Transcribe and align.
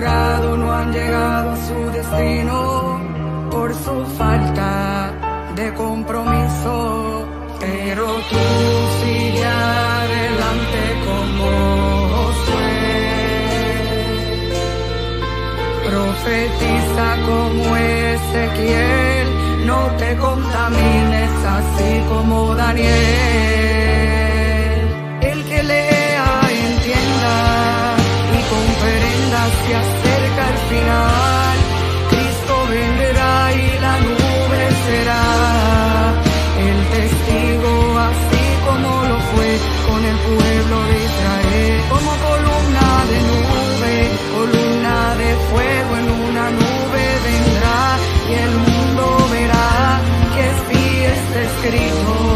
no 0.00 0.72
han 0.72 0.92
llegado 0.92 1.50
a 1.50 1.56
su 1.56 1.90
destino 1.90 3.00
por 3.50 3.74
su 3.74 4.06
falta 4.16 5.12
de 5.56 5.74
compromiso. 5.74 7.26
Pero 7.60 8.06
tú 8.06 8.38
sigue 9.02 9.44
adelante 9.44 10.80
como 11.06 11.46
Josué. 12.14 12.78
Profetiza 15.90 17.16
como 17.26 17.76
Ezequiel, 17.76 19.66
no 19.66 19.80
te 19.98 20.16
contamines 20.16 21.30
así 21.44 22.04
como 22.08 22.54
Daniel. 22.54 23.97
Se 29.68 29.74
acerca 29.74 30.42
al 30.52 30.58
final. 30.70 31.56
Cristo 32.10 32.54
vendrá 32.70 33.52
y 33.52 33.66
la 33.84 33.94
nube 34.06 34.62
será 34.86 35.24
el 36.68 36.78
testigo, 36.94 37.72
así 38.08 38.44
como 38.66 38.88
lo 39.10 39.18
fue 39.30 39.50
con 39.88 40.00
el 40.10 40.18
pueblo 40.28 40.76
de 40.90 40.96
Israel, 41.08 41.74
como 41.92 42.10
columna 42.28 42.88
de 43.10 43.18
nube, 43.30 43.96
columna 44.36 44.96
de 45.20 45.30
fuego 45.50 45.92
en 46.00 46.06
una 46.28 46.44
nube 46.62 47.04
vendrá 47.26 47.80
y 48.30 48.34
el 48.46 48.54
mundo 48.66 49.04
verá 49.32 50.00
que 50.34 50.46
sí 50.66 50.84
está 51.14 51.40
escrito, 51.50 52.27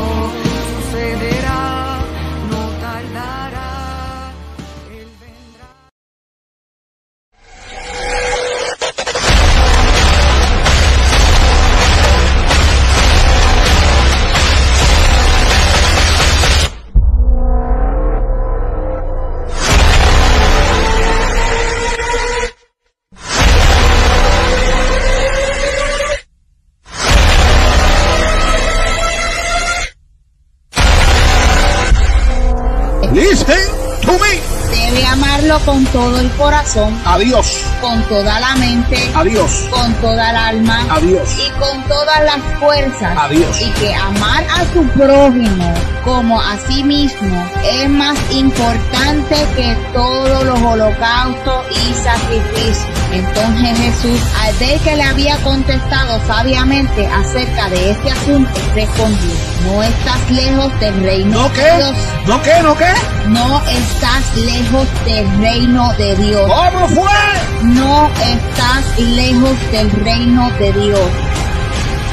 todo 35.93 36.19
el 36.21 36.31
corazón, 36.33 36.99
Adiós. 37.05 37.65
con 37.81 38.03
toda 38.05 38.41
la 38.41 38.55
mente, 38.57 38.97
Adiós. 39.15 39.69
con 39.71 39.93
toda 39.95 40.31
el 40.31 40.37
alma 40.37 40.87
Adiós. 40.91 41.29
y 41.39 41.51
con 41.61 41.83
todas 41.89 42.25
las 42.25 42.41
fuerzas. 42.59 43.17
Adiós. 43.19 43.61
Y 43.61 43.71
que 43.73 43.95
amar 43.95 44.45
a 44.45 44.73
su 44.73 44.83
prójimo 44.99 45.75
como 46.05 46.41
a 46.41 46.57
sí 46.69 46.83
mismo 46.83 47.47
es 47.63 47.89
más 47.89 48.17
importante 48.31 49.37
que 49.57 49.77
todos 49.93 50.45
los 50.45 50.61
holocaustos 50.61 51.65
y 51.71 51.95
sacrificios. 51.95 52.92
Entonces 53.13 53.79
Jesús, 53.79 54.21
al 54.41 54.55
ver 54.57 54.81
que 54.81 54.97
le 54.97 55.03
había 55.03 55.37
contestado 55.39 56.19
sabiamente 56.27 57.07
acerca 57.07 57.69
de 57.69 57.91
este 57.91 58.11
asunto, 58.11 58.51
respondió, 58.75 59.31
no 59.67 59.83
estás 59.83 60.31
lejos 60.31 60.81
del 60.81 61.03
reino 61.03 61.43
¿No 61.43 61.49
de 61.51 61.55
qué? 61.55 61.77
Dios. 61.77 61.97
¿No 62.27 62.43
qué? 62.43 62.63
¿No 62.63 62.75
qué? 62.75 62.93
No 63.29 63.63
estás 63.69 64.37
lejos 64.37 64.89
del 65.05 65.41
reino 65.41 65.93
de 65.95 66.17
Dios. 66.17 66.51
¿Cómo 66.51 66.89
fue? 66.89 67.65
No 67.65 68.09
estás 68.09 68.99
lejos 68.99 69.73
del 69.73 69.91
reino 69.91 70.51
de 70.53 70.73
Dios. 70.73 71.11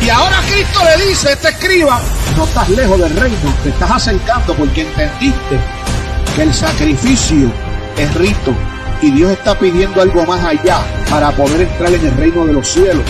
Y 0.01 0.09
ahora 0.09 0.35
Cristo 0.51 0.81
le 0.83 1.07
dice 1.07 1.31
este 1.31 1.49
escriba, 1.49 2.01
no 2.35 2.43
estás 2.43 2.69
lejos 2.69 2.99
del 2.99 3.15
reino, 3.15 3.53
te 3.63 3.69
estás 3.69 3.91
acercando 3.91 4.53
porque 4.53 4.81
entendiste 4.81 5.59
que 6.35 6.43
el 6.43 6.53
sacrificio 6.53 7.51
es 7.97 8.13
rito 8.15 8.53
y 9.01 9.11
Dios 9.11 9.31
está 9.31 9.57
pidiendo 9.57 10.01
algo 10.01 10.25
más 10.25 10.43
allá 10.43 10.79
para 11.09 11.31
poder 11.31 11.61
entrar 11.61 11.93
en 11.93 12.05
el 12.05 12.17
reino 12.17 12.45
de 12.45 12.53
los 12.53 12.67
cielos. 12.67 13.03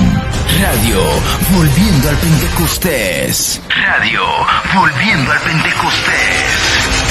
Radio 0.61 1.01
Volviendo 1.57 2.09
al 2.09 2.17
Pentecostés. 2.19 3.61
Radio 3.69 4.23
Volviendo 4.77 5.33
al 5.33 5.41
Pentecostés. 5.41 7.08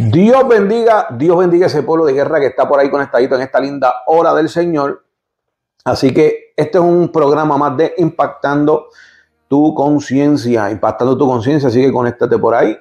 Dios 0.00 0.46
bendiga, 0.46 1.08
Dios 1.10 1.36
bendiga 1.36 1.66
ese 1.66 1.82
pueblo 1.82 2.06
de 2.06 2.12
guerra 2.12 2.38
que 2.38 2.46
está 2.46 2.68
por 2.68 2.78
ahí 2.78 2.88
conectadito 2.88 3.34
en 3.34 3.42
esta 3.42 3.58
linda 3.58 3.92
hora 4.06 4.32
del 4.32 4.48
Señor. 4.48 5.04
Así 5.84 6.14
que 6.14 6.52
este 6.56 6.78
es 6.78 6.84
un 6.84 7.08
programa 7.08 7.58
más 7.58 7.76
de 7.76 7.94
impactando 7.98 8.90
tu 9.48 9.74
conciencia, 9.74 10.70
impactando 10.70 11.18
tu 11.18 11.26
conciencia. 11.26 11.68
Así 11.68 11.82
que 11.82 11.90
conéctate 11.90 12.38
por 12.38 12.54
ahí, 12.54 12.78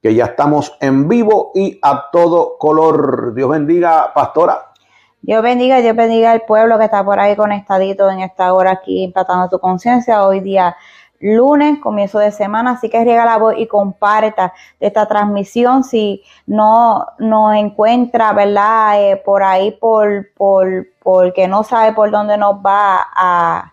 que 0.00 0.14
ya 0.14 0.26
estamos 0.26 0.76
en 0.80 1.08
vivo 1.08 1.50
y 1.52 1.80
a 1.82 2.10
todo 2.12 2.56
color. 2.58 3.34
Dios 3.34 3.50
bendiga, 3.50 4.12
pastora. 4.14 4.72
Dios 5.20 5.42
bendiga, 5.42 5.78
Dios 5.78 5.96
bendiga 5.96 6.30
al 6.30 6.42
pueblo 6.42 6.78
que 6.78 6.84
está 6.84 7.04
por 7.04 7.18
ahí 7.18 7.34
conectadito 7.34 8.08
en 8.08 8.20
esta 8.20 8.52
hora 8.52 8.70
aquí, 8.70 9.02
impactando 9.02 9.48
tu 9.48 9.58
conciencia. 9.58 10.24
Hoy 10.24 10.38
día 10.38 10.76
lunes, 11.22 11.78
comienzo 11.78 12.18
de 12.18 12.32
semana, 12.32 12.72
así 12.72 12.90
que 12.90 13.02
riega 13.02 13.24
la 13.24 13.38
voz 13.38 13.54
y 13.56 13.66
comparta 13.66 14.52
esta 14.80 15.06
transmisión. 15.06 15.84
Si 15.84 16.22
no 16.46 17.06
nos 17.18 17.54
encuentra, 17.54 18.32
¿verdad? 18.32 19.00
Eh, 19.00 19.22
por 19.24 19.42
ahí, 19.42 19.70
por, 19.70 20.28
por, 20.36 20.88
porque 21.02 21.48
no 21.48 21.62
sabe 21.62 21.94
por 21.94 22.10
dónde 22.10 22.36
nos 22.36 22.56
va 22.56 23.06
a, 23.14 23.72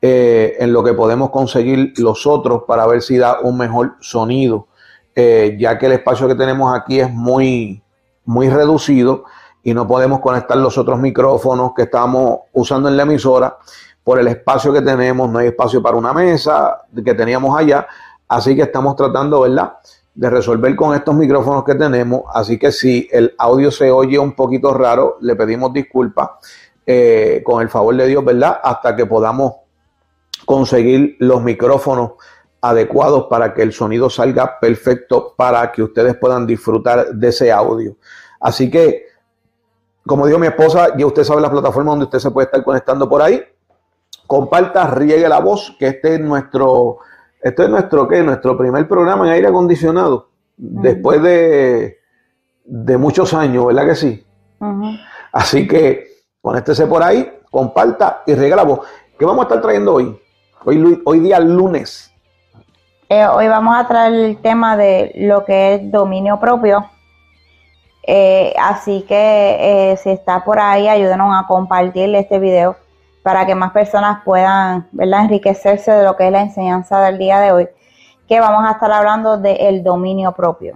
eh, 0.00 0.56
en 0.58 0.72
lo 0.72 0.82
que 0.82 0.94
podemos 0.94 1.30
conseguir 1.30 1.92
los 1.98 2.26
otros 2.26 2.62
para 2.66 2.86
ver 2.86 3.02
si 3.02 3.18
da 3.18 3.40
un 3.40 3.58
mejor 3.58 3.96
sonido, 4.00 4.68
eh, 5.14 5.56
ya 5.58 5.78
que 5.78 5.86
el 5.86 5.92
espacio 5.92 6.26
que 6.26 6.34
tenemos 6.34 6.74
aquí 6.74 7.00
es 7.00 7.10
muy, 7.10 7.82
muy 8.24 8.48
reducido 8.48 9.24
y 9.62 9.74
no 9.74 9.86
podemos 9.86 10.20
conectar 10.20 10.56
los 10.56 10.76
otros 10.78 10.98
micrófonos 10.98 11.72
que 11.74 11.82
estamos 11.82 12.40
usando 12.52 12.88
en 12.88 12.96
la 12.96 13.02
emisora 13.02 13.58
por 14.02 14.18
el 14.18 14.28
espacio 14.28 14.72
que 14.72 14.80
tenemos, 14.80 15.30
no 15.30 15.38
hay 15.38 15.48
espacio 15.48 15.82
para 15.82 15.96
una 15.96 16.12
mesa 16.12 16.82
que 17.04 17.14
teníamos 17.14 17.56
allá, 17.58 17.86
así 18.28 18.56
que 18.56 18.62
estamos 18.62 18.96
tratando, 18.96 19.40
¿verdad? 19.42 19.74
De 20.14 20.30
resolver 20.30 20.74
con 20.74 20.94
estos 20.94 21.14
micrófonos 21.14 21.64
que 21.64 21.74
tenemos, 21.74 22.22
así 22.32 22.58
que 22.58 22.72
si 22.72 23.08
el 23.12 23.34
audio 23.38 23.70
se 23.70 23.90
oye 23.90 24.18
un 24.18 24.32
poquito 24.32 24.72
raro, 24.72 25.18
le 25.20 25.36
pedimos 25.36 25.72
disculpas 25.72 26.30
eh, 26.86 27.42
con 27.44 27.62
el 27.62 27.68
favor 27.68 27.94
de 27.96 28.06
Dios, 28.06 28.24
¿verdad? 28.24 28.60
Hasta 28.62 28.96
que 28.96 29.06
podamos 29.06 29.54
conseguir 30.46 31.16
los 31.20 31.42
micrófonos 31.42 32.12
adecuados 32.62 33.26
para 33.28 33.54
que 33.54 33.62
el 33.62 33.72
sonido 33.72 34.10
salga 34.10 34.58
perfecto 34.58 35.34
para 35.36 35.70
que 35.72 35.82
ustedes 35.82 36.16
puedan 36.16 36.46
disfrutar 36.46 37.12
de 37.12 37.28
ese 37.28 37.52
audio. 37.52 37.96
Así 38.40 38.70
que 38.70 39.09
como 40.10 40.26
dijo 40.26 40.40
mi 40.40 40.48
esposa, 40.48 40.88
ya 40.96 41.06
usted 41.06 41.22
sabe 41.22 41.40
la 41.40 41.52
plataforma 41.52 41.92
donde 41.92 42.06
usted 42.06 42.18
se 42.18 42.32
puede 42.32 42.46
estar 42.46 42.64
conectando 42.64 43.08
por 43.08 43.22
ahí. 43.22 43.40
Comparta, 44.26 44.88
riegue 44.88 45.28
la 45.28 45.38
voz, 45.38 45.76
que 45.78 45.86
este 45.86 46.14
es 46.14 46.20
nuestro, 46.20 46.98
este 47.40 47.62
es 47.62 47.70
nuestro, 47.70 48.08
¿qué? 48.08 48.20
Nuestro 48.24 48.58
primer 48.58 48.88
programa 48.88 49.24
en 49.28 49.34
aire 49.34 49.46
acondicionado. 49.46 50.30
Después 50.56 51.22
de, 51.22 51.98
de 52.64 52.98
muchos 52.98 53.32
años, 53.34 53.66
¿verdad 53.66 53.86
que 53.86 53.94
sí? 53.94 54.26
Así 55.30 55.68
que 55.68 56.08
conéctese 56.42 56.88
por 56.88 57.04
ahí, 57.04 57.32
comparta 57.48 58.24
y 58.26 58.34
riegue 58.34 58.56
la 58.56 58.64
voz. 58.64 58.80
¿Qué 59.16 59.24
vamos 59.24 59.44
a 59.44 59.48
estar 59.48 59.62
trayendo 59.62 59.94
hoy? 59.94 60.20
Hoy, 60.64 61.02
hoy 61.04 61.20
día 61.20 61.38
lunes. 61.38 62.12
Eh, 63.08 63.28
hoy 63.28 63.46
vamos 63.46 63.76
a 63.78 63.86
traer 63.86 64.12
el 64.14 64.38
tema 64.38 64.76
de 64.76 65.12
lo 65.14 65.44
que 65.44 65.74
es 65.74 65.92
dominio 65.92 66.40
propio 66.40 66.90
eh, 68.12 68.52
así 68.60 69.04
que 69.06 69.92
eh, 69.92 69.96
si 69.98 70.10
está 70.10 70.44
por 70.44 70.58
ahí, 70.58 70.88
ayúdenos 70.88 71.32
a 71.32 71.46
compartir 71.46 72.12
este 72.16 72.40
video 72.40 72.74
para 73.22 73.46
que 73.46 73.54
más 73.54 73.70
personas 73.70 74.24
puedan 74.24 74.88
enriquecerse 74.98 75.92
de 75.92 76.02
lo 76.02 76.16
que 76.16 76.26
es 76.26 76.32
la 76.32 76.40
enseñanza 76.40 77.00
del 77.02 77.18
día 77.18 77.38
de 77.38 77.52
hoy, 77.52 77.68
que 78.26 78.40
vamos 78.40 78.64
a 78.64 78.72
estar 78.72 78.90
hablando 78.90 79.38
del 79.38 79.84
dominio 79.84 80.32
propio. 80.32 80.74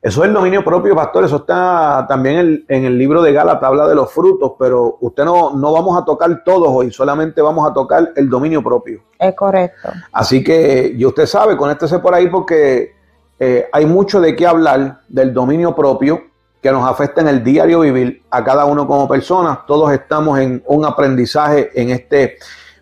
Eso 0.00 0.22
es 0.22 0.28
el 0.28 0.34
dominio 0.34 0.62
propio, 0.62 0.94
pastor. 0.94 1.24
Eso 1.24 1.38
está 1.38 2.06
también 2.08 2.64
en, 2.68 2.84
el 2.84 2.96
libro 2.96 3.22
de 3.22 3.32
Gálatas, 3.32 3.64
habla 3.64 3.88
de 3.88 3.96
los 3.96 4.12
frutos, 4.12 4.52
pero 4.56 4.98
usted 5.00 5.24
no, 5.24 5.56
no 5.56 5.72
vamos 5.72 6.00
a 6.00 6.04
tocar 6.04 6.44
todos 6.44 6.68
hoy, 6.70 6.92
solamente 6.92 7.42
vamos 7.42 7.68
a 7.68 7.74
tocar 7.74 8.12
el 8.14 8.30
dominio 8.30 8.62
propio. 8.62 9.00
Es 9.18 9.34
correcto. 9.34 9.88
Así 10.12 10.44
que, 10.44 10.94
y 10.96 11.04
usted 11.04 11.26
sabe, 11.26 11.56
conéctese 11.56 11.98
por 11.98 12.14
ahí 12.14 12.28
porque 12.28 12.94
eh, 13.40 13.68
hay 13.72 13.84
mucho 13.84 14.20
de 14.20 14.36
qué 14.36 14.46
hablar 14.46 15.00
del 15.08 15.34
dominio 15.34 15.74
propio 15.74 16.28
que 16.60 16.72
nos 16.72 16.88
afecta 16.88 17.20
en 17.20 17.28
el 17.28 17.44
diario 17.44 17.80
vivir 17.80 18.22
a 18.30 18.42
cada 18.42 18.64
uno 18.64 18.86
como 18.86 19.08
personas. 19.08 19.60
Todos 19.66 19.92
estamos 19.92 20.38
en 20.38 20.62
un 20.66 20.84
aprendizaje 20.84 21.70
en 21.80 21.90
este 21.90 22.38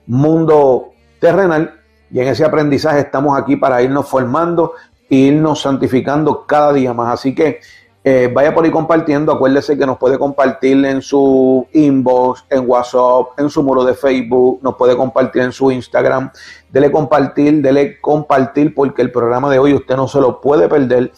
mundo 0.07 0.93
terrenal 1.19 1.81
y 2.11 2.21
en 2.21 2.29
ese 2.29 2.45
aprendizaje 2.45 3.01
estamos 3.01 3.39
aquí 3.39 3.57
para 3.57 3.83
irnos 3.83 4.09
formando 4.09 4.73
e 5.11 5.17
irnos 5.17 5.61
santificando 5.61 6.47
cada 6.47 6.73
día 6.73 6.95
más. 6.95 7.13
Así 7.13 7.35
que 7.35 7.61
eh, 8.09 8.31
vaya 8.33 8.55
por 8.55 8.65
ahí 8.65 8.71
compartiendo. 8.71 9.33
Acuérdese 9.33 9.77
que 9.77 9.85
nos 9.85 9.99
puede 9.99 10.17
compartir 10.17 10.85
en 10.87 11.03
su 11.03 11.67
inbox, 11.73 12.45
en 12.51 12.69
WhatsApp, 12.71 13.39
en 13.39 13.51
su 13.51 13.65
muro 13.65 13.85
de 13.85 13.95
Facebook, 13.95 14.61
nos 14.63 14.77
puede 14.77 14.97
compartir 14.97 15.43
en 15.43 15.51
su 15.51 15.73
Instagram. 15.73 16.31
Dele 16.71 16.93
compartir, 16.93 17.61
dele 17.61 18.01
compartir 18.01 18.73
porque 18.75 19.03
el 19.03 19.11
programa 19.11 19.51
de 19.51 19.59
hoy 19.59 19.75
usted 19.75 19.97
no 19.97 20.07
se 20.07 20.21
lo 20.21 20.41
puede 20.41 20.69
perder. 20.69 21.11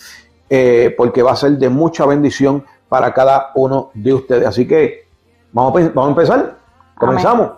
Eh, 0.50 0.94
porque 0.96 1.22
va 1.22 1.32
a 1.32 1.36
ser 1.36 1.52
de 1.52 1.68
mucha 1.68 2.06
bendición 2.06 2.64
para 2.88 3.12
cada 3.12 3.50
uno 3.54 3.90
de 3.94 4.14
ustedes. 4.14 4.46
Así 4.46 4.66
que 4.66 5.06
vamos, 5.52 5.72
vamos 5.94 6.06
a 6.06 6.10
empezar. 6.10 6.56
Comenzamos. 6.96 7.50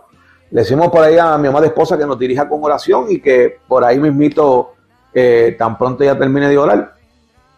Le 0.50 0.62
decimos 0.62 0.88
por 0.88 1.04
ahí 1.04 1.16
a 1.16 1.38
mi 1.38 1.46
amada 1.46 1.66
esposa 1.66 1.96
que 1.96 2.04
nos 2.04 2.18
dirija 2.18 2.48
con 2.48 2.62
oración 2.64 3.06
y 3.08 3.20
que 3.20 3.58
por 3.68 3.84
ahí 3.84 4.00
mismito, 4.00 4.72
eh, 5.14 5.54
tan 5.56 5.78
pronto 5.78 6.02
ya 6.02 6.18
termine 6.18 6.48
de 6.48 6.58
orar, 6.58 6.94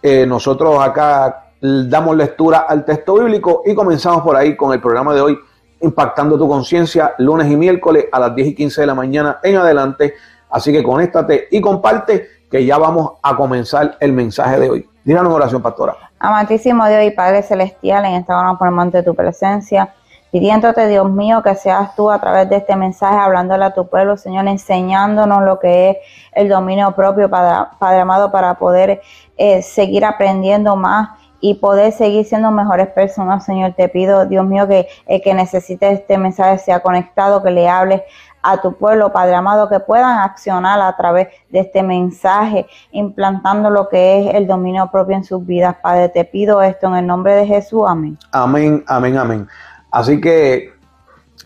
eh, 0.03 0.27
nosotros 0.27 0.79
acá 0.79 1.47
damos 1.61 2.17
lectura 2.17 2.67
al 2.69 2.85
texto 2.85 3.15
bíblico 3.15 3.63
y 3.65 3.75
comenzamos 3.75 4.23
por 4.23 4.37
ahí 4.37 4.57
con 4.57 4.73
el 4.73 4.81
programa 4.81 5.15
de 5.15 5.21
hoy, 5.21 5.39
Impactando 5.81 6.39
tu 6.39 6.47
conciencia, 6.47 7.13
lunes 7.19 7.51
y 7.51 7.57
miércoles 7.57 8.07
a 8.13 8.21
las 8.21 8.37
10 8.37 8.49
y 8.49 8.55
15 8.55 8.83
de 8.83 8.87
la 8.87 8.95
mañana 8.95 9.41
en 9.43 9.57
adelante. 9.57 10.15
Así 10.49 10.71
que 10.71 10.81
conéctate 10.81 11.49
y 11.51 11.61
comparte 11.61 12.29
que 12.49 12.65
ya 12.65 12.79
vamos 12.79 13.15
a 13.21 13.35
comenzar 13.35 13.97
el 13.99 14.13
mensaje 14.13 14.61
de 14.61 14.71
hoy. 14.71 14.89
Díganos 15.05 15.33
oración, 15.33 15.61
pastora. 15.61 15.97
Amantísimo 16.19 16.87
Dios 16.87 17.03
y 17.05 17.11
Padre 17.11 17.43
Celestial, 17.43 18.05
en 18.05 18.15
esta 18.15 18.39
hora 18.39 18.57
ponemos 18.57 18.83
ante 18.83 19.03
tu 19.03 19.17
presencia, 19.17 19.93
pidiéndote, 20.31 20.87
Dios 20.87 21.11
mío, 21.11 21.43
que 21.43 21.57
seas 21.57 21.97
tú 21.97 22.09
a 22.09 22.21
través 22.21 22.49
de 22.49 22.57
este 22.57 22.77
mensaje 22.77 23.17
hablándole 23.17 23.65
a 23.65 23.75
tu 23.75 23.89
pueblo, 23.89 24.17
Señor, 24.17 24.47
enseñándonos 24.47 25.43
lo 25.43 25.59
que 25.59 25.91
es 25.91 25.97
el 26.33 26.49
dominio 26.49 26.93
propio, 26.93 27.29
Padre, 27.29 28.01
amado, 28.01 28.31
para 28.31 28.55
poder 28.55 29.03
eh, 29.37 29.63
seguir 29.63 30.05
aprendiendo 30.05 30.77
más 30.77 31.11
y 31.41 31.55
poder 31.55 31.91
seguir 31.91 32.25
siendo 32.25 32.53
mejores 32.53 32.87
personas, 32.87 33.45
Señor. 33.45 33.73
Te 33.73 33.89
pido, 33.89 34.27
Dios 34.27 34.47
mío, 34.47 34.69
que 34.69 34.87
el 35.07 35.21
que 35.21 35.35
necesite 35.35 35.91
este 35.91 36.17
mensaje 36.17 36.59
sea 36.59 36.79
conectado, 36.79 37.43
que 37.43 37.51
le 37.51 37.69
hables 37.69 38.03
a 38.43 38.61
tu 38.61 38.75
pueblo, 38.75 39.13
Padre 39.13 39.35
amado, 39.35 39.69
que 39.69 39.81
puedan 39.81 40.19
accionar 40.19 40.81
a 40.81 40.97
través 40.97 41.29
de 41.49 41.61
este 41.61 41.83
mensaje, 41.83 42.67
implantando 42.91 43.71
lo 43.71 43.89
que 43.89 44.29
es 44.29 44.35
el 44.35 44.47
dominio 44.47 44.91
propio 44.91 45.17
en 45.17 45.25
sus 45.25 45.47
vidas. 45.47 45.77
Padre, 45.81 46.09
te 46.09 46.25
pido 46.25 46.61
esto 46.61 46.89
en 46.89 46.97
el 46.97 47.07
nombre 47.07 47.35
de 47.35 47.47
Jesús. 47.47 47.85
Amén. 47.87 48.19
Amén, 48.33 48.85
amén, 48.87 49.17
amén. 49.17 49.49
Así 49.91 50.21
que 50.21 50.73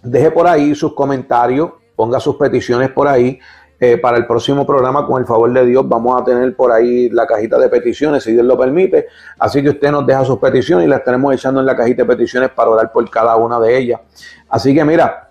deje 0.02 0.30
por 0.30 0.46
ahí 0.46 0.74
sus 0.74 0.94
comentarios, 0.94 1.70
ponga 1.94 2.18
sus 2.18 2.36
peticiones 2.36 2.90
por 2.90 3.08
ahí. 3.08 3.38
Eh, 3.78 3.98
para 3.98 4.16
el 4.16 4.26
próximo 4.26 4.66
programa, 4.66 5.06
con 5.06 5.20
el 5.20 5.26
favor 5.26 5.52
de 5.52 5.66
Dios, 5.66 5.86
vamos 5.86 6.18
a 6.18 6.24
tener 6.24 6.56
por 6.56 6.72
ahí 6.72 7.10
la 7.10 7.26
cajita 7.26 7.58
de 7.58 7.68
peticiones, 7.68 8.24
si 8.24 8.32
Dios 8.32 8.46
lo 8.46 8.56
permite. 8.56 9.06
Así 9.38 9.62
que 9.62 9.68
usted 9.68 9.90
nos 9.90 10.06
deja 10.06 10.24
sus 10.24 10.38
peticiones 10.38 10.86
y 10.86 10.88
las 10.88 11.04
tenemos 11.04 11.34
echando 11.34 11.60
en 11.60 11.66
la 11.66 11.76
cajita 11.76 12.02
de 12.02 12.08
peticiones 12.08 12.48
para 12.48 12.70
orar 12.70 12.90
por 12.90 13.08
cada 13.10 13.36
una 13.36 13.60
de 13.60 13.76
ellas. 13.76 14.00
Así 14.48 14.74
que 14.74 14.82
mira, 14.82 15.25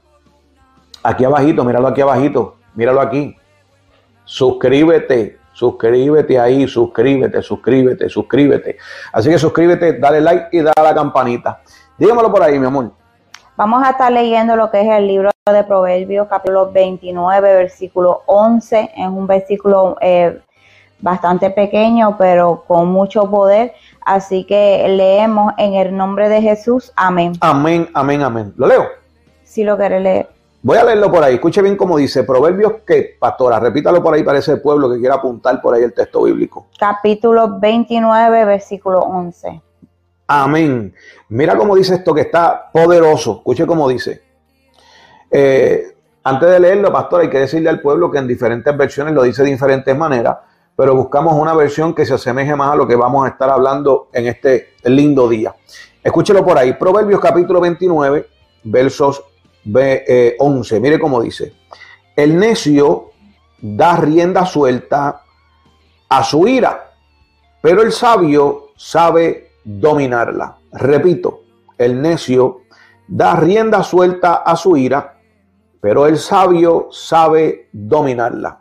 Aquí 1.06 1.24
abajito, 1.24 1.64
míralo 1.64 1.88
aquí 1.88 2.02
abajito, 2.02 2.56
míralo 2.74 3.00
aquí. 3.00 3.38
Suscríbete, 4.24 5.38
suscríbete 5.54 6.40
ahí, 6.40 6.68
suscríbete, 6.68 7.44
suscríbete, 7.44 8.10
suscríbete. 8.10 8.78
Así 9.14 9.30
que 9.30 9.38
suscríbete, 9.38 10.00
dale 10.00 10.20
like 10.20 10.48
y 10.52 10.62
dale 10.62 10.74
a 10.76 10.82
la 10.82 10.96
campanita. 10.96 11.62
Dígamelo 12.00 12.32
por 12.32 12.42
ahí, 12.42 12.58
mi 12.58 12.66
amor. 12.66 12.90
Vamos 13.56 13.86
a 13.86 13.92
estar 13.92 14.12
leyendo 14.12 14.56
lo 14.56 14.72
que 14.72 14.82
es 14.82 14.88
el 14.88 15.06
libro 15.06 15.30
de 15.46 15.64
Proverbios, 15.64 16.28
capítulo 16.28 16.72
29, 16.72 17.54
versículo 17.54 18.24
11. 18.26 18.90
Es 18.98 19.08
un 19.08 19.28
versículo 19.28 19.98
eh, 20.02 20.42
bastante 21.02 21.52
pequeño, 21.52 22.18
pero 22.18 22.64
con 22.68 22.88
mucho 22.88 23.30
poder. 23.30 23.76
Así 24.04 24.44
que 24.44 24.88
leemos 24.88 25.54
en 25.60 25.76
el 25.76 25.96
nombre 25.96 26.30
de 26.30 26.42
Jesús. 26.42 26.92
Amén. 26.96 27.34
Amén, 27.42 27.90
amén, 27.94 28.24
amén. 28.24 28.54
¿Lo 28.58 28.66
leo? 28.66 28.88
Si 29.44 29.64
lo 29.64 29.78
quiere 29.78 30.00
leer. 30.00 30.35
Voy 30.66 30.80
a 30.80 30.84
leerlo 30.84 31.12
por 31.12 31.24
ahí. 31.24 31.36
Escuche 31.36 31.62
bien 31.62 31.76
cómo 31.78 31.96
dice. 31.96 32.24
Proverbios 32.24 32.78
que, 32.88 33.18
pastora, 33.20 33.60
repítalo 33.60 34.02
por 34.02 34.16
ahí 34.16 34.24
para 34.24 34.40
ese 34.40 34.58
pueblo 34.58 34.92
que 34.92 34.98
quiera 34.98 35.14
apuntar 35.14 35.62
por 35.62 35.76
ahí 35.76 35.84
el 35.84 35.94
texto 35.94 36.24
bíblico. 36.24 36.70
Capítulo 36.80 37.60
29, 37.60 38.46
versículo 38.46 39.02
11. 39.02 39.62
Amén. 40.26 40.92
Mira 41.30 41.56
cómo 41.56 41.76
dice 41.76 41.94
esto 41.94 42.16
que 42.16 42.22
está 42.22 42.72
poderoso. 42.74 43.34
Escuche 43.34 43.68
cómo 43.68 43.88
dice. 43.88 44.24
Eh, 45.30 45.96
antes 46.24 46.50
de 46.50 46.60
leerlo, 46.60 46.92
pastor, 46.92 47.22
hay 47.22 47.30
que 47.30 47.42
decirle 47.42 47.70
al 47.70 47.80
pueblo 47.80 48.10
que 48.10 48.18
en 48.18 48.28
diferentes 48.28 48.76
versiones 48.76 49.14
lo 49.14 49.22
dice 49.22 49.44
de 49.44 49.52
diferentes 49.52 49.96
maneras, 49.96 50.38
pero 50.76 50.96
buscamos 50.96 51.36
una 51.36 51.54
versión 51.54 51.94
que 51.94 52.08
se 52.08 52.16
asemeje 52.16 52.56
más 52.56 52.72
a 52.72 52.76
lo 52.76 52.88
que 52.88 52.96
vamos 52.96 53.24
a 53.24 53.30
estar 53.30 53.52
hablando 53.52 54.10
en 54.12 54.26
este 54.26 54.70
lindo 54.86 55.30
día. 55.30 55.54
Escúchelo 56.04 56.44
por 56.44 56.58
ahí. 56.58 56.74
Proverbios 56.74 57.20
capítulo 57.20 57.62
29, 57.62 58.28
versos 58.64 59.24
11, 59.66 60.76
eh, 60.78 60.80
mire 60.80 61.00
cómo 61.00 61.22
dice, 61.22 61.54
el 62.16 62.38
necio 62.38 63.12
da 63.62 63.98
rienda 63.98 64.46
suelta 64.46 65.22
a 66.10 66.24
su 66.24 66.48
ira 66.48 66.86
pero 67.66 67.82
el 67.82 67.92
sabio 67.92 68.68
sabe 68.76 69.54
dominarla. 69.64 70.58
Repito, 70.72 71.40
el 71.80 72.00
necio 72.00 72.62
da 73.08 73.36
rienda 73.38 73.82
suelta 73.82 74.36
a 74.36 74.56
su 74.56 74.78
ira, 74.78 75.16
pero 75.82 76.06
el 76.06 76.20
sabio 76.20 76.90
sabe 76.92 77.70
dominarla. 77.74 78.60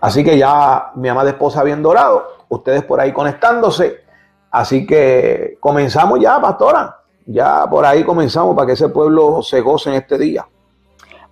Así 0.00 0.22
que 0.22 0.38
ya 0.38 0.92
mi 0.94 1.08
amada 1.08 1.30
esposa 1.30 1.64
bien 1.64 1.82
dorado, 1.82 2.28
ustedes 2.48 2.84
por 2.84 3.00
ahí 3.00 3.12
conectándose. 3.12 4.04
Así 4.52 4.86
que 4.86 5.58
comenzamos 5.58 6.20
ya, 6.20 6.40
pastora. 6.40 6.95
Ya 7.26 7.66
por 7.68 7.84
ahí 7.84 8.04
comenzamos 8.04 8.54
para 8.54 8.66
que 8.66 8.72
ese 8.74 8.88
pueblo 8.88 9.42
se 9.42 9.60
goce 9.60 9.90
en 9.90 9.96
este 9.96 10.16
día. 10.16 10.46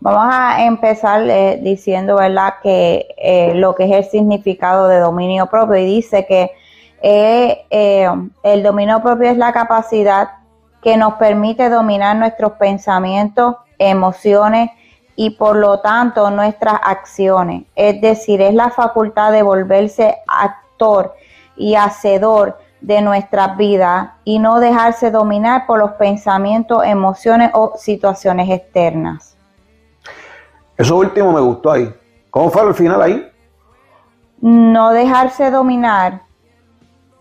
Vamos 0.00 0.26
a 0.28 0.64
empezar 0.64 1.22
eh, 1.30 1.60
diciendo, 1.62 2.16
¿verdad?, 2.16 2.54
que 2.62 3.06
eh, 3.16 3.54
lo 3.54 3.74
que 3.74 3.84
es 3.84 3.92
el 3.92 4.04
significado 4.04 4.88
de 4.88 4.98
dominio 4.98 5.46
propio 5.46 5.76
y 5.76 5.86
dice 5.86 6.26
que 6.26 6.50
eh, 7.00 8.06
el 8.42 8.62
dominio 8.62 9.02
propio 9.02 9.30
es 9.30 9.38
la 9.38 9.52
capacidad 9.52 10.30
que 10.82 10.96
nos 10.96 11.14
permite 11.14 11.70
dominar 11.70 12.16
nuestros 12.16 12.52
pensamientos, 12.52 13.56
emociones 13.78 14.70
y 15.16 15.30
por 15.30 15.56
lo 15.56 15.80
tanto 15.80 16.30
nuestras 16.30 16.74
acciones. 16.82 17.64
Es 17.74 18.00
decir, 18.00 18.42
es 18.42 18.52
la 18.52 18.70
facultad 18.70 19.32
de 19.32 19.42
volverse 19.42 20.18
actor 20.26 21.14
y 21.56 21.76
hacedor 21.76 22.58
de 22.84 23.00
nuestras 23.00 23.56
vidas 23.56 24.10
y 24.24 24.38
no 24.38 24.60
dejarse 24.60 25.10
dominar 25.10 25.66
por 25.66 25.78
los 25.78 25.92
pensamientos, 25.92 26.84
emociones 26.84 27.50
o 27.54 27.72
situaciones 27.78 28.50
externas. 28.50 29.38
Eso 30.76 30.96
último 30.96 31.32
me 31.32 31.40
gustó 31.40 31.72
ahí. 31.72 31.94
¿Cómo 32.30 32.50
fue 32.50 32.60
al 32.60 32.74
final 32.74 33.00
ahí? 33.00 33.26
No 34.42 34.90
dejarse 34.90 35.50
dominar 35.50 36.22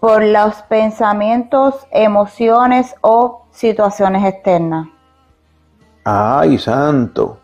por 0.01 0.21
los 0.21 0.55
pensamientos, 0.63 1.87
emociones 1.91 2.93
o 2.99 3.45
situaciones 3.51 4.25
externas. 4.25 4.87
Ay, 6.03 6.57
santo. 6.57 7.37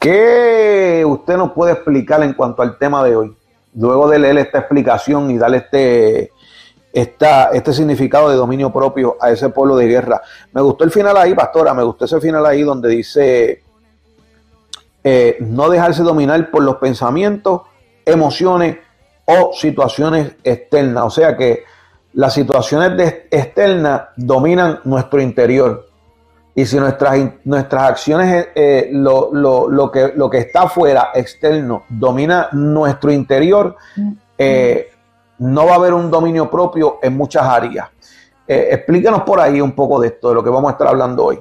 ¿Qué 0.00 1.04
usted 1.06 1.36
nos 1.36 1.52
puede 1.52 1.74
explicar 1.74 2.24
en 2.24 2.32
cuanto 2.32 2.62
al 2.62 2.76
tema 2.76 3.04
de 3.04 3.14
hoy? 3.14 3.37
Luego 3.74 4.08
de 4.08 4.18
leer 4.18 4.38
esta 4.38 4.58
explicación 4.58 5.30
y 5.30 5.38
darle 5.38 5.58
este, 5.58 6.32
esta, 6.92 7.50
este 7.50 7.72
significado 7.72 8.30
de 8.30 8.36
dominio 8.36 8.72
propio 8.72 9.16
a 9.20 9.30
ese 9.30 9.48
pueblo 9.50 9.76
de 9.76 9.86
guerra. 9.86 10.22
Me 10.52 10.60
gustó 10.60 10.84
el 10.84 10.90
final 10.90 11.16
ahí, 11.16 11.34
pastora, 11.34 11.74
me 11.74 11.82
gustó 11.82 12.06
ese 12.06 12.20
final 12.20 12.44
ahí 12.46 12.62
donde 12.62 12.88
dice 12.88 13.62
eh, 15.04 15.36
no 15.40 15.70
dejarse 15.70 16.02
dominar 16.02 16.50
por 16.50 16.62
los 16.62 16.76
pensamientos, 16.76 17.62
emociones 18.04 18.78
o 19.24 19.52
situaciones 19.52 20.32
externas. 20.42 21.04
O 21.04 21.10
sea 21.10 21.36
que 21.36 21.64
las 22.14 22.34
situaciones 22.34 23.14
externas 23.30 24.02
dominan 24.16 24.80
nuestro 24.84 25.20
interior. 25.20 25.87
Y 26.58 26.66
si 26.66 26.76
nuestras, 26.76 27.16
nuestras 27.44 27.82
acciones, 27.84 28.48
eh, 28.52 28.88
lo, 28.90 29.30
lo, 29.32 29.92
que, 29.92 30.10
lo 30.16 30.28
que 30.28 30.38
está 30.38 30.62
afuera, 30.62 31.10
externo, 31.14 31.84
domina 31.88 32.48
nuestro 32.50 33.12
interior, 33.12 33.76
eh, 34.36 34.90
no 35.38 35.66
va 35.66 35.74
a 35.74 35.74
haber 35.76 35.94
un 35.94 36.10
dominio 36.10 36.50
propio 36.50 36.98
en 37.00 37.16
muchas 37.16 37.44
áreas. 37.44 37.88
Eh, 38.48 38.70
explícanos 38.72 39.22
por 39.22 39.38
ahí 39.38 39.60
un 39.60 39.70
poco 39.70 40.00
de 40.00 40.08
esto, 40.08 40.30
de 40.30 40.34
lo 40.34 40.42
que 40.42 40.50
vamos 40.50 40.70
a 40.70 40.72
estar 40.72 40.88
hablando 40.88 41.26
hoy. 41.26 41.40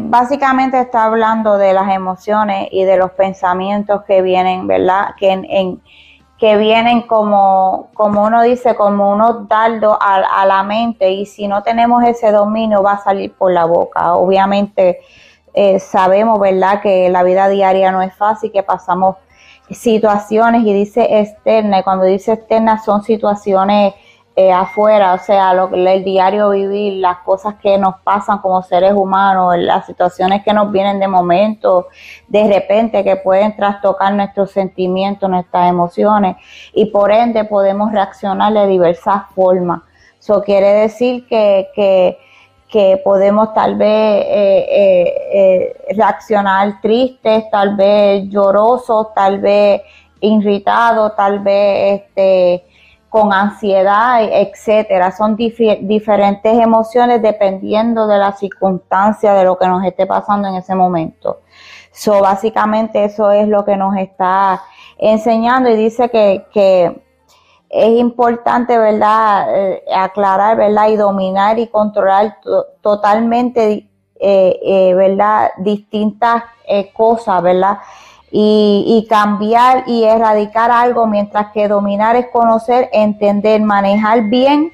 básicamente 0.00 0.78
está 0.78 1.04
hablando 1.04 1.56
de 1.56 1.72
las 1.72 1.90
emociones 1.94 2.68
y 2.70 2.84
de 2.84 2.98
los 2.98 3.12
pensamientos 3.12 4.02
que 4.04 4.20
vienen, 4.20 4.66
¿verdad? 4.66 5.14
Que 5.18 5.30
en 5.32 5.80
que 6.38 6.56
vienen 6.56 7.02
como, 7.02 7.90
como 7.94 8.24
uno 8.24 8.42
dice, 8.42 8.76
como 8.76 9.10
unos 9.12 9.48
dardos 9.48 9.98
a, 10.00 10.46
la 10.46 10.62
mente 10.62 11.10
y 11.10 11.26
si 11.26 11.48
no 11.48 11.62
tenemos 11.64 12.04
ese 12.04 12.30
dominio 12.30 12.82
va 12.82 12.92
a 12.92 13.02
salir 13.02 13.32
por 13.32 13.52
la 13.52 13.64
boca. 13.64 14.14
Obviamente 14.14 15.00
eh, 15.52 15.80
sabemos, 15.80 16.38
¿verdad?, 16.38 16.80
que 16.80 17.08
la 17.08 17.24
vida 17.24 17.48
diaria 17.48 17.90
no 17.90 18.02
es 18.02 18.14
fácil, 18.14 18.52
que 18.52 18.62
pasamos 18.62 19.16
situaciones 19.68 20.64
y 20.64 20.72
dice 20.72 21.20
externa 21.20 21.80
y 21.80 21.82
cuando 21.82 22.04
dice 22.04 22.32
externa 22.32 22.82
son 22.82 23.02
situaciones 23.02 23.94
eh, 24.40 24.52
afuera, 24.52 25.14
o 25.14 25.18
sea, 25.18 25.52
lo, 25.52 25.68
el 25.74 26.04
diario 26.04 26.50
vivir, 26.50 27.00
las 27.00 27.18
cosas 27.24 27.56
que 27.60 27.76
nos 27.76 27.96
pasan 28.04 28.38
como 28.38 28.62
seres 28.62 28.92
humanos, 28.92 29.56
las 29.58 29.84
situaciones 29.84 30.44
que 30.44 30.52
nos 30.52 30.70
vienen 30.70 31.00
de 31.00 31.08
momento, 31.08 31.88
de 32.28 32.46
repente, 32.46 33.02
que 33.02 33.16
pueden 33.16 33.56
trastocar 33.56 34.14
nuestros 34.14 34.52
sentimientos, 34.52 35.28
nuestras 35.28 35.68
emociones, 35.68 36.36
y 36.72 36.86
por 36.86 37.10
ende 37.10 37.46
podemos 37.46 37.90
reaccionar 37.90 38.52
de 38.52 38.68
diversas 38.68 39.22
formas. 39.34 39.80
Eso 40.20 40.40
quiere 40.44 40.72
decir 40.72 41.26
que, 41.26 41.66
que, 41.74 43.00
podemos 43.02 43.52
tal 43.54 43.74
vez 43.74 44.24
eh, 44.24 45.14
eh, 45.32 45.94
reaccionar 45.96 46.80
tristes, 46.80 47.50
tal 47.50 47.74
vez 47.74 48.28
llorosos, 48.28 49.12
tal 49.14 49.40
vez 49.40 49.82
irritados, 50.20 51.16
tal 51.16 51.40
vez 51.40 52.02
este 52.02 52.67
con 53.08 53.32
ansiedad, 53.32 54.22
etcétera. 54.22 55.10
Son 55.12 55.36
diferentes 55.36 56.58
emociones 56.58 57.22
dependiendo 57.22 58.06
de 58.06 58.18
la 58.18 58.32
circunstancia 58.32 59.34
de 59.34 59.44
lo 59.44 59.56
que 59.56 59.66
nos 59.66 59.84
esté 59.84 60.06
pasando 60.06 60.48
en 60.48 60.56
ese 60.56 60.74
momento. 60.74 61.40
So, 61.90 62.20
básicamente 62.20 63.04
eso 63.04 63.30
es 63.30 63.48
lo 63.48 63.64
que 63.64 63.76
nos 63.76 63.96
está 63.96 64.62
enseñando 64.98 65.70
y 65.70 65.76
dice 65.76 66.10
que, 66.10 66.46
que 66.52 67.02
es 67.70 67.98
importante, 67.98 68.78
¿verdad?, 68.78 69.48
eh, 69.54 69.82
aclarar, 69.94 70.56
¿verdad?, 70.56 70.88
y 70.88 70.96
dominar 70.96 71.58
y 71.58 71.66
controlar 71.66 72.38
totalmente, 72.80 73.88
eh, 74.20 74.60
eh, 74.62 74.94
¿verdad?, 74.94 75.50
distintas 75.58 76.44
cosas, 76.92 77.42
¿verdad?, 77.42 77.78
y, 78.30 79.06
cambiar 79.08 79.84
y 79.86 80.04
erradicar 80.04 80.70
algo, 80.70 81.06
mientras 81.06 81.52
que 81.52 81.68
dominar 81.68 82.16
es 82.16 82.26
conocer, 82.30 82.88
entender, 82.92 83.60
manejar 83.62 84.24
bien 84.24 84.72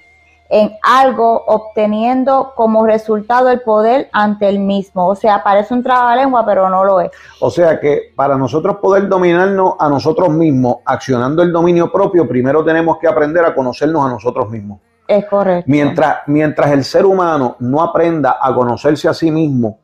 en 0.50 0.72
algo, 0.82 1.44
obteniendo 1.46 2.52
como 2.54 2.86
resultado 2.86 3.48
el 3.50 3.60
poder 3.62 4.08
ante 4.12 4.48
el 4.48 4.58
mismo. 4.58 5.06
O 5.06 5.14
sea, 5.14 5.42
parece 5.42 5.74
un 5.74 5.84
lengua 6.16 6.44
pero 6.44 6.68
no 6.68 6.84
lo 6.84 7.00
es. 7.00 7.10
O 7.40 7.50
sea 7.50 7.80
que 7.80 8.12
para 8.14 8.36
nosotros 8.36 8.76
poder 8.76 9.08
dominarnos 9.08 9.74
a 9.78 9.88
nosotros 9.88 10.30
mismos, 10.30 10.76
accionando 10.84 11.42
el 11.42 11.52
dominio 11.52 11.90
propio, 11.90 12.28
primero 12.28 12.64
tenemos 12.64 12.98
que 12.98 13.08
aprender 13.08 13.44
a 13.44 13.54
conocernos 13.54 14.04
a 14.04 14.08
nosotros 14.10 14.50
mismos. 14.50 14.80
Es 15.06 15.26
correcto. 15.26 15.64
Mientras, 15.70 16.18
mientras 16.26 16.70
el 16.70 16.84
ser 16.84 17.04
humano 17.04 17.56
no 17.58 17.82
aprenda 17.82 18.38
a 18.40 18.54
conocerse 18.54 19.08
a 19.08 19.14
sí 19.14 19.30
mismo, 19.30 19.80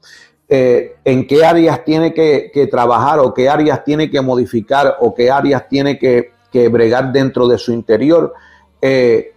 eh, 0.52 0.96
en 1.04 1.28
qué 1.28 1.44
áreas 1.44 1.84
tiene 1.84 2.12
que, 2.12 2.68
trabajar 2.68 3.20
o 3.20 3.32
qué 3.32 3.48
áreas 3.48 3.84
tiene 3.84 4.10
que 4.10 4.20
modificar 4.20 4.96
o 4.98 5.14
qué 5.14 5.30
áreas 5.30 5.68
tiene 5.68 5.96
que, 5.96 6.32
bregar 6.68 7.12
dentro 7.12 7.46
de 7.46 7.56
su 7.56 7.70
interior, 7.70 8.34
eh, 8.82 9.32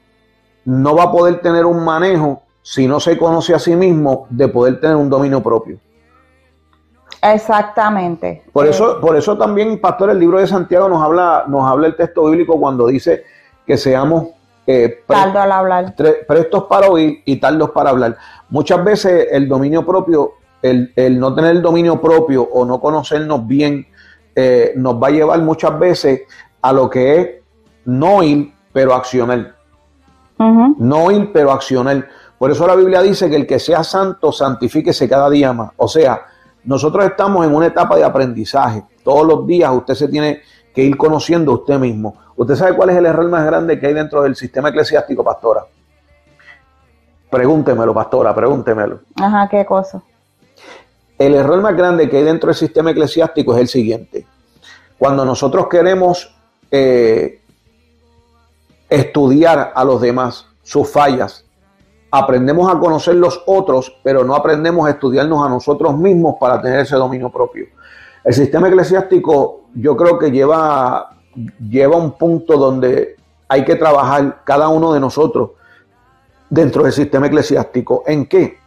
no 0.65 0.95
va 0.95 1.03
a 1.03 1.11
poder 1.11 1.39
tener 1.41 1.67
un 1.67 1.85
manejo 1.85 2.41
si 2.63 2.87
no 2.87 2.99
se 2.99 3.15
conoce 3.15 3.53
a 3.53 3.59
sí 3.59 3.75
mismo 3.75 4.25
de 4.31 4.47
poder 4.47 4.79
tener 4.79 4.95
un 4.95 5.07
dominio 5.07 5.43
propio. 5.43 5.77
Exactamente. 7.21 8.41
Por 8.51 8.65
eso, 8.65 8.99
por 8.99 9.15
eso 9.15 9.37
también, 9.37 9.79
Pastor, 9.79 10.09
el 10.09 10.17
libro 10.17 10.39
de 10.39 10.47
Santiago 10.47 10.89
nos 10.89 11.03
habla, 11.03 11.43
nos 11.47 11.69
habla 11.69 11.85
el 11.85 11.95
texto 11.95 12.25
bíblico 12.25 12.59
cuando 12.59 12.87
dice 12.87 13.23
que 13.67 13.77
seamos 13.77 14.29
eh, 14.65 15.03
hablar. 15.07 15.93
prestos 16.27 16.63
para 16.63 16.87
oír 16.89 17.21
y 17.23 17.35
tardos 17.39 17.69
para 17.69 17.91
hablar. 17.91 18.17
Muchas 18.49 18.83
veces 18.83 19.27
el 19.31 19.47
dominio 19.47 19.85
propio 19.85 20.33
el, 20.63 21.19
no 21.19 21.35
tener 21.35 21.51
el 21.51 21.61
dominio 21.61 21.99
propio 21.99 22.43
o 22.43 22.65
no 22.65 22.79
conocernos 22.79 23.45
bien 23.45 23.85
eh, 24.35 24.73
nos 24.75 25.01
va 25.01 25.07
a 25.07 25.11
llevar 25.11 25.39
muchas 25.41 25.77
veces 25.77 26.21
a 26.61 26.71
lo 26.71 26.89
que 26.89 27.19
es 27.19 27.29
no 27.85 28.23
ir, 28.23 28.53
pero 28.71 28.93
accionar. 28.95 29.55
No 30.77 31.11
ir, 31.11 31.31
pero 31.31 31.51
accionar. 31.51 32.07
Por 32.37 32.51
eso 32.51 32.65
la 32.65 32.75
Biblia 32.75 33.01
dice 33.01 33.29
que 33.29 33.35
el 33.35 33.47
que 33.47 33.59
sea 33.59 33.83
santo, 33.83 34.31
santifíquese 34.31 35.07
cada 35.07 35.29
día 35.29 35.53
más. 35.53 35.71
O 35.77 35.87
sea, 35.87 36.25
nosotros 36.63 37.05
estamos 37.05 37.45
en 37.45 37.53
una 37.53 37.67
etapa 37.67 37.95
de 37.95 38.03
aprendizaje. 38.03 38.83
Todos 39.03 39.27
los 39.27 39.45
días 39.45 39.71
usted 39.71 39.93
se 39.93 40.07
tiene 40.07 40.41
que 40.73 40.83
ir 40.83 40.97
conociendo 40.97 41.51
a 41.51 41.55
usted 41.55 41.77
mismo. 41.77 42.15
¿Usted 42.35 42.55
sabe 42.55 42.75
cuál 42.75 42.89
es 42.89 42.97
el 42.97 43.05
error 43.05 43.29
más 43.29 43.45
grande 43.45 43.79
que 43.79 43.87
hay 43.87 43.93
dentro 43.93 44.23
del 44.23 44.35
sistema 44.35 44.69
eclesiástico, 44.69 45.23
pastora? 45.23 45.65
Pregúntemelo, 47.29 47.93
pastora, 47.93 48.33
pregúntemelo. 48.33 48.99
Ajá, 49.21 49.47
¿qué 49.49 49.65
cosa? 49.65 50.01
El 51.23 51.35
error 51.35 51.61
más 51.61 51.77
grande 51.77 52.09
que 52.09 52.17
hay 52.17 52.23
dentro 52.23 52.47
del 52.47 52.55
sistema 52.55 52.91
eclesiástico 52.91 53.53
es 53.55 53.61
el 53.61 53.67
siguiente. 53.69 54.27
Cuando 54.97 55.23
nosotros 55.23 55.67
queremos 55.69 56.35
eh, 56.69 57.39
estudiar 58.89 59.71
a 59.73 59.85
los 59.85 60.01
demás, 60.01 60.47
sus 60.63 60.89
fallas, 60.89 61.45
aprendemos 62.11 62.69
a 62.69 62.77
conocer 62.77 63.15
los 63.15 63.41
otros, 63.45 63.95
pero 64.03 64.25
no 64.25 64.35
aprendemos 64.35 64.85
a 64.85 64.91
estudiarnos 64.91 65.45
a 65.45 65.47
nosotros 65.47 65.97
mismos 65.97 66.35
para 66.41 66.61
tener 66.61 66.81
ese 66.81 66.97
dominio 66.97 67.29
propio. 67.29 67.67
El 68.25 68.33
sistema 68.33 68.67
eclesiástico 68.67 69.67
yo 69.75 69.95
creo 69.95 70.19
que 70.19 70.29
lleva 70.29 71.09
lleva 71.69 71.95
un 71.95 72.17
punto 72.17 72.57
donde 72.57 73.15
hay 73.47 73.63
que 73.63 73.77
trabajar 73.77 74.41
cada 74.43 74.67
uno 74.67 74.91
de 74.91 74.99
nosotros 74.99 75.51
dentro 76.49 76.83
del 76.83 76.91
sistema 76.91 77.27
eclesiástico. 77.27 78.03
¿En 78.05 78.25
qué? 78.25 78.62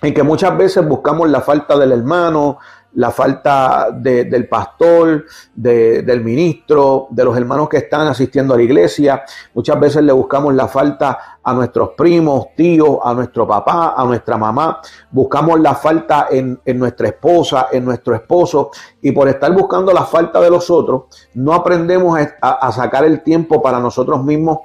En 0.00 0.14
que 0.14 0.22
muchas 0.22 0.56
veces 0.56 0.86
buscamos 0.86 1.28
la 1.28 1.40
falta 1.40 1.76
del 1.76 1.92
hermano, 1.92 2.58
la 2.94 3.10
falta 3.10 3.90
del 3.92 4.48
pastor, 4.48 5.24
del 5.54 6.24
ministro, 6.24 7.08
de 7.10 7.24
los 7.24 7.36
hermanos 7.36 7.68
que 7.68 7.78
están 7.78 8.06
asistiendo 8.06 8.54
a 8.54 8.56
la 8.56 8.62
iglesia. 8.62 9.24
Muchas 9.54 9.78
veces 9.78 10.02
le 10.02 10.12
buscamos 10.12 10.54
la 10.54 10.68
falta 10.68 11.38
a 11.42 11.52
nuestros 11.52 11.90
primos, 11.96 12.48
tíos, 12.56 12.98
a 13.02 13.12
nuestro 13.14 13.46
papá, 13.46 13.94
a 13.96 14.04
nuestra 14.04 14.36
mamá. 14.36 14.80
Buscamos 15.10 15.60
la 15.60 15.74
falta 15.74 16.28
en, 16.30 16.60
nuestra 16.78 17.08
esposa, 17.08 17.68
en 17.70 17.84
nuestro 17.84 18.14
esposo. 18.14 18.70
Y 19.02 19.12
por 19.12 19.28
estar 19.28 19.52
buscando 19.52 19.92
la 19.92 20.04
falta 20.04 20.40
de 20.40 20.50
los 20.50 20.70
otros, 20.70 21.04
no 21.34 21.54
aprendemos 21.54 22.18
a, 22.40 22.50
a 22.50 22.72
sacar 22.72 23.04
el 23.04 23.22
tiempo 23.22 23.62
para 23.62 23.80
nosotros 23.80 24.24
mismos 24.24 24.58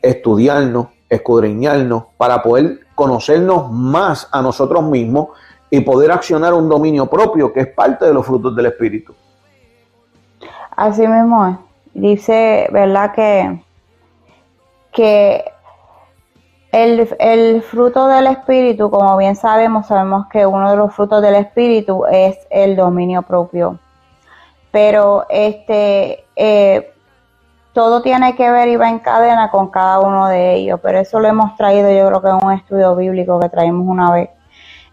estudiarnos, 0.00 0.88
escudriñarnos, 1.08 2.04
para 2.16 2.42
poder 2.42 2.80
conocernos 3.02 3.68
más 3.72 4.28
a 4.30 4.40
nosotros 4.40 4.80
mismos 4.84 5.30
y 5.68 5.80
poder 5.80 6.12
accionar 6.12 6.54
un 6.54 6.68
dominio 6.68 7.06
propio 7.06 7.52
que 7.52 7.58
es 7.58 7.66
parte 7.66 8.04
de 8.04 8.14
los 8.14 8.24
frutos 8.24 8.54
del 8.54 8.66
Espíritu. 8.66 9.12
Así 10.76 11.04
mismo. 11.04 11.58
Dice, 11.94 12.68
¿verdad? 12.70 13.12
Que, 13.12 13.60
que 14.92 15.44
el, 16.70 17.62
fruto 17.62 18.06
del 18.06 18.28
Espíritu, 18.28 18.88
como 18.88 19.16
bien 19.16 19.34
sabemos, 19.34 19.88
sabemos 19.88 20.28
que 20.28 20.46
uno 20.46 20.70
de 20.70 20.76
los 20.76 20.94
frutos 20.94 21.20
del 21.20 21.34
Espíritu 21.34 22.06
es 22.06 22.38
el 22.50 22.76
dominio 22.76 23.22
propio. 23.22 23.80
Pero 24.70 25.26
este, 25.28 26.24
eh, 26.36 26.91
todo 27.72 28.02
tiene 28.02 28.34
que 28.36 28.50
ver 28.50 28.68
y 28.68 28.76
va 28.76 28.88
en 28.88 28.98
cadena 28.98 29.50
con 29.50 29.68
cada 29.68 30.00
uno 30.00 30.28
de 30.28 30.54
ellos. 30.54 30.80
Pero 30.82 31.00
eso 31.00 31.20
lo 31.20 31.28
hemos 31.28 31.56
traído, 31.56 31.90
yo 31.90 32.08
creo 32.08 32.22
que 32.22 32.28
en 32.28 32.46
un 32.46 32.52
estudio 32.52 32.94
bíblico 32.96 33.40
que 33.40 33.48
traímos 33.48 33.86
una 33.86 34.10
vez 34.10 34.30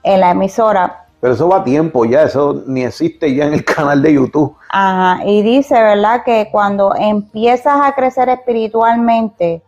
en 0.04 0.20
la 0.20 0.32
emisora. 0.32 1.06
Pero 1.20 1.34
eso 1.34 1.50
va 1.50 1.58
a 1.58 1.64
tiempo 1.64 2.06
ya, 2.06 2.24
eso 2.24 2.64
ni 2.66 2.84
existe 2.84 3.34
ya 3.36 3.46
en 3.46 3.54
el 3.54 3.66
canal 3.66 4.02
de 4.02 4.14
YouTube. 4.14 4.56
Ajá, 4.70 5.26
y 5.26 5.42
dice, 5.42 5.74
¿verdad? 5.74 6.24
Que 6.24 6.48
cuando 6.52 6.96
empiezas 6.96 7.76
a 7.82 7.94
crecer 7.94 8.30
espiritualmente, 8.30 9.62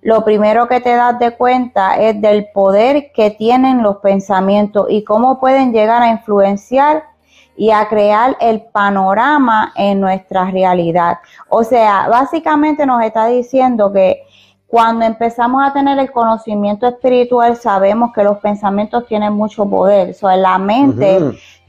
lo 0.00 0.24
primero 0.24 0.68
que 0.68 0.80
te 0.80 0.94
das 0.94 1.18
de 1.18 1.32
cuenta 1.32 1.96
es 1.96 2.20
del 2.20 2.46
poder 2.52 3.10
que 3.12 3.30
tienen 3.30 3.82
los 3.82 3.96
pensamientos 3.98 4.86
y 4.90 5.02
cómo 5.02 5.40
pueden 5.40 5.72
llegar 5.72 6.02
a 6.02 6.08
influenciar 6.08 7.04
y 7.62 7.70
a 7.70 7.88
crear 7.88 8.36
el 8.40 8.60
panorama 8.60 9.72
en 9.76 10.00
nuestra 10.00 10.50
realidad. 10.50 11.18
O 11.48 11.62
sea, 11.62 12.08
básicamente 12.08 12.84
nos 12.84 13.00
está 13.04 13.26
diciendo 13.26 13.92
que 13.92 14.24
cuando 14.66 15.04
empezamos 15.04 15.62
a 15.64 15.72
tener 15.72 15.96
el 16.00 16.10
conocimiento 16.10 16.88
espiritual, 16.88 17.54
sabemos 17.56 18.12
que 18.12 18.24
los 18.24 18.38
pensamientos 18.38 19.06
tienen 19.06 19.34
mucho 19.34 19.64
poder. 19.64 20.10
O 20.10 20.12
sea, 20.12 20.36
la 20.36 20.58
mente 20.58 21.20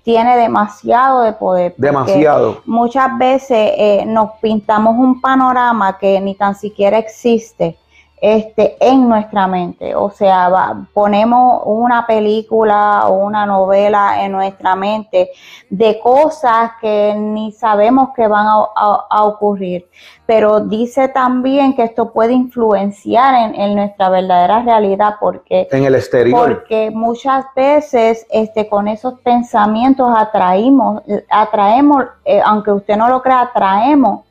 tiene 0.01 0.35
demasiado 0.35 1.21
de 1.21 1.33
poder. 1.33 1.75
Demasiado. 1.77 2.63
Muchas 2.65 3.15
veces 3.19 3.73
eh, 3.77 4.03
nos 4.07 4.31
pintamos 4.41 4.97
un 4.97 5.21
panorama 5.21 5.99
que 5.99 6.19
ni 6.19 6.33
tan 6.33 6.55
siquiera 6.55 6.97
existe 6.97 7.77
este, 8.23 8.77
en 8.79 9.09
nuestra 9.09 9.47
mente. 9.47 9.93
O 9.95 10.09
sea, 10.09 10.85
ponemos 10.93 11.61
una 11.65 12.07
película 12.07 13.09
o 13.09 13.15
una 13.15 13.45
novela 13.45 14.23
en 14.23 14.31
nuestra 14.31 14.77
mente 14.77 15.31
de 15.69 15.99
cosas 15.99 16.71
que 16.79 17.13
ni 17.17 17.51
sabemos 17.51 18.11
que 18.15 18.25
van 18.25 18.47
a, 18.47 19.23
ocurrir. 19.25 19.89
Pero 20.25 20.61
dice 20.61 21.09
también 21.09 21.75
que 21.75 21.83
esto 21.83 22.13
puede 22.13 22.31
influenciar 22.31 23.51
en, 23.55 23.75
nuestra 23.75 24.07
verdadera 24.07 24.61
realidad 24.63 25.15
porque... 25.19 25.67
En 25.69 25.83
el 25.83 25.93
exterior. 25.93 26.59
Porque 26.59 26.91
muchas 26.91 27.43
veces 27.53 28.25
este, 28.29 28.69
con 28.69 28.87
esos 28.87 29.19
pensamientos 29.19 30.09
atraímos, 30.15 31.03
atraemos, 31.29 32.05
eh, 32.23 32.39
aunque 32.45 32.71
usted 32.71 32.95
no 32.95 33.09
lo 33.09 33.21
crea, 33.21 33.41
atraemos 33.41 34.21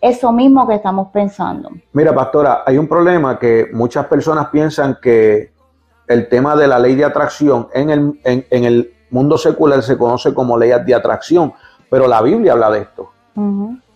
eso 0.00 0.32
mismo 0.32 0.66
que 0.66 0.74
estamos 0.74 1.08
pensando. 1.12 1.70
Mira, 1.92 2.14
pastora, 2.14 2.62
hay 2.66 2.78
un 2.78 2.88
problema 2.88 3.38
que 3.38 3.68
muchas 3.72 4.06
personas 4.06 4.48
piensan 4.48 4.98
que 5.00 5.52
el 6.06 6.28
tema 6.28 6.56
de 6.56 6.66
la 6.66 6.78
ley 6.78 6.94
de 6.94 7.04
atracción 7.04 7.68
en 7.72 7.90
el, 7.90 8.20
en, 8.24 8.64
el 8.64 8.94
mundo 9.10 9.36
secular 9.36 9.82
se 9.82 9.96
conoce 9.98 10.34
como 10.34 10.58
ley 10.58 10.72
de 10.84 10.94
atracción, 10.94 11.52
pero 11.88 12.08
la 12.08 12.22
Biblia 12.22 12.52
habla 12.52 12.70
de 12.70 12.80
esto. 12.80 13.10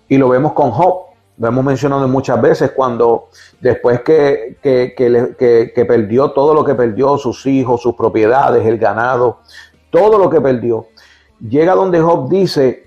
Y 0.08 0.16
lo 0.16 0.28
vemos 0.28 0.52
con 0.52 0.70
Job, 0.70 1.06
lo 1.38 1.48
hemos 1.48 1.64
mencionado 1.64 2.06
muchas 2.06 2.40
veces, 2.40 2.70
cuando 2.70 3.28
después 3.60 4.00
que, 4.02 4.58
que, 4.62 4.94
que, 4.96 5.84
perdió 5.84 6.30
todo 6.30 6.54
lo 6.54 6.64
que 6.64 6.74
perdió, 6.74 7.18
sus 7.18 7.44
hijos, 7.46 7.82
sus 7.82 7.94
propiedades, 7.94 8.64
el 8.64 8.78
ganado, 8.78 9.40
todo 9.90 10.18
lo 10.18 10.30
que 10.30 10.40
perdió, 10.40 10.86
llega 11.40 11.74
donde 11.74 12.00
Job 12.00 12.28
dice, 12.28 12.86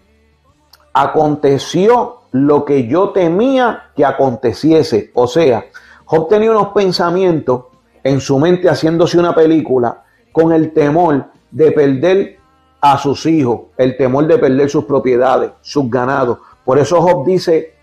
aconteció 0.93 2.16
lo 2.31 2.65
que 2.65 2.87
yo 2.87 3.09
temía 3.09 3.91
que 3.95 4.05
aconteciese. 4.05 5.11
O 5.13 5.27
sea, 5.27 5.65
Job 6.05 6.29
tenía 6.29 6.51
unos 6.51 6.69
pensamientos 6.69 7.65
en 8.03 8.21
su 8.21 8.39
mente 8.39 8.69
haciéndose 8.69 9.19
una 9.19 9.35
película 9.35 10.03
con 10.31 10.53
el 10.53 10.71
temor 10.73 11.25
de 11.51 11.71
perder 11.71 12.37
a 12.79 12.97
sus 12.97 13.25
hijos, 13.25 13.61
el 13.77 13.97
temor 13.97 14.27
de 14.27 14.37
perder 14.37 14.69
sus 14.69 14.85
propiedades, 14.85 15.51
sus 15.61 15.89
ganados. 15.89 16.39
Por 16.63 16.77
eso 16.77 17.01
Job 17.01 17.25
dice, 17.25 17.73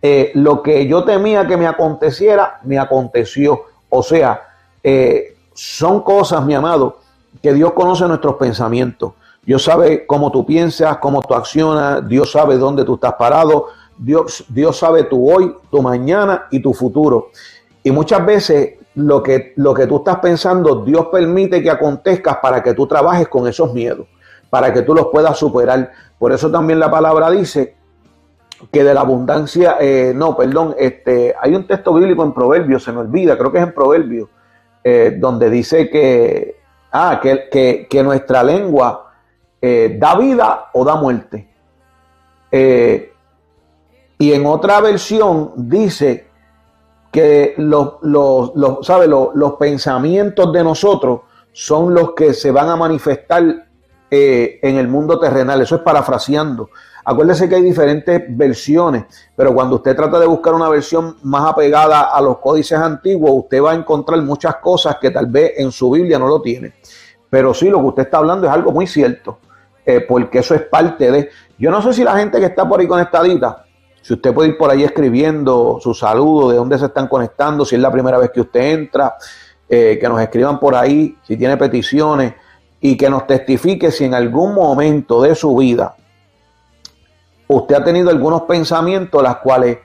eh, 0.00 0.30
lo 0.34 0.62
que 0.62 0.86
yo 0.86 1.04
temía 1.04 1.46
que 1.46 1.56
me 1.56 1.66
aconteciera, 1.66 2.60
me 2.64 2.78
aconteció. 2.78 3.64
O 3.88 4.02
sea, 4.02 4.40
eh, 4.82 5.36
son 5.52 6.02
cosas, 6.02 6.44
mi 6.44 6.54
amado, 6.54 6.98
que 7.42 7.52
Dios 7.52 7.72
conoce 7.72 8.06
nuestros 8.06 8.36
pensamientos. 8.36 9.12
Dios 9.44 9.64
sabe 9.64 10.06
cómo 10.06 10.30
tú 10.30 10.44
piensas, 10.44 10.98
cómo 10.98 11.22
tú 11.22 11.34
accionas, 11.34 12.06
Dios 12.06 12.30
sabe 12.30 12.58
dónde 12.58 12.84
tú 12.84 12.94
estás 12.94 13.14
parado, 13.14 13.66
Dios, 13.96 14.44
Dios 14.48 14.76
sabe 14.76 15.04
tu 15.04 15.30
hoy, 15.30 15.54
tu 15.70 15.82
mañana 15.82 16.46
y 16.50 16.60
tu 16.60 16.74
futuro. 16.74 17.28
Y 17.82 17.90
muchas 17.90 18.24
veces 18.24 18.74
lo 18.94 19.22
que, 19.22 19.52
lo 19.56 19.72
que 19.72 19.86
tú 19.86 19.98
estás 19.98 20.18
pensando, 20.18 20.84
Dios 20.84 21.06
permite 21.10 21.62
que 21.62 21.70
acontezca 21.70 22.40
para 22.40 22.62
que 22.62 22.74
tú 22.74 22.86
trabajes 22.86 23.28
con 23.28 23.48
esos 23.48 23.72
miedos, 23.72 24.06
para 24.50 24.72
que 24.72 24.82
tú 24.82 24.94
los 24.94 25.06
puedas 25.06 25.38
superar. 25.38 25.90
Por 26.18 26.32
eso 26.32 26.50
también 26.50 26.78
la 26.78 26.90
palabra 26.90 27.30
dice 27.30 27.76
que 28.70 28.84
de 28.84 28.92
la 28.92 29.00
abundancia, 29.00 29.78
eh, 29.80 30.12
no, 30.14 30.36
perdón, 30.36 30.74
este, 30.78 31.34
hay 31.40 31.54
un 31.54 31.66
texto 31.66 31.94
bíblico 31.94 32.22
en 32.24 32.34
Proverbios, 32.34 32.84
se 32.84 32.92
me 32.92 32.98
olvida, 32.98 33.38
creo 33.38 33.50
que 33.50 33.58
es 33.58 33.64
en 33.64 33.72
Proverbios, 33.72 34.28
eh, 34.84 35.16
donde 35.18 35.48
dice 35.48 35.88
que, 35.88 36.56
ah, 36.92 37.20
que, 37.22 37.86
que 37.88 38.02
nuestra 38.02 38.42
lengua 38.42 39.09
eh, 39.60 39.96
da 39.98 40.16
vida 40.16 40.70
o 40.72 40.84
da 40.84 40.96
muerte. 40.96 41.48
Eh, 42.50 43.12
y 44.18 44.32
en 44.32 44.46
otra 44.46 44.80
versión 44.80 45.52
dice 45.56 46.28
que 47.10 47.54
los, 47.58 47.94
los, 48.02 48.52
los, 48.54 49.52
pensamientos 49.54 50.52
de 50.52 50.62
nosotros 50.62 51.20
son 51.52 51.94
los 51.94 52.12
que 52.12 52.34
se 52.34 52.50
van 52.50 52.68
a 52.68 52.76
manifestar 52.76 53.66
eh, 54.10 54.58
en 54.62 54.76
el 54.76 54.88
mundo 54.88 55.18
terrenal. 55.18 55.60
Eso 55.60 55.76
es 55.76 55.82
parafraseando. 55.82 56.70
Acuérdese 57.04 57.48
que 57.48 57.56
hay 57.56 57.62
diferentes 57.62 58.22
versiones, 58.28 59.04
pero 59.34 59.54
cuando 59.54 59.76
usted 59.76 59.96
trata 59.96 60.20
de 60.20 60.26
buscar 60.26 60.54
una 60.54 60.68
versión 60.68 61.16
más 61.22 61.50
apegada 61.50 62.02
a 62.02 62.20
los 62.20 62.38
códices 62.38 62.78
antiguos, 62.78 63.44
usted 63.44 63.62
va 63.62 63.72
a 63.72 63.74
encontrar 63.74 64.20
muchas 64.22 64.56
cosas 64.56 64.96
que 65.00 65.10
tal 65.10 65.26
vez 65.26 65.54
en 65.56 65.72
su 65.72 65.90
Biblia 65.90 66.18
no 66.18 66.26
lo 66.26 66.42
tiene. 66.42 66.74
Pero 67.30 67.54
sí, 67.54 67.70
lo 67.70 67.78
que 67.78 67.86
usted 67.86 68.02
está 68.02 68.18
hablando 68.18 68.46
es 68.46 68.52
algo 68.52 68.70
muy 68.70 68.86
cierto. 68.86 69.38
Eh, 69.90 70.00
porque 70.02 70.38
eso 70.38 70.54
es 70.54 70.62
parte 70.62 71.10
de... 71.10 71.30
Yo 71.58 71.70
no 71.70 71.82
sé 71.82 71.92
si 71.92 72.04
la 72.04 72.16
gente 72.16 72.38
que 72.38 72.46
está 72.46 72.68
por 72.68 72.78
ahí 72.78 72.86
conectadita, 72.86 73.64
si 74.00 74.14
usted 74.14 74.32
puede 74.32 74.50
ir 74.50 74.56
por 74.56 74.70
ahí 74.70 74.84
escribiendo 74.84 75.78
su 75.82 75.94
saludo, 75.94 76.50
de 76.50 76.56
dónde 76.56 76.78
se 76.78 76.86
están 76.86 77.08
conectando, 77.08 77.64
si 77.64 77.74
es 77.74 77.80
la 77.80 77.90
primera 77.90 78.18
vez 78.18 78.30
que 78.30 78.40
usted 78.40 78.60
entra, 78.60 79.16
eh, 79.68 79.98
que 80.00 80.08
nos 80.08 80.20
escriban 80.20 80.60
por 80.60 80.76
ahí, 80.76 81.16
si 81.22 81.36
tiene 81.36 81.56
peticiones 81.56 82.34
y 82.80 82.96
que 82.96 83.10
nos 83.10 83.26
testifique 83.26 83.90
si 83.90 84.04
en 84.04 84.14
algún 84.14 84.54
momento 84.54 85.22
de 85.22 85.34
su 85.34 85.56
vida 85.56 85.96
usted 87.48 87.74
ha 87.74 87.84
tenido 87.84 88.10
algunos 88.10 88.42
pensamientos 88.42 89.20
las 89.22 89.36
cuales 89.38 89.78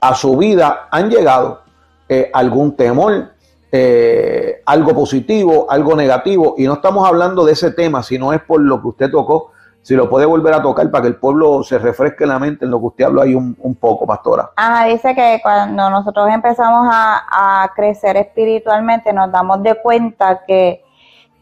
a 0.00 0.14
su 0.14 0.36
vida 0.36 0.88
han 0.90 1.08
llegado 1.08 1.62
eh, 2.08 2.28
algún 2.34 2.74
temor, 2.74 3.30
eh, 3.70 4.62
algo 4.64 4.94
positivo, 4.94 5.66
algo 5.70 5.94
negativo, 5.94 6.54
y 6.56 6.64
no 6.64 6.74
estamos 6.74 7.06
hablando 7.06 7.44
de 7.44 7.52
ese 7.52 7.70
tema, 7.70 8.02
sino 8.02 8.32
es 8.32 8.40
por 8.40 8.60
lo 8.60 8.80
que 8.80 8.88
usted 8.88 9.10
tocó, 9.10 9.52
si 9.82 9.94
lo 9.94 10.08
puede 10.10 10.26
volver 10.26 10.54
a 10.54 10.62
tocar 10.62 10.90
para 10.90 11.02
que 11.02 11.08
el 11.08 11.16
pueblo 11.16 11.62
se 11.62 11.78
refresque 11.78 12.26
la 12.26 12.38
mente 12.38 12.64
en 12.64 12.70
lo 12.70 12.78
que 12.78 12.86
usted 12.86 13.04
habló 13.04 13.22
ahí 13.22 13.34
un, 13.34 13.74
poco, 13.80 14.06
pastora. 14.06 14.50
Ah, 14.56 14.86
dice 14.86 15.14
que 15.14 15.40
cuando 15.42 15.88
nosotros 15.88 16.28
empezamos 16.30 16.88
a, 16.90 17.70
crecer 17.74 18.16
espiritualmente 18.16 19.12
nos 19.12 19.30
damos 19.30 19.62
de 19.62 19.74
cuenta 19.76 20.42
que, 20.46 20.82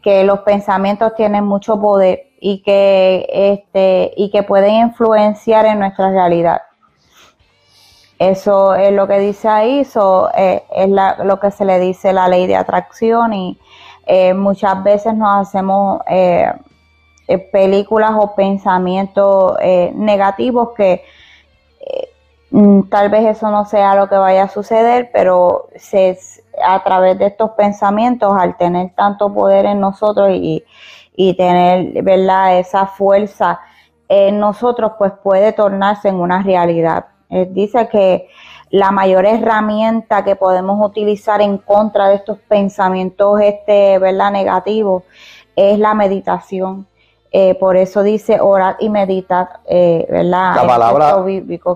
que 0.01 0.23
los 0.23 0.39
pensamientos 0.39 1.13
tienen 1.15 1.43
mucho 1.45 1.79
poder 1.79 2.27
y 2.39 2.61
que, 2.61 3.25
este, 3.29 4.13
y 4.15 4.29
que 4.31 4.43
pueden 4.43 4.75
influenciar 4.75 5.65
en 5.65 5.79
nuestra 5.79 6.11
realidad. 6.11 6.61
Eso 8.19 8.73
es 8.73 8.91
lo 8.93 9.07
que 9.07 9.19
dice 9.19 9.47
ahí, 9.47 9.79
eso 9.79 10.29
eh, 10.35 10.63
es 10.71 10.89
lo 10.89 11.39
que 11.39 11.51
se 11.51 11.65
le 11.65 11.79
dice 11.79 12.13
la 12.13 12.27
ley 12.27 12.47
de 12.47 12.55
atracción 12.55 13.33
y 13.33 13.59
eh, 14.07 14.33
muchas 14.33 14.83
veces 14.83 15.13
nos 15.13 15.47
hacemos 15.47 16.01
eh, 16.07 16.51
películas 17.51 18.13
o 18.17 18.33
pensamientos 18.33 19.57
negativos 19.93 20.69
que 20.75 21.03
mm, 22.49 22.83
tal 22.89 23.09
vez 23.09 23.37
eso 23.37 23.51
no 23.51 23.65
sea 23.65 23.93
lo 23.93 24.09
que 24.09 24.15
vaya 24.15 24.43
a 24.43 24.47
suceder, 24.47 25.11
pero 25.13 25.67
a 26.65 26.83
través 26.83 27.19
de 27.19 27.27
estos 27.27 27.51
pensamientos, 27.51 28.35
al 28.35 28.57
tener 28.57 28.95
tanto 28.95 29.31
poder 29.31 29.67
en 29.67 29.79
nosotros 29.79 30.29
y, 30.31 30.63
y 31.15 31.35
tener 31.35 32.01
¿verdad? 32.01 32.57
esa 32.57 32.87
fuerza 32.87 33.59
en 34.09 34.39
nosotros, 34.39 34.93
pues 34.97 35.11
puede 35.21 35.51
tornarse 35.51 36.07
en 36.09 36.15
una 36.15 36.41
realidad. 36.41 37.05
Eh, 37.29 37.47
dice 37.51 37.87
que 37.89 38.27
la 38.69 38.91
mayor 38.91 39.25
herramienta 39.25 40.23
que 40.23 40.35
podemos 40.35 40.85
utilizar 40.85 41.41
en 41.41 41.57
contra 41.57 42.09
de 42.09 42.15
estos 42.15 42.37
pensamientos 42.47 43.39
este, 43.41 43.97
¿verdad? 43.99 44.31
negativos 44.31 45.03
es 45.55 45.79
la 45.79 45.93
meditación. 45.93 46.87
Eh, 47.31 47.55
por 47.59 47.75
eso 47.75 48.03
dice 48.03 48.39
orar 48.39 48.77
y 48.79 48.89
meditar, 48.89 49.59
eh, 49.69 50.05
¿verdad? 50.09 50.55
La 50.55 50.67
palabra, 50.67 51.25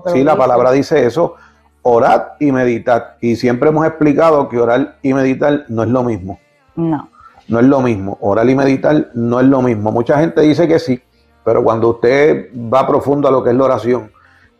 sí, 0.06 0.24
la 0.24 0.36
palabra 0.36 0.72
dice 0.72 1.04
eso, 1.04 1.34
orar 1.82 2.36
y 2.40 2.50
meditar. 2.52 3.18
Y 3.20 3.36
siempre 3.36 3.68
hemos 3.68 3.86
explicado 3.86 4.48
que 4.48 4.58
orar 4.58 4.96
y 5.02 5.12
meditar 5.12 5.64
no 5.68 5.82
es 5.82 5.90
lo 5.90 6.02
mismo. 6.02 6.38
No. 6.74 7.08
No 7.48 7.58
es 7.58 7.66
lo 7.66 7.80
mismo. 7.80 8.16
Orar 8.20 8.48
y 8.48 8.54
meditar 8.54 9.08
no 9.14 9.40
es 9.40 9.46
lo 9.46 9.60
mismo. 9.60 9.92
Mucha 9.92 10.18
gente 10.18 10.40
dice 10.40 10.66
que 10.66 10.78
sí, 10.78 11.02
pero 11.44 11.62
cuando 11.62 11.90
usted 11.90 12.48
va 12.54 12.86
profundo 12.86 13.28
a 13.28 13.30
lo 13.30 13.44
que 13.44 13.50
es 13.50 13.56
la 13.56 13.64
oración, 13.64 14.10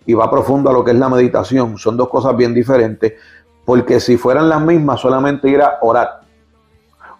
y 0.07 0.15
va 0.15 0.31
profundo 0.31 0.71
a 0.71 0.73
lo 0.73 0.85
que 0.85 0.91
es 0.91 0.97
la 0.97 1.09
meditación. 1.09 1.79
Son 1.79 1.97
dos 1.97 2.09
cosas 2.09 2.37
bien 2.37 2.55
diferentes, 2.55 3.15
porque 3.65 4.01
si 4.01 4.17
fueran 4.17 4.49
las 4.49 4.61
mismas, 4.61 5.01
solamente 5.01 5.49
ir 5.49 5.63
a 5.63 5.79
orar. 5.83 6.21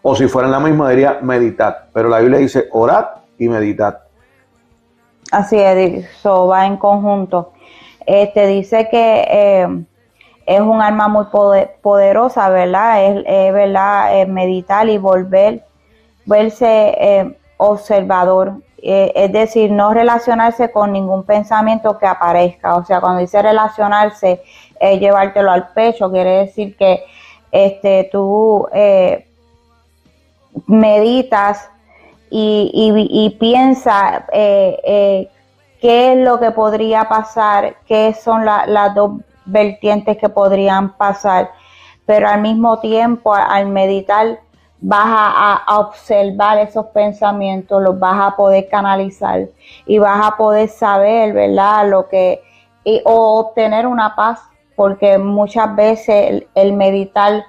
O 0.03 0.15
si 0.17 0.27
fueran 0.27 0.51
las 0.51 0.63
mismas, 0.63 0.91
diría 0.91 1.19
meditar. 1.23 1.89
Pero 1.93 2.09
la 2.09 2.19
Biblia 2.19 2.39
dice 2.39 2.69
orar 2.73 3.23
y 3.39 3.49
meditar. 3.49 4.07
Así 5.31 5.57
es, 5.57 6.05
eso 6.05 6.49
va 6.49 6.67
en 6.67 6.77
conjunto. 6.77 7.53
Este 8.07 8.47
dice 8.47 8.89
que 8.91 9.25
eh, 9.31 9.85
es 10.47 10.61
un 10.61 10.83
arma 10.83 11.09
muy 11.09 11.27
poderosa, 11.81 12.49
¿verdad? 12.51 13.25
Es, 13.25 13.53
verdad 13.53 14.27
meditar 14.27 14.89
y 14.89 14.99
volver, 14.99 15.65
verse 16.27 16.67
eh, 16.99 17.39
observador 17.57 18.55
eh, 18.85 19.13
es 19.15 19.33
decir, 19.33 19.71
no 19.71 19.95
relacionarse 19.95 20.73
con 20.73 20.93
ningún 20.93 21.23
pensamiento 21.23 21.99
que 21.99 22.07
aparezca. 22.07 22.75
O 22.75 22.85
sea, 22.85 23.01
cuando 23.01 23.21
dice 23.21 23.41
relacionarse, 23.41 24.43
es 24.81 25.01
llevártelo 25.01 25.53
al 25.53 25.69
pecho, 25.69 26.11
quiere 26.11 26.39
decir 26.39 26.77
que 26.77 27.05
este, 27.53 28.09
tú 28.11 28.67
eh, 28.73 29.29
meditas 30.67 31.71
y, 32.29 32.71
y, 32.75 33.31
piensas 33.39 34.25
eh, 34.33 35.29
qué 35.81 36.13
es 36.13 36.19
lo 36.19 36.41
que 36.41 36.51
podría 36.51 37.09
pasar, 37.09 37.77
qué 37.87 38.15
son 38.15 38.45
las 38.45 38.95
dos 38.95 39.21
vertientes 39.45 40.17
que 40.17 40.29
podrían 40.29 40.97
pasar, 40.97 41.51
pero 42.07 42.29
al 42.29 42.41
mismo 42.41 42.81
tiempo, 42.81 43.35
al 43.35 43.67
meditar, 43.67 44.41
vas 44.83 45.07
a, 45.07 45.79
observar 45.79 46.59
esos 46.59 46.87
pensamientos, 46.87 47.81
los 47.81 47.99
vas 47.99 48.33
a 48.33 48.37
poder 48.37 48.69
canalizar 48.69 49.49
y 49.87 49.99
vas 49.99 50.27
a 50.27 50.37
poder 50.37 50.69
saber, 50.69 51.33
¿verdad? 51.33 51.89
Lo 51.89 52.09
que, 52.09 52.43
y, 52.85 53.01
o 53.05 53.39
obtener 53.39 53.87
una 53.87 54.17
paz, 54.17 54.41
porque 54.75 55.19
muchas 55.19 55.75
veces 55.77 56.45
el, 56.55 56.73
meditar 56.73 57.45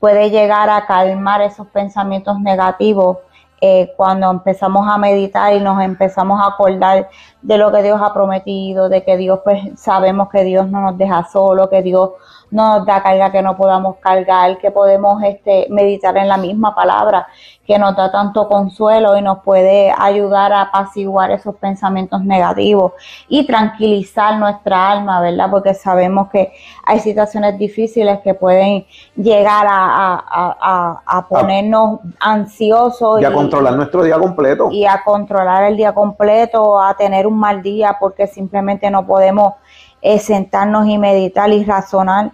puede 0.00 0.30
llegar 0.30 0.70
a 0.70 0.86
calmar 0.86 1.42
esos 1.42 1.66
pensamientos 1.66 2.40
negativos 2.40 3.18
eh, 3.60 3.92
cuando 3.96 4.30
empezamos 4.30 4.88
a 4.88 4.96
meditar 4.96 5.52
y 5.52 5.60
nos 5.60 5.82
empezamos 5.82 6.40
a 6.40 6.46
acordar 6.46 7.10
de 7.42 7.58
lo 7.58 7.70
que 7.72 7.82
Dios 7.82 8.00
ha 8.02 8.12
prometido, 8.12 8.88
de 8.88 9.04
que 9.04 9.16
Dios, 9.16 9.40
pues 9.44 9.60
sabemos 9.76 10.28
que 10.28 10.44
Dios 10.44 10.68
no 10.68 10.80
nos 10.80 10.98
deja 10.98 11.24
solo, 11.30 11.70
que 11.70 11.82
Dios 11.82 12.10
no 12.50 12.78
nos 12.78 12.86
da 12.86 13.02
carga 13.02 13.30
que 13.30 13.42
no 13.42 13.56
podamos 13.56 13.96
cargar, 13.96 14.58
que 14.58 14.70
podemos 14.70 15.22
este, 15.22 15.66
meditar 15.70 16.16
en 16.16 16.28
la 16.28 16.36
misma 16.36 16.74
palabra, 16.74 17.26
que 17.66 17.78
nos 17.78 17.94
da 17.94 18.10
tanto 18.10 18.48
consuelo 18.48 19.16
y 19.18 19.22
nos 19.22 19.40
puede 19.40 19.92
ayudar 19.96 20.52
a 20.54 20.62
apaciguar 20.62 21.30
esos 21.30 21.54
pensamientos 21.56 22.24
negativos 22.24 22.92
y 23.28 23.46
tranquilizar 23.46 24.38
nuestra 24.38 24.90
alma, 24.90 25.20
¿verdad? 25.20 25.50
Porque 25.50 25.74
sabemos 25.74 26.30
que 26.30 26.52
hay 26.86 27.00
situaciones 27.00 27.58
difíciles 27.58 28.20
que 28.20 28.32
pueden 28.32 28.86
llegar 29.14 29.66
a, 29.68 31.26
ponernos 31.28 32.00
ansiosos. 32.18 33.20
Y 33.20 33.24
a 33.26 33.32
controlar 33.32 33.74
nuestro 33.74 34.02
día 34.02 34.18
completo. 34.18 34.70
Y 34.72 34.86
a 34.86 35.02
controlar 35.04 35.64
el 35.64 35.76
día 35.76 35.92
completo, 35.92 36.80
a 36.80 36.94
tener 36.96 37.26
un 37.28 37.38
mal 37.38 37.62
día 37.62 37.96
porque 38.00 38.26
simplemente 38.26 38.90
no 38.90 39.06
podemos 39.06 39.54
eh, 40.00 40.20
sentarnos 40.20 40.86
y 40.86 40.96
meditar 40.96 41.50
y 41.50 41.64
razonar, 41.64 42.30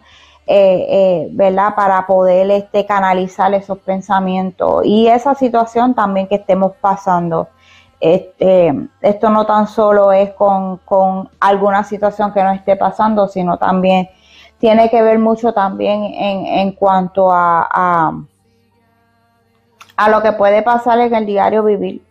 eh, 0.47 0.87
eh, 0.89 1.29
¿verdad? 1.33 1.75
Para 1.75 2.07
poder 2.07 2.51
este, 2.51 2.85
canalizar 2.85 3.55
esos 3.55 3.79
pensamientos 3.79 4.85
y 4.85 5.07
esa 5.07 5.35
situación 5.35 5.95
también 5.95 6.27
que 6.27 6.35
estemos 6.35 6.73
pasando. 6.79 7.49
Este, 8.01 8.75
esto 9.01 9.31
no 9.31 9.47
tan 9.47 9.67
solo 9.67 10.13
es 10.13 10.33
con, 10.33 10.79
alguna 11.41 11.85
situación 11.85 12.35
que 12.35 12.43
no 12.43 12.53
esté 12.53 12.77
pasando, 12.77 13.29
sino 13.29 13.57
también 13.57 14.11
tiene 14.59 14.91
que 14.91 15.01
ver 15.03 15.19
mucho 15.19 15.55
también 15.55 16.05
en, 16.05 16.47
en 16.47 16.73
cuanto 16.73 17.33
a, 17.33 18.13
a, 19.97 20.09
lo 20.11 20.21
que 20.21 20.33
puede 20.33 20.63
pasar 20.63 20.99
en 20.99 21.15
el 21.15 21.25
diario 21.25 21.63
vivir. 21.65 22.03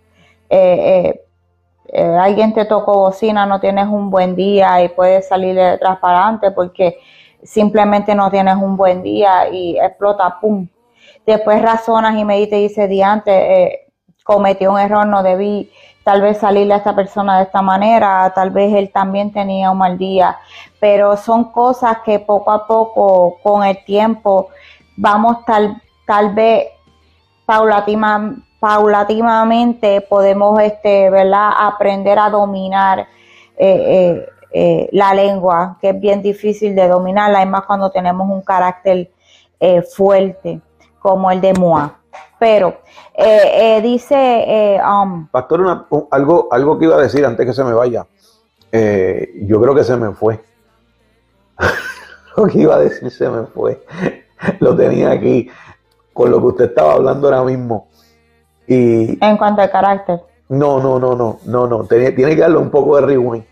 Alguien 2.20 2.54
te 2.54 2.66
tocó 2.66 2.94
bocina, 2.94 3.46
no 3.46 3.60
tienes 3.60 3.88
un 3.88 4.10
buen 4.10 4.36
día 4.36 4.84
y 4.84 4.90
puedes 4.90 5.28
salir 5.28 5.56
de 5.56 5.78
transparente 5.78 6.52
porque 6.52 7.00
simplemente 7.44 8.16
no 8.16 8.32
tienes 8.32 8.56
un 8.56 8.78
buen 8.78 9.04
día 9.04 9.50
y 9.50 9.78
explota, 9.78 10.40
¡pum! 10.40 10.68
Después 11.26 11.62
razonas 11.62 12.18
y 12.18 12.26
meditas 12.26 12.60
y 12.60 12.64
dices, 12.64 12.90
diante, 12.90 13.64
eh, 13.64 13.80
cometí 14.24 14.66
un 14.66 14.80
error, 14.80 15.06
no 15.06 15.24
debí 15.24 15.72
tal 16.04 16.22
vez 16.22 16.38
salirle 16.38 16.74
a 16.74 16.78
esta 16.78 16.96
persona 16.96 17.38
de 17.38 17.44
esta 17.44 17.62
manera, 17.62 18.32
tal 18.36 18.50
vez 18.50 18.74
él 18.74 18.92
también 18.92 19.32
tenía 19.32 19.72
un 19.72 19.78
mal 19.78 19.98
día, 19.98 20.38
pero 20.80 21.16
son 21.16 21.46
cosas 21.46 22.00
que 22.04 22.20
poco 22.20 22.52
a 22.52 22.68
poco, 22.68 23.38
con 23.42 23.64
el 23.64 23.84
tiempo, 23.86 24.50
vamos 24.98 25.46
tal, 25.46 25.82
tal 26.06 26.34
vez 26.34 26.68
paulatima, 27.46 28.36
paulatinamente 28.64 30.00
podemos 30.00 30.58
este, 30.62 31.10
¿verdad? 31.10 31.50
aprender 31.54 32.18
a 32.18 32.30
dominar 32.30 33.00
eh, 33.00 33.06
eh, 33.58 34.30
eh, 34.54 34.90
la 34.94 35.14
lengua, 35.14 35.78
que 35.82 35.90
es 35.90 36.00
bien 36.00 36.22
difícil 36.22 36.74
de 36.74 36.88
dominarla, 36.88 37.40
además 37.40 37.64
cuando 37.68 37.92
tenemos 37.92 38.26
un 38.30 38.42
carácter 38.42 39.12
fuerte 39.94 40.62
como 41.00 41.30
el 41.30 41.42
de 41.42 41.54
Moa. 41.56 42.00
Pero 42.40 42.78
dice... 43.82 44.80
Um, 44.82 45.28
Pastor, 45.28 45.86
algo, 46.12 46.48
algo 46.50 46.80
que 46.80 46.86
iba 46.86 46.96
a 46.96 47.02
decir 47.02 47.26
antes 47.26 47.46
que 47.46 47.54
se 47.54 47.66
me 47.66 47.74
vaya. 47.74 48.08
yo 48.72 49.62
creo 49.62 49.76
que 49.76 49.84
se 49.84 49.98
me 49.98 50.14
fue. 50.14 50.40
Lo 52.38 52.48
que 52.48 52.60
iba 52.60 52.76
a 52.76 52.80
decir 52.80 53.12
se 53.12 53.28
me 53.28 53.46
fue. 53.48 53.84
Lo 54.62 54.74
tenía 54.74 55.12
aquí 55.12 55.50
con 56.14 56.32
lo 56.32 56.40
que 56.40 56.46
usted 56.46 56.66
estaba 56.66 56.94
hablando 56.94 57.28
ahora 57.28 57.44
mismo. 57.44 57.90
Y, 58.68 59.24
en 59.24 59.38
cuanto 59.38 59.62
al 59.62 59.72
carácter. 59.72 60.22
No, 60.50 60.80
no, 60.80 61.00
no, 61.00 61.16
no, 61.16 61.40
no, 61.46 61.68
no. 61.68 61.84
Tiene, 61.86 62.12
tiene 62.12 62.36
que 62.36 62.42
darle 62.42 62.58
un 62.58 62.70
poco 62.70 62.96
de 62.96 63.08
rewind. 63.08 63.46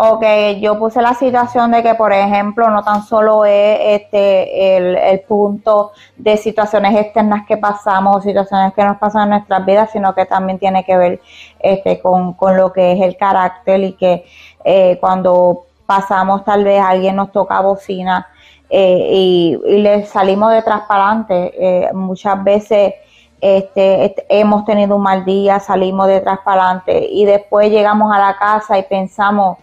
Ok, 0.00 0.24
yo 0.60 0.78
puse 0.78 1.02
la 1.02 1.14
situación 1.14 1.72
de 1.72 1.82
que, 1.82 1.94
por 1.94 2.12
ejemplo, 2.12 2.68
no 2.70 2.84
tan 2.84 3.02
solo 3.02 3.44
es 3.44 4.00
este 4.00 4.76
el, 4.76 5.20
punto 5.22 5.90
de 6.16 6.36
situaciones 6.36 6.96
externas 6.96 7.44
que 7.48 7.56
pasamos 7.56 8.22
situaciones 8.22 8.72
que 8.74 8.84
nos 8.84 8.96
pasan 8.98 9.24
en 9.24 9.30
nuestras 9.30 9.66
vidas, 9.66 9.90
sino 9.90 10.14
que 10.14 10.24
también 10.24 10.60
tiene 10.60 10.84
que 10.84 10.96
ver 10.96 11.20
este 11.58 12.00
con, 12.00 12.36
lo 12.56 12.72
que 12.72 12.92
es 12.92 13.00
el 13.00 13.16
carácter 13.16 13.80
y 13.82 13.92
que 13.94 14.24
eh, 14.64 14.98
cuando 15.00 15.64
pasamos 15.84 16.44
tal 16.44 16.62
vez 16.62 16.80
alguien 16.80 17.16
nos 17.16 17.32
toca 17.32 17.60
bocina 17.60 18.28
eh, 18.70 19.08
y, 19.10 19.58
y, 19.66 19.78
le 19.78 20.04
salimos 20.06 20.52
de 20.52 20.62
transparente, 20.62 21.52
eh, 21.58 21.92
muchas 21.92 22.44
veces 22.44 22.94
este, 23.40 24.14
hemos 24.28 24.64
tenido 24.64 24.96
un 24.96 25.02
mal 25.02 25.24
día, 25.24 25.60
salimos 25.60 26.08
detrás 26.08 26.40
para 26.44 26.62
adelante 26.62 27.06
y 27.10 27.24
después 27.24 27.70
llegamos 27.70 28.12
a 28.12 28.18
la 28.18 28.36
casa 28.36 28.78
y 28.78 28.82
pensamos, 28.82 29.58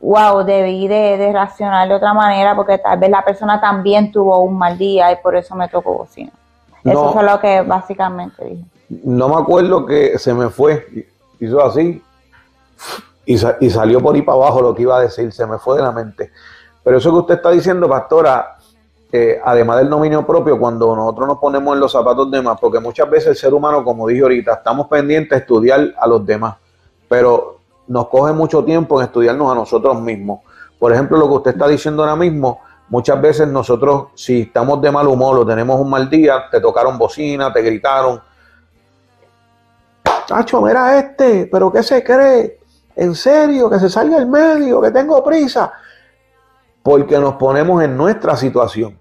wow, 0.00 0.42
debí 0.44 0.88
de, 0.88 1.16
reaccionar 1.32 1.88
de 1.88 1.94
otra 1.94 2.14
manera 2.14 2.56
porque 2.56 2.78
tal 2.78 2.98
vez 2.98 3.10
la 3.10 3.24
persona 3.24 3.60
también 3.60 4.10
tuvo 4.10 4.38
un 4.40 4.58
mal 4.58 4.76
día 4.76 5.12
y 5.12 5.16
por 5.16 5.36
eso 5.36 5.54
me 5.54 5.68
tocó 5.68 5.94
bocina. 5.94 6.32
eso 6.84 7.12
fue 7.12 7.22
lo 7.22 7.38
que 7.38 7.62
básicamente 7.62 8.44
dije. 8.44 8.64
No 9.04 9.28
me 9.28 9.36
acuerdo 9.36 9.86
que 9.86 10.18
se 10.18 10.32
me 10.34 10.48
fue, 10.48 11.06
hizo 11.40 11.64
así 11.64 12.02
y, 13.24 13.34
y 13.34 13.70
salió 13.70 14.00
por 14.00 14.14
ahí 14.14 14.22
para 14.22 14.38
abajo 14.38 14.62
lo 14.62 14.74
que 14.74 14.82
iba 14.82 14.96
a 14.96 15.00
decir, 15.00 15.32
se 15.32 15.46
me 15.46 15.58
fue 15.58 15.76
de 15.76 15.82
la 15.82 15.92
mente. 15.92 16.30
Pero 16.82 16.98
eso 16.98 17.10
que 17.10 17.18
usted 17.18 17.34
está 17.34 17.50
diciendo, 17.50 17.88
pastora, 17.88 18.55
además 19.44 19.78
del 19.78 19.88
dominio 19.88 20.26
propio, 20.26 20.58
cuando 20.58 20.94
nosotros 20.94 21.28
nos 21.28 21.38
ponemos 21.38 21.74
en 21.74 21.80
los 21.80 21.92
zapatos 21.92 22.30
de 22.30 22.38
demás, 22.38 22.58
porque 22.60 22.80
muchas 22.80 23.08
veces 23.08 23.28
el 23.28 23.36
ser 23.36 23.54
humano, 23.54 23.84
como 23.84 24.06
dije 24.06 24.22
ahorita, 24.22 24.54
estamos 24.54 24.86
pendientes 24.88 25.30
de 25.30 25.36
estudiar 25.36 25.94
a 25.98 26.06
los 26.06 26.24
demás, 26.24 26.56
pero 27.08 27.58
nos 27.86 28.08
coge 28.08 28.32
mucho 28.32 28.64
tiempo 28.64 29.00
en 29.00 29.06
estudiarnos 29.06 29.50
a 29.52 29.54
nosotros 29.54 30.00
mismos. 30.00 30.40
Por 30.78 30.92
ejemplo, 30.92 31.16
lo 31.18 31.28
que 31.28 31.34
usted 31.34 31.50
está 31.52 31.68
diciendo 31.68 32.02
ahora 32.02 32.16
mismo, 32.16 32.60
muchas 32.88 33.20
veces 33.20 33.48
nosotros, 33.48 34.08
si 34.14 34.42
estamos 34.42 34.80
de 34.82 34.90
mal 34.90 35.06
humor 35.06 35.38
o 35.38 35.46
tenemos 35.46 35.80
un 35.80 35.88
mal 35.88 36.10
día, 36.10 36.44
te 36.50 36.60
tocaron 36.60 36.98
bocina, 36.98 37.52
te 37.52 37.62
gritaron. 37.62 38.20
Tacho, 40.26 40.60
mira 40.60 40.98
este, 40.98 41.48
pero 41.50 41.72
¿qué 41.72 41.82
se 41.82 42.02
cree? 42.02 42.60
¿En 42.96 43.14
serio? 43.14 43.70
Que 43.70 43.78
se 43.78 43.88
salga 43.88 44.18
el 44.18 44.26
medio, 44.26 44.80
que 44.80 44.90
tengo 44.90 45.22
prisa. 45.22 45.72
Porque 46.82 47.18
nos 47.18 47.34
ponemos 47.34 47.82
en 47.82 47.96
nuestra 47.96 48.36
situación 48.36 48.98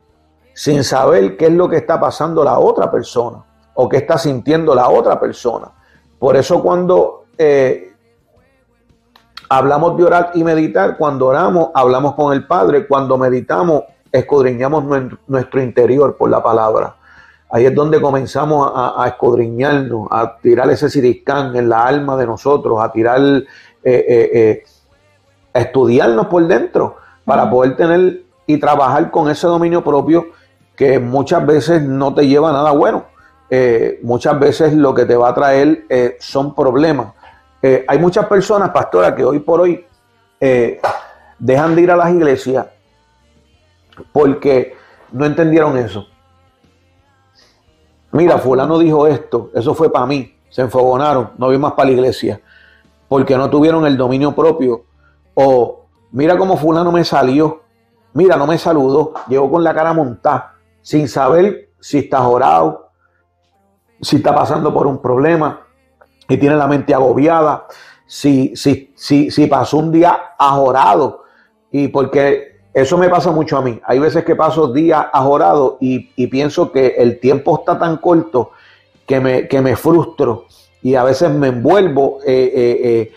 sin 0.56 0.86
saber 0.86 1.36
qué 1.36 1.48
es 1.48 1.52
lo 1.52 1.68
que 1.68 1.76
está 1.76 2.00
pasando 2.00 2.42
la 2.42 2.58
otra 2.58 2.90
persona 2.90 3.44
o 3.74 3.90
qué 3.90 3.98
está 3.98 4.18
sintiendo 4.18 4.74
la 4.74 4.88
otra 4.88 5.20
persona. 5.20 5.70
Por 6.18 6.38
eso 6.38 6.64
cuando 6.64 7.26
eh, 7.38 7.92
hablamos 9.50 9.98
de 9.98 10.04
orar 10.06 10.32
y 10.34 10.46
meditar, 10.46 10.96
cuando 10.98 11.28
oramos 11.28 11.72
hablamos 11.74 12.16
con 12.16 12.32
el 12.32 12.48
Padre, 12.48 12.88
cuando 12.88 13.18
meditamos 13.18 13.84
escudriñamos 14.14 14.86
nuestro 15.28 15.62
interior 15.62 16.16
por 16.16 16.30
la 16.30 16.42
palabra. 16.42 16.96
Ahí 17.50 17.66
es 17.66 17.76
donde 17.76 18.00
comenzamos 18.00 18.72
a, 18.74 19.06
escudriñarnos, 19.08 20.08
a 20.10 20.38
tirar 20.38 20.70
ese 20.70 20.90
siriscán 20.90 21.54
en 21.58 21.68
la 21.68 21.86
alma 21.86 22.16
de 22.16 22.26
nosotros, 22.26 22.80
a 22.82 22.94
tirar, 22.94 23.20
eh, 23.20 23.44
eh, 23.84 24.64
a 25.54 25.60
estudiarnos 25.60 26.28
por 26.28 26.48
dentro 26.48 26.96
para 27.26 27.50
poder 27.50 27.76
tener 27.76 28.24
y 28.48 28.58
trabajar 28.58 29.12
con 29.12 29.30
ese 29.30 29.48
dominio 29.48 29.84
propio 29.84 30.28
que 30.76 31.00
muchas 31.00 31.46
veces 31.46 31.82
no 31.82 32.14
te 32.14 32.28
lleva 32.28 32.52
nada 32.52 32.72
bueno. 32.72 33.06
Eh, 33.50 34.00
muchas 34.04 34.40
veces 34.40 34.74
lo 34.74 34.94
que 34.94 35.06
te 35.06 35.16
va 35.16 35.30
a 35.30 35.34
traer 35.34 35.86
eh, 35.90 36.18
son 36.20 36.54
problemas. 36.54 37.14
Eh, 37.62 37.86
hay 37.88 38.00
muchas 38.00 38.26
personas, 38.28 38.70
pastora, 38.70 39.16
que 39.16 39.24
hoy 39.24 39.40
por 39.40 39.62
hoy 39.62 39.86
dejan 41.40 41.76
de 41.76 41.82
ir 41.82 41.90
a 41.90 41.96
las 41.96 42.12
iglesias 42.12 42.68
porque 44.12 44.76
no 45.12 45.26
entendieron 45.26 45.76
eso. 45.78 46.06
Mira, 48.12 48.38
fulano 48.38 48.78
dijo 48.78 49.08
esto, 49.08 49.50
eso 49.56 49.74
fue 49.74 49.92
para 49.92 50.06
mí, 50.06 50.38
se 50.50 50.62
enfogonaron, 50.62 51.32
no 51.38 51.50
vi 51.50 51.58
más 51.58 51.74
para 51.74 51.90
la 51.90 51.96
iglesia, 51.96 52.40
porque 53.08 53.36
no 53.36 53.50
tuvieron 53.50 53.86
el 53.88 53.98
dominio 53.98 54.34
propio. 54.36 54.84
O 55.34 55.86
mira 56.12 56.38
cómo 56.38 56.58
fulano 56.58 56.92
me 56.92 57.04
salió, 57.04 57.64
mira, 58.14 58.38
no 58.38 58.46
me 58.46 58.58
saludó, 58.58 59.14
llegó 59.28 59.50
con 59.50 59.64
la 59.64 59.74
cara 59.74 59.94
montada 59.94 60.55
sin 60.86 61.08
saber 61.08 61.72
si 61.80 61.98
está 61.98 62.28
orado, 62.28 62.92
si 64.00 64.18
está 64.18 64.36
pasando 64.36 64.72
por 64.72 64.86
un 64.86 65.02
problema 65.02 65.66
y 66.30 66.38
tiene 66.38 66.56
la 66.56 66.68
mente 66.68 66.94
agobiada, 66.94 67.66
si, 68.06 68.56
si, 68.56 68.94
si, 68.96 69.32
si 69.32 69.48
pasó 69.48 69.78
un 69.78 69.92
día 69.92 70.36
ajorado. 70.38 71.24
Y 71.72 71.88
porque 71.88 72.60
eso 72.72 73.00
me 73.00 73.10
pasa 73.10 73.32
mucho 73.32 73.58
a 73.58 73.64
mí. 73.64 73.82
Hay 73.84 73.98
veces 73.98 74.24
que 74.24 74.36
paso 74.36 74.74
días 74.74 75.08
ajorado 75.12 75.80
y, 75.82 76.12
y 76.16 76.28
pienso 76.28 76.72
que 76.72 76.96
el 77.00 77.20
tiempo 77.20 77.58
está 77.58 77.80
tan 77.80 77.98
corto 77.98 78.52
que 79.08 79.20
me, 79.20 79.48
que 79.48 79.62
me 79.62 79.76
frustro 79.76 80.46
y 80.84 80.94
a 80.94 81.04
veces 81.04 81.32
me 81.32 81.48
envuelvo 81.48 82.20
eh, 82.24 82.52
eh, 82.54 82.80
eh, 82.84 83.12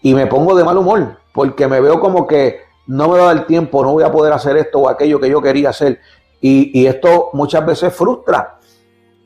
y 0.00 0.14
me 0.14 0.26
pongo 0.26 0.54
de 0.54 0.64
mal 0.64 0.78
humor 0.78 1.18
porque 1.34 1.68
me 1.68 1.82
veo 1.82 2.00
como 2.00 2.26
que 2.26 2.60
no 2.86 3.08
me 3.10 3.18
va 3.18 3.30
a 3.30 3.34
dar 3.34 3.46
tiempo, 3.46 3.82
no 3.84 3.92
voy 3.92 4.04
a 4.04 4.10
poder 4.10 4.32
hacer 4.32 4.56
esto 4.56 4.78
o 4.78 4.88
aquello 4.88 5.20
que 5.20 5.28
yo 5.28 5.42
quería 5.42 5.68
hacer. 5.68 6.00
Y, 6.46 6.86
esto 6.86 7.30
muchas 7.32 7.64
veces 7.64 7.94
frustra. 7.94 8.58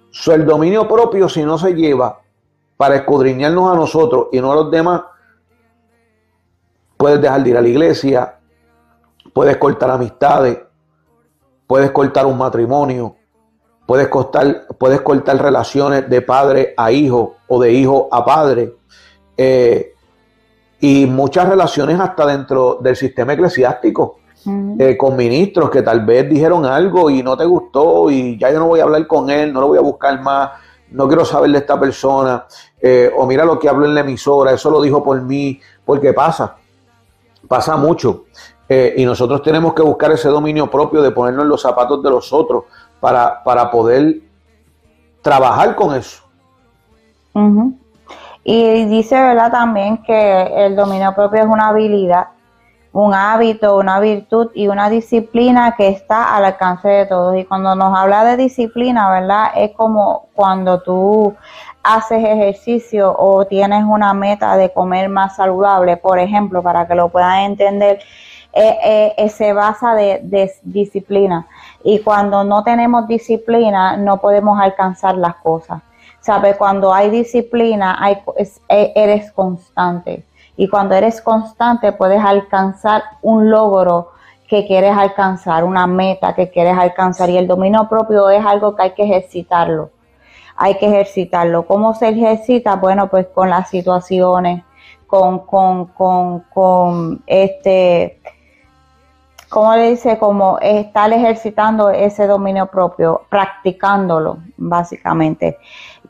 su 0.09 0.31
el 0.31 0.47
dominio 0.47 0.87
propio, 0.87 1.29
si 1.29 1.43
no 1.43 1.59
se 1.59 1.75
lleva 1.75 2.21
para 2.77 2.95
escudriñarnos 2.95 3.73
a 3.73 3.75
nosotros 3.75 4.29
y 4.31 4.41
no 4.41 4.53
a 4.53 4.55
los 4.55 4.71
demás, 4.71 5.03
puedes 6.97 7.21
dejar 7.21 7.43
de 7.43 7.51
ir 7.51 7.57
a 7.57 7.61
la 7.61 7.67
iglesia, 7.67 8.39
puedes 9.33 9.57
cortar 9.57 9.91
amistades, 9.91 10.61
puedes 11.67 11.91
cortar 11.91 12.25
un 12.25 12.39
matrimonio, 12.39 13.17
puedes 13.85 14.07
cortar, 14.07 14.69
puedes 14.79 15.01
cortar 15.01 15.43
relaciones 15.43 16.09
de 16.09 16.23
padre 16.23 16.73
a 16.77 16.93
hijo 16.93 17.35
o 17.49 17.61
de 17.61 17.73
hijo 17.73 18.09
a 18.13 18.25
padre. 18.25 18.77
Eh, 19.37 19.93
y 20.79 21.07
muchas 21.07 21.49
relaciones 21.49 21.99
hasta 21.99 22.27
dentro 22.27 22.79
del 22.81 22.95
sistema 22.95 23.33
eclesiástico. 23.33 24.21
Eh, 24.79 24.97
con 24.97 25.17
ministros 25.17 25.71
que 25.71 25.83
tal 25.83 26.05
vez 26.05 26.29
dijeron 26.29 26.65
algo 26.65 27.11
y 27.11 27.23
no 27.23 27.37
te 27.37 27.45
gustó 27.45 28.11
y 28.11 28.39
ya 28.39 28.51
yo 28.51 28.61
no 28.61 28.69
voy 28.69 28.81
a 28.81 28.85
hablar 28.85 29.07
con 29.07 29.29
él, 29.29 29.53
no 29.53 29.61
lo 29.61 29.69
voy 29.69 29.79
a 29.79 29.81
buscar 29.81 30.21
más, 30.21 30.51
no 30.91 31.09
quiero 31.09 31.25
saber 31.25 31.51
de 31.51 31.59
esta 31.59 31.79
persona, 31.79 32.47
eh, 32.81 33.11
o 33.17 33.27
mira 33.27 33.45
lo 33.45 33.59
que 33.59 33.69
habló 33.69 33.87
en 33.87 33.95
la 33.95 34.01
emisora, 34.01 34.53
eso 34.53 34.71
lo 34.71 34.81
dijo 34.81 35.03
por 35.03 35.21
mí, 35.21 35.61
porque 35.85 36.13
pasa, 36.13 36.57
pasa 37.49 37.77
mucho. 37.77 38.25
Eh, 38.69 38.95
y 38.99 39.05
nosotros 39.05 39.43
tenemos 39.43 39.75
que 39.75 39.83
buscar 39.83 40.13
ese 40.13 40.29
dominio 40.29 40.71
propio 40.71 41.03
de 41.03 41.11
ponernos 41.11 41.43
en 41.43 41.49
los 41.49 41.63
zapatos 41.63 42.03
de 42.03 42.11
los 42.11 42.33
otros 42.33 42.65
para, 43.01 43.43
para 43.43 43.71
poder 43.71 44.21
trabajar 45.23 45.75
con 45.75 45.95
eso. 45.95 46.23
Y 48.45 48.85
dice, 48.87 49.15
¿verdad? 49.15 49.51
También 49.51 50.03
que 50.03 50.67
el 50.67 50.77
dominio 50.77 51.15
propio 51.15 51.41
es 51.41 51.47
una 51.47 51.69
habilidad 51.69 52.29
un 52.93 53.15
hábito, 53.15 53.77
una 53.77 54.01
virtud 54.01 54.51
y 54.55 54.69
una 54.69 54.91
disciplina 54.91 55.75
que 55.77 55.89
está 55.89 56.35
al 56.37 56.45
alcance 56.45 56.89
de 56.89 57.07
todos. 57.07 57.37
Y 57.37 57.45
cuando 57.45 57.75
nos 57.75 57.97
habla 57.97 58.25
de 58.25 58.37
disciplina, 58.37 59.11
¿verdad? 59.11 59.51
Es 59.57 59.73
como 59.73 60.29
cuando 60.35 60.81
tú 60.81 61.35
haces 61.83 62.25
ejercicio 62.25 63.15
o 63.17 63.47
tienes 63.47 63.85
una 63.85 64.15
meta 64.15 64.57
de 64.57 64.73
comer 64.73 65.09
más 65.09 65.37
saludable, 65.37 65.97
por 65.97 66.19
ejemplo, 66.19 66.63
para 66.63 66.87
que 66.87 66.95
lo 66.95 67.09
puedan 67.09 67.41
entender, 67.43 68.01
eh, 68.53 68.79
eh, 68.83 69.15
eh, 69.17 69.29
se 69.29 69.53
basa 69.53 69.95
de, 69.95 70.51
disciplina. 70.63 71.47
Y 71.85 72.01
cuando 72.01 72.45
no 72.45 72.65
tenemos 72.65 73.07
disciplina, 73.07 73.97
no 73.97 74.21
podemos 74.21 74.59
alcanzar 74.61 75.17
las 75.17 75.37
cosas. 75.37 75.83
¿Sabes? 76.21 76.57
Cuando 76.57 76.93
hay 76.93 77.11
disciplina, 77.11 77.97
hay, 78.01 78.19
eres 78.69 79.31
constante 79.33 80.25
y 80.59 80.69
cuando 80.69 80.97
eres 80.97 81.23
constante 81.23 81.93
puedes 81.93 82.21
alcanzar 82.23 83.05
un 83.23 83.49
logro 83.49 84.11
que 84.49 84.67
quieres 84.67 84.97
alcanzar, 84.97 85.63
una 85.63 85.87
meta 85.87 86.35
que 86.35 86.51
quieres 86.51 86.77
alcanzar 86.77 87.31
y 87.31 87.39
el 87.39 87.47
dominio 87.47 87.89
propio 87.89 88.29
es 88.29 88.45
algo 88.45 88.75
que 88.75 88.83
hay 88.83 88.91
que 88.91 89.05
ejercitarlo. 89.05 89.91
Hay 90.57 90.77
que 90.79 90.87
ejercitarlo. 90.87 91.65
¿Cómo 91.65 91.95
se 91.95 92.09
ejercita? 92.09 92.75
Bueno, 92.75 93.09
pues 93.09 93.29
con 93.29 93.49
las 93.49 93.71
situaciones, 93.71 94.65
con, 95.07 95.47
con, 95.47 95.87
con, 95.87 96.41
con 96.53 97.23
este, 97.29 98.21
¿cómo 99.49 99.77
le 99.77 99.91
dice? 99.91 100.19
Como 100.19 100.59
estar 100.59 101.13
ejercitando 101.13 101.91
ese 101.91 102.27
dominio 102.27 102.67
propio, 102.67 103.23
practicándolo, 103.29 104.39
básicamente, 104.57 105.57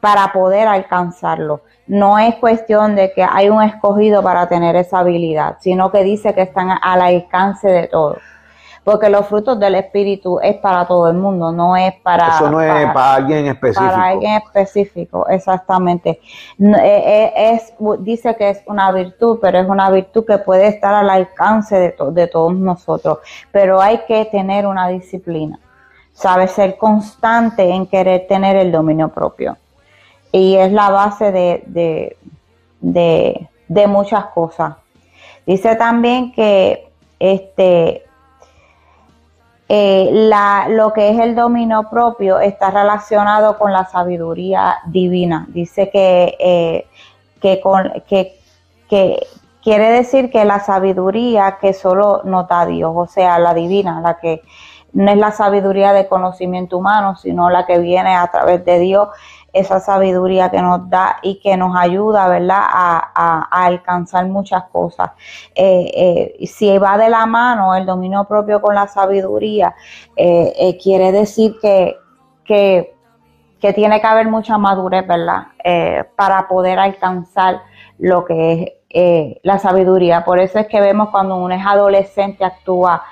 para 0.00 0.32
poder 0.32 0.68
alcanzarlo 0.68 1.62
no 1.88 2.18
es 2.18 2.34
cuestión 2.36 2.94
de 2.94 3.12
que 3.12 3.24
hay 3.24 3.48
un 3.48 3.62
escogido 3.62 4.22
para 4.22 4.46
tener 4.48 4.76
esa 4.76 5.00
habilidad, 5.00 5.56
sino 5.60 5.90
que 5.90 6.04
dice 6.04 6.34
que 6.34 6.42
están 6.42 6.70
al 6.80 7.00
alcance 7.00 7.66
de 7.66 7.88
todos. 7.88 8.18
Porque 8.84 9.10
los 9.10 9.26
frutos 9.26 9.58
del 9.60 9.74
Espíritu 9.74 10.38
es 10.40 10.56
para 10.56 10.86
todo 10.86 11.08
el 11.10 11.16
mundo, 11.16 11.52
no 11.52 11.76
es 11.76 11.92
para... 12.02 12.28
Eso 12.28 12.48
no 12.48 12.60
es 12.62 12.86
para, 12.86 13.14
alguien 13.16 13.46
específico. 13.46 13.90
Para 13.90 14.04
alguien 14.04 14.32
específico, 14.36 15.28
exactamente. 15.28 16.20
Eh, 16.58 16.74
eh, 16.78 17.32
es, 17.36 17.74
dice 17.98 18.34
que 18.36 18.48
es 18.48 18.62
una 18.66 18.90
virtud, 18.92 19.40
pero 19.42 19.58
es 19.58 19.68
una 19.68 19.90
virtud 19.90 20.24
que 20.24 20.38
puede 20.38 20.68
estar 20.68 20.94
al 20.94 21.10
alcance 21.10 21.78
de, 21.78 21.94
de 22.12 22.26
todos 22.28 22.54
nosotros. 22.54 23.18
Pero 23.52 23.78
hay 23.80 23.98
que 24.06 24.24
tener 24.26 24.66
una 24.66 24.88
disciplina, 24.88 25.58
sabe 26.12 26.48
ser 26.48 26.78
constante 26.78 27.68
en 27.68 27.86
querer 27.86 28.26
tener 28.26 28.56
el 28.56 28.72
dominio 28.72 29.08
propio 29.08 29.58
y 30.32 30.56
es 30.56 30.72
la 30.72 30.90
base 30.90 31.32
de, 31.32 32.16
de, 32.80 33.86
muchas 33.86 34.26
cosas. 34.26 34.74
Dice 35.46 35.76
también 35.76 36.32
que 36.32 36.90
este, 37.18 38.04
eh, 39.68 40.10
la, 40.12 40.66
lo 40.68 40.92
que 40.92 41.10
es 41.10 41.18
el 41.18 41.34
dominio 41.34 41.88
propio 41.90 42.38
está 42.40 42.70
relacionado 42.70 43.58
con 43.58 43.72
la 43.72 43.86
sabiduría 43.86 44.78
divina. 44.86 45.46
Dice 45.48 45.90
que, 45.90 46.36
eh, 46.38 46.86
que, 47.40 47.60
con, 47.60 47.90
que, 48.06 48.38
que, 48.88 49.26
quiere 49.62 49.90
decir 49.90 50.30
que 50.30 50.44
la 50.44 50.60
sabiduría 50.60 51.58
que 51.60 51.72
solo 51.72 52.22
nota 52.24 52.66
Dios, 52.66 52.92
o 52.94 53.06
sea, 53.06 53.38
la 53.38 53.54
divina, 53.54 54.00
la 54.00 54.18
que 54.18 54.42
no 54.92 55.10
es 55.10 55.18
la 55.18 55.32
sabiduría 55.32 55.92
de 55.92 56.08
conocimiento 56.08 56.78
humano, 56.78 57.16
sino 57.16 57.50
la 57.50 57.66
que 57.66 57.78
viene 57.78 58.14
a 58.16 58.26
través 58.28 58.64
de 58.64 58.78
Dios, 58.78 59.08
esa 59.52 59.80
sabiduría 59.80 60.50
que 60.50 60.60
nos 60.60 60.88
da 60.90 61.18
y 61.22 61.40
que 61.40 61.56
nos 61.56 61.76
ayuda, 61.76 62.28
¿verdad?, 62.28 62.62
a, 62.62 63.48
alcanzar 63.50 64.26
muchas 64.26 64.64
cosas. 64.64 65.10
Eh, 65.54 66.36
eh, 66.40 66.46
si 66.46 66.76
va 66.78 66.98
de 66.98 67.08
la 67.08 67.26
mano 67.26 67.74
el 67.74 67.86
dominio 67.86 68.24
propio 68.24 68.60
con 68.60 68.74
la 68.74 68.86
sabiduría, 68.86 69.74
eh, 70.16 70.78
quiere 70.82 71.12
decir 71.12 71.56
que, 71.60 71.96
que, 72.44 72.94
tiene 73.74 74.00
que 74.00 74.06
haber 74.06 74.28
mucha 74.28 74.58
madurez, 74.58 75.06
¿verdad?, 75.06 75.48
para 76.16 76.46
poder 76.46 76.78
alcanzar 76.78 77.60
lo 77.98 78.24
que 78.24 78.82
es 78.88 79.36
la 79.42 79.58
sabiduría. 79.58 80.24
Por 80.24 80.38
eso 80.38 80.58
es 80.58 80.66
que 80.66 80.80
vemos 80.80 81.08
cuando 81.10 81.36
uno 81.36 81.54
es 81.54 81.66
adolescente 81.66 82.44
actúa 82.44 83.02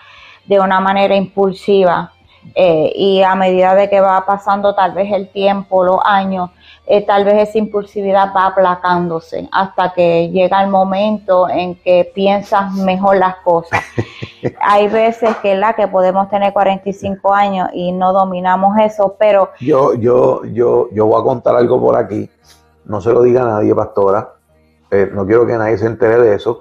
de 0.46 0.60
una 0.60 0.80
manera 0.80 1.16
impulsiva 1.16 2.12
eh, 2.54 2.92
y 2.94 3.22
a 3.22 3.34
medida 3.34 3.74
de 3.74 3.88
que 3.90 4.00
va 4.00 4.24
pasando 4.24 4.74
tal 4.74 4.92
vez 4.92 5.12
el 5.12 5.28
tiempo, 5.28 5.84
los 5.84 5.98
años, 6.04 6.50
eh, 6.86 7.04
tal 7.04 7.24
vez 7.24 7.48
esa 7.48 7.58
impulsividad 7.58 8.32
va 8.34 8.46
aplacándose 8.46 9.48
hasta 9.52 9.92
que 9.92 10.30
llega 10.30 10.62
el 10.62 10.70
momento 10.70 11.48
en 11.48 11.74
que 11.74 12.10
piensas 12.14 12.72
mejor 12.74 13.16
las 13.16 13.36
cosas. 13.36 13.80
Hay 14.60 14.88
veces 14.88 15.36
que 15.38 15.56
la 15.56 15.74
que 15.74 15.88
podemos 15.88 16.28
tener 16.30 16.52
45 16.52 17.34
años 17.34 17.68
y 17.72 17.92
no 17.92 18.12
dominamos 18.12 18.78
eso, 18.78 19.16
pero 19.18 19.50
yo 19.60 19.94
yo 19.94 20.44
yo 20.44 20.88
yo 20.92 21.06
voy 21.06 21.20
a 21.20 21.24
contar 21.24 21.56
algo 21.56 21.80
por 21.80 21.96
aquí. 21.96 22.30
No 22.84 23.00
se 23.00 23.12
lo 23.12 23.22
diga 23.22 23.42
a 23.42 23.46
nadie, 23.46 23.74
pastora. 23.74 24.34
Eh, 24.90 25.10
no 25.12 25.26
quiero 25.26 25.46
que 25.46 25.58
nadie 25.58 25.76
se 25.76 25.86
entere 25.86 26.18
de 26.18 26.36
eso. 26.36 26.60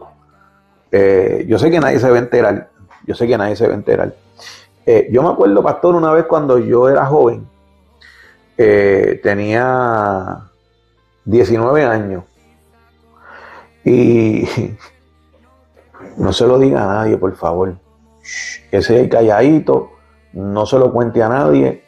yo 0.91 1.59
sé 1.59 1.69
que 1.69 1.79
nadie 1.79 1.99
se 1.99 2.09
va 2.09 2.15
a 2.15 2.19
enterar. 2.19 2.69
Yo 3.05 3.13
sé 3.13 3.27
que 3.27 3.37
nadie 3.37 3.55
se 3.55 3.67
va 3.67 3.73
a 3.73 3.75
enterar 3.75 4.24
eh, 4.85 5.07
yo 5.11 5.23
me 5.23 5.29
acuerdo, 5.29 5.63
pastor, 5.63 5.95
una 5.95 6.11
vez 6.11 6.25
cuando 6.25 6.59
yo 6.59 6.89
era 6.89 7.05
joven, 7.05 7.47
eh, 8.57 9.19
tenía 9.23 10.41
19 11.25 11.83
años 11.83 12.23
y 13.83 14.45
no 16.17 16.31
se 16.31 16.47
lo 16.47 16.59
diga 16.59 16.83
a 16.83 16.87
nadie, 16.87 17.17
por 17.17 17.35
favor. 17.35 17.75
Ese 18.71 19.07
calladito, 19.09 19.91
no 20.33 20.65
se 20.65 20.77
lo 20.77 20.91
cuente 20.91 21.21
a 21.23 21.29
nadie, 21.29 21.83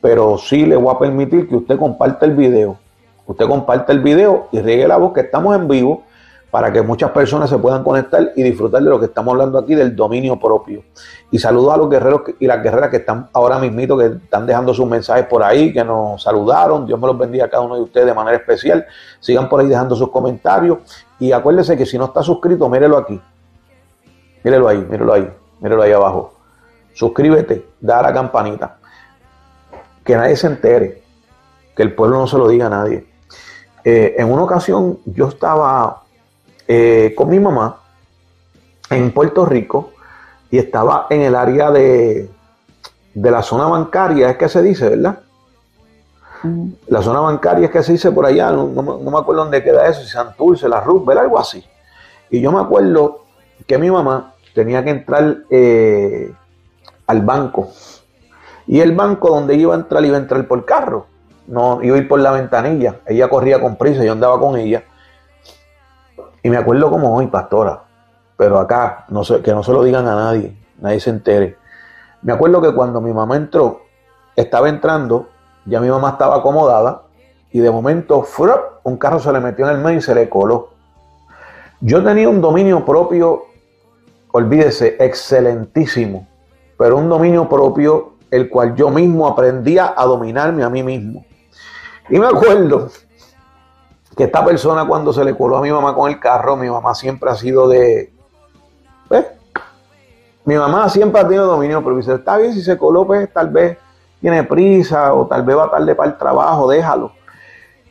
pero 0.00 0.38
sí 0.38 0.66
le 0.66 0.76
voy 0.76 0.94
a 0.94 0.98
permitir 0.98 1.48
que 1.48 1.56
usted 1.56 1.78
comparte 1.78 2.26
el 2.26 2.34
video. 2.34 2.78
Usted 3.26 3.46
comparte 3.46 3.92
el 3.92 4.00
video 4.00 4.48
y 4.50 4.60
riegue 4.60 4.88
la 4.88 4.96
voz 4.96 5.12
que 5.12 5.20
estamos 5.20 5.54
en 5.56 5.68
vivo 5.68 6.04
para 6.52 6.70
que 6.70 6.82
muchas 6.82 7.10
personas 7.12 7.48
se 7.48 7.56
puedan 7.56 7.82
conectar 7.82 8.30
y 8.36 8.42
disfrutar 8.42 8.82
de 8.82 8.90
lo 8.90 9.00
que 9.00 9.06
estamos 9.06 9.32
hablando 9.32 9.58
aquí 9.58 9.74
del 9.74 9.96
dominio 9.96 10.38
propio. 10.38 10.84
Y 11.30 11.38
saludo 11.38 11.72
a 11.72 11.78
los 11.78 11.88
guerreros 11.88 12.24
y 12.38 12.46
las 12.46 12.62
guerreras 12.62 12.90
que 12.90 12.98
están 12.98 13.30
ahora 13.32 13.58
mismito, 13.58 13.96
que 13.96 14.04
están 14.04 14.44
dejando 14.44 14.74
sus 14.74 14.86
mensajes 14.86 15.24
por 15.24 15.42
ahí, 15.42 15.72
que 15.72 15.82
nos 15.82 16.22
saludaron. 16.22 16.86
Dios 16.86 17.00
me 17.00 17.06
los 17.06 17.16
bendiga 17.16 17.46
a 17.46 17.48
cada 17.48 17.62
uno 17.62 17.76
de 17.76 17.80
ustedes 17.80 18.04
de 18.04 18.12
manera 18.12 18.36
especial. 18.36 18.84
Sigan 19.18 19.48
por 19.48 19.60
ahí 19.60 19.66
dejando 19.66 19.96
sus 19.96 20.10
comentarios. 20.10 20.80
Y 21.18 21.32
acuérdense 21.32 21.74
que 21.74 21.86
si 21.86 21.96
no 21.96 22.04
está 22.04 22.22
suscrito, 22.22 22.68
mírelo 22.68 22.98
aquí. 22.98 23.18
Mírelo 24.44 24.68
ahí, 24.68 24.86
mírelo 24.90 25.14
ahí, 25.14 25.32
mírelo 25.58 25.82
ahí 25.82 25.92
abajo. 25.92 26.34
Suscríbete, 26.92 27.66
da 27.80 28.02
la 28.02 28.12
campanita. 28.12 28.76
Que 30.04 30.16
nadie 30.16 30.36
se 30.36 30.48
entere. 30.48 31.02
Que 31.74 31.82
el 31.82 31.94
pueblo 31.94 32.18
no 32.18 32.26
se 32.26 32.36
lo 32.36 32.46
diga 32.46 32.66
a 32.66 32.68
nadie. 32.68 33.06
Eh, 33.84 34.16
en 34.18 34.30
una 34.30 34.42
ocasión 34.42 34.98
yo 35.06 35.28
estaba 35.28 36.01
eh, 36.68 37.14
con 37.16 37.28
mi 37.28 37.40
mamá 37.40 37.80
en 38.90 39.12
Puerto 39.12 39.44
Rico 39.46 39.92
y 40.50 40.58
estaba 40.58 41.06
en 41.10 41.22
el 41.22 41.34
área 41.34 41.70
de, 41.70 42.30
de 43.14 43.30
la 43.30 43.42
zona 43.42 43.66
bancaria, 43.66 44.30
es 44.30 44.36
que 44.36 44.48
se 44.48 44.62
dice, 44.62 44.88
¿verdad? 44.88 45.20
La 46.88 47.02
zona 47.02 47.20
bancaria 47.20 47.66
es 47.66 47.70
que 47.70 47.82
se 47.82 47.92
dice 47.92 48.10
por 48.10 48.26
allá, 48.26 48.50
no, 48.50 48.66
me 48.66 49.18
acuerdo 49.18 49.44
dónde 49.44 49.62
queda 49.62 49.86
eso, 49.86 50.02
si 50.02 50.08
Santurce, 50.08 50.68
la 50.68 50.80
Roosevelt, 50.80 51.20
algo 51.20 51.38
así. 51.38 51.64
Y 52.30 52.40
yo 52.40 52.50
me 52.50 52.60
acuerdo 52.60 53.24
que 53.66 53.78
mi 53.78 53.90
mamá 53.90 54.34
tenía 54.54 54.82
que 54.82 54.90
entrar 54.90 55.38
eh, 55.50 56.32
al 57.06 57.22
banco. 57.22 57.70
Y 58.66 58.80
el 58.80 58.92
banco 58.92 59.28
donde 59.28 59.54
iba 59.54 59.74
a 59.74 59.76
entrar, 59.76 60.04
iba 60.04 60.16
a 60.16 60.20
entrar 60.20 60.46
por 60.48 60.64
carro. 60.64 61.06
No 61.46 61.80
iba 61.82 61.96
a 61.96 61.98
ir 61.98 62.08
por 62.08 62.20
la 62.20 62.32
ventanilla. 62.32 63.00
Ella 63.06 63.28
corría 63.28 63.60
con 63.60 63.76
prisa, 63.76 64.04
yo 64.04 64.12
andaba 64.12 64.38
con 64.40 64.56
ella. 64.56 64.82
Y 66.42 66.50
me 66.50 66.56
acuerdo 66.56 66.90
como 66.90 67.14
hoy, 67.16 67.28
pastora, 67.28 67.82
pero 68.36 68.58
acá, 68.58 69.04
no 69.08 69.22
que 69.42 69.52
no 69.52 69.62
se 69.62 69.72
lo 69.72 69.84
digan 69.84 70.08
a 70.08 70.14
nadie, 70.14 70.56
nadie 70.80 71.00
se 71.00 71.10
entere. 71.10 71.56
Me 72.22 72.32
acuerdo 72.32 72.60
que 72.60 72.72
cuando 72.74 73.00
mi 73.00 73.12
mamá 73.12 73.36
entró, 73.36 73.82
estaba 74.34 74.68
entrando, 74.68 75.28
ya 75.64 75.80
mi 75.80 75.88
mamá 75.88 76.10
estaba 76.10 76.36
acomodada 76.36 77.02
y 77.52 77.60
de 77.60 77.70
momento, 77.70 78.26
un 78.84 78.96
carro 78.96 79.20
se 79.20 79.32
le 79.32 79.40
metió 79.40 79.68
en 79.68 79.76
el 79.76 79.82
medio 79.82 79.98
y 79.98 80.02
se 80.02 80.14
le 80.14 80.28
coló. 80.28 80.70
Yo 81.80 82.02
tenía 82.02 82.28
un 82.28 82.40
dominio 82.40 82.84
propio, 82.84 83.44
olvídese, 84.32 84.96
excelentísimo, 84.98 86.26
pero 86.78 86.96
un 86.96 87.08
dominio 87.08 87.48
propio 87.48 88.14
el 88.30 88.48
cual 88.48 88.74
yo 88.74 88.88
mismo 88.90 89.28
aprendía 89.28 89.94
a 89.96 90.04
dominarme 90.06 90.64
a 90.64 90.70
mí 90.70 90.82
mismo. 90.82 91.24
Y 92.08 92.18
me 92.18 92.26
acuerdo 92.26 92.88
que 94.16 94.24
esta 94.24 94.44
persona 94.44 94.86
cuando 94.86 95.12
se 95.12 95.24
le 95.24 95.36
coló 95.36 95.56
a 95.56 95.62
mi 95.62 95.70
mamá 95.70 95.94
con 95.94 96.10
el 96.10 96.20
carro, 96.20 96.56
mi 96.56 96.68
mamá 96.68 96.94
siempre 96.94 97.30
ha 97.30 97.34
sido 97.34 97.68
de... 97.68 98.12
¿ves? 99.08 99.26
Mi 100.44 100.56
mamá 100.56 100.88
siempre 100.88 101.20
ha 101.20 101.24
tenido 101.24 101.46
dominio, 101.46 101.82
pero 101.82 101.96
dice, 101.96 102.14
está 102.14 102.36
bien, 102.36 102.52
si 102.52 102.62
se 102.62 102.76
coló, 102.76 103.06
pues 103.06 103.32
tal 103.32 103.48
vez 103.48 103.78
tiene 104.20 104.44
prisa 104.44 105.14
o 105.14 105.26
tal 105.26 105.44
vez 105.44 105.56
va 105.56 105.70
tarde 105.70 105.94
para 105.94 106.10
el 106.10 106.18
trabajo, 106.18 106.68
déjalo. 106.68 107.12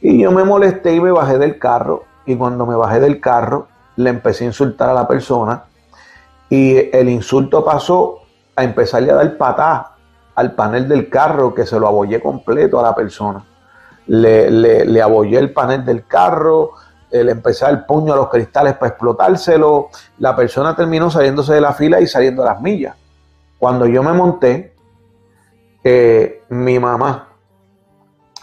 Y 0.02 0.22
yo 0.22 0.32
me 0.32 0.44
molesté 0.44 0.94
y 0.94 1.00
me 1.00 1.12
bajé 1.12 1.38
del 1.38 1.58
carro. 1.58 2.04
Y 2.26 2.36
cuando 2.36 2.66
me 2.66 2.76
bajé 2.76 3.00
del 3.00 3.20
carro, 3.20 3.68
le 3.96 4.10
empecé 4.10 4.44
a 4.44 4.48
insultar 4.48 4.90
a 4.90 4.94
la 4.94 5.08
persona. 5.08 5.64
Y 6.50 6.96
el 6.96 7.10
insulto 7.10 7.64
pasó 7.64 8.20
a 8.56 8.64
empezarle 8.64 9.12
a 9.12 9.16
dar 9.16 9.38
patá 9.38 9.96
al 10.36 10.54
panel 10.54 10.88
del 10.88 11.10
carro 11.10 11.54
que 11.54 11.66
se 11.66 11.80
lo 11.80 11.88
abollé 11.88 12.22
completo 12.22 12.80
a 12.80 12.84
la 12.84 12.96
persona 12.96 13.46
le, 14.12 14.86
le, 14.86 15.02
abollé 15.02 15.38
el 15.38 15.54
panel 15.54 15.86
del 15.86 16.06
carro, 16.06 16.72
le 17.12 17.32
empecé 17.32 17.66
el 17.70 17.86
puño 17.86 18.12
a 18.14 18.18
los 18.18 18.30
cristales 18.30 18.74
para 18.74 18.90
explotárselo. 18.90 19.90
La 20.20 20.36
persona 20.36 20.76
terminó 20.76 21.10
saliéndose 21.10 21.54
de 21.54 21.62
la 21.62 21.74
fila 21.74 22.02
y 22.02 22.08
saliendo 22.08 22.44
a 22.44 22.48
las 22.48 22.62
millas. 22.62 22.96
Cuando 23.58 23.86
yo 23.86 24.04
me 24.04 24.12
monté, 24.12 24.74
eh, 25.84 26.44
mi 26.50 26.78
mamá, 26.78 27.30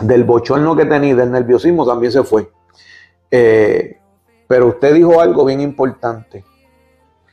del 0.00 0.24
bochorno 0.24 0.74
que 0.74 0.86
tenía, 0.86 1.14
del 1.14 1.30
nerviosismo, 1.30 1.86
también 1.86 2.12
se 2.12 2.22
fue. 2.22 2.50
Eh, 3.30 3.98
pero 4.46 4.68
usted 4.68 4.94
dijo 4.94 5.20
algo 5.20 5.44
bien 5.44 5.60
importante, 5.60 6.44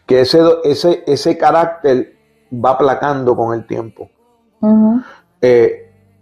que 0.06 0.22
ese, 0.22 0.42
ese, 0.66 1.04
ese 1.08 1.38
carácter 1.38 2.16
va 2.54 2.72
aplacando 2.72 3.36
con 3.36 3.54
el 3.54 3.66
tiempo 3.66 4.10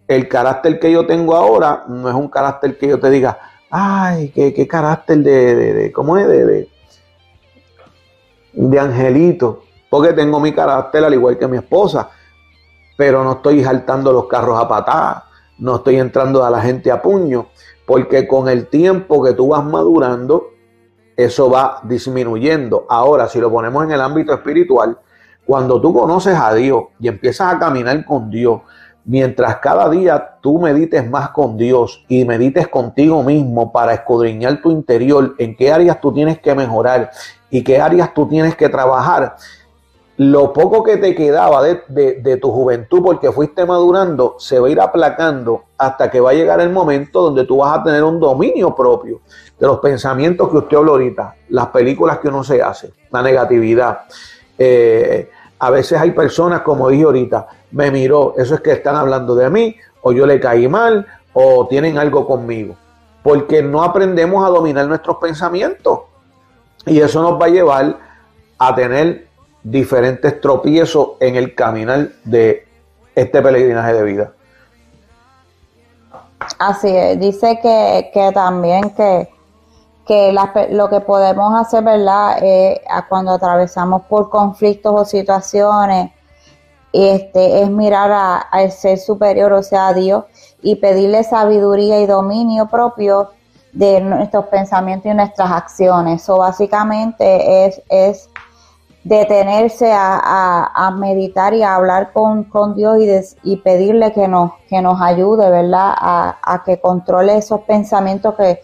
el 0.08 0.28
carácter 0.28 0.80
que 0.80 0.92
yo 0.92 1.06
tengo 1.06 1.36
ahora 1.36 1.86
no 1.88 2.10
es 2.10 2.16
un 2.16 2.28
carácter 2.28 2.78
que 2.78 2.88
yo 2.88 3.00
te 3.00 3.10
diga, 3.10 3.38
ay, 3.70 4.30
qué, 4.30 4.68
carácter 4.68 5.18
de, 5.20 5.74
de, 5.74 5.92
¿cómo 5.92 6.18
es? 6.18 6.28
De, 6.28 6.70
de, 8.54 8.80
angelito, 8.80 9.64
porque 9.90 10.14
tengo 10.14 10.40
mi 10.40 10.54
carácter 10.54 11.04
al 11.04 11.14
igual 11.14 11.38
que 11.38 11.48
mi 11.48 11.58
esposa, 11.58 12.10
pero 12.98 13.24
no 13.24 13.34
estoy 13.34 13.64
saltando 13.64 14.12
los 14.12 14.28
carros 14.28 14.60
a 14.60 14.68
patadas, 14.68 15.24
no 15.58 15.78
estoy 15.78 15.96
entrando 15.96 16.44
a 16.44 16.50
la 16.50 16.62
gente 16.62 16.92
a 16.92 17.02
puño, 17.02 17.48
porque 17.86 18.28
con 18.28 18.48
el 18.48 18.68
tiempo 18.68 19.24
que 19.24 19.34
tú 19.34 19.50
vas 19.50 19.64
madurando, 19.64 20.50
eso 21.16 21.50
va 21.50 21.80
disminuyendo. 21.84 22.86
Ahora, 22.90 23.28
si 23.28 23.40
lo 23.40 23.52
ponemos 23.52 23.84
en 23.84 23.92
el 23.92 24.02
ámbito 24.02 24.34
espiritual, 24.34 24.98
cuando 25.46 25.82
tú 25.82 25.94
conoces 25.94 26.36
a 26.36 26.54
Dios 26.54 26.86
y 27.00 27.08
empiezas 27.08 27.54
a 27.54 27.60
caminar 27.60 28.06
con 28.06 28.30
Dios, 28.30 28.62
mientras 29.06 29.58
cada 29.58 29.90
día 29.90 30.38
tú 30.42 30.60
medites 30.60 31.10
más 31.10 31.30
con 31.30 31.58
Dios 31.58 32.04
y 32.08 32.26
medites 32.26 32.68
contigo 32.68 33.24
mismo 33.24 33.72
para 33.72 33.94
escudriñar 33.94 34.62
tu 34.62 34.72
interior, 34.72 35.36
en 35.38 35.56
qué 35.56 35.72
áreas 35.72 36.00
tú 36.00 36.14
tienes 36.14 36.40
que 36.40 36.56
mejorar 36.56 37.12
y 37.50 37.64
qué 37.64 37.80
áreas 37.80 38.14
tú 38.14 38.28
tienes 38.28 38.56
que 38.56 38.70
trabajar, 38.70 39.36
lo 40.18 40.54
poco 40.54 40.84
que 40.84 40.98
te 40.98 41.16
quedaba 41.16 41.64
de, 41.64 42.38
tu 42.40 42.52
juventud 42.52 43.02
porque 43.04 43.32
fuiste 43.32 43.66
madurando 43.66 44.36
se 44.38 44.60
va 44.60 44.68
a 44.68 44.72
ir 44.72 44.80
aplacando 44.80 45.64
hasta 45.78 46.12
que 46.12 46.20
va 46.20 46.30
a 46.30 46.34
llegar 46.34 46.62
el 46.62 46.70
momento 46.70 47.24
donde 47.24 47.46
tú 47.46 47.58
vas 47.58 47.80
a 47.80 47.84
tener 47.84 48.04
un 48.04 48.20
dominio 48.20 48.76
propio 48.76 49.22
de 49.60 49.68
los 49.68 49.80
pensamientos 49.80 50.50
que 50.50 50.58
usted 50.58 50.78
habla 50.78 50.92
ahorita, 50.92 51.36
las 51.50 51.68
películas 51.68 52.20
que 52.20 52.28
uno 52.28 52.44
se 52.44 52.62
hace, 52.62 52.92
la 53.12 53.22
negatividad. 53.22 54.02
Eh, 54.58 55.30
a 55.66 55.70
veces 55.70 55.98
hay 55.98 56.12
personas, 56.12 56.62
como 56.62 56.90
dije 56.90 57.04
ahorita, 57.04 57.48
me 57.72 57.90
miró, 57.90 58.34
eso 58.38 58.56
es 58.56 58.62
que 58.62 58.74
están 58.74 58.98
hablando 58.98 59.34
de 59.34 59.50
mí, 59.50 59.78
o 60.02 60.12
yo 60.12 60.26
le 60.26 60.38
caí 60.38 60.68
mal, 60.68 61.08
o 61.32 61.68
tienen 61.68 61.98
algo 61.98 62.28
conmigo. 62.28 62.76
Porque 63.24 63.64
no 63.64 63.82
aprendemos 63.82 64.46
a 64.46 64.50
dominar 64.50 64.88
nuestros 64.88 65.18
pensamientos. 65.18 66.00
Y 66.86 67.00
eso 67.00 67.22
nos 67.22 67.42
va 67.42 67.46
a 67.46 67.50
llevar 67.50 67.98
a 68.58 68.76
tener 68.76 69.28
diferentes 69.64 70.42
tropiezos 70.42 71.12
en 71.22 71.38
el 71.38 71.56
caminar 71.56 72.10
de 72.26 72.68
este 73.16 73.42
peregrinaje 73.42 73.94
de 73.94 74.04
vida. 74.04 74.34
Así 76.60 76.90
es, 76.94 77.18
dice 77.22 77.58
que, 77.62 78.12
que 78.14 78.32
también 78.34 78.90
que, 78.90 79.30
que 80.06 80.36
lo 80.72 80.90
que 80.90 81.00
podemos 81.00 81.60
hacer, 81.60 81.84
¿verdad? 81.84 82.38
Eh, 82.42 82.82
cuando 83.08 83.32
atravesamos 83.32 84.04
por 84.04 84.30
conflictos 84.30 84.94
o 84.94 85.06
situaciones, 85.06 86.12
este, 86.92 87.64
es 87.64 87.70
mirar 87.70 88.46
al 88.52 88.72
ser 88.72 89.00
superior, 89.00 89.52
o 89.54 89.64
sea, 89.64 89.88
a 89.88 89.94
Dios, 89.94 90.26
y 90.62 90.76
pedirle 90.76 91.24
sabiduría 91.24 92.00
y 92.02 92.06
dominio 92.06 92.68
propio 92.68 93.32
de 93.72 94.00
nuestros 94.02 94.46
pensamientos 94.46 95.12
y 95.12 95.16
nuestras 95.16 95.52
acciones. 95.52 96.22
Eso 96.22 96.38
básicamente 96.38 97.66
es, 97.66 97.82
es 97.90 98.30
detenerse 99.04 99.92
a, 99.94 100.96
meditar 100.98 101.54
y 101.54 101.64
a 101.64 101.76
hablar 101.76 102.14
con, 102.14 102.76
Dios 102.76 102.98
y, 103.44 103.52
y, 103.52 103.58
pedirle 103.58 104.14
que 104.14 104.28
nos, 104.28 104.52
que 104.70 104.82
nos 104.82 105.02
ayude, 105.02 105.50
¿verdad? 105.50 105.94
A, 105.96 106.64
que 106.66 106.80
controle 106.80 107.38
esos 107.38 107.62
pensamientos 107.62 108.36
que 108.36 108.62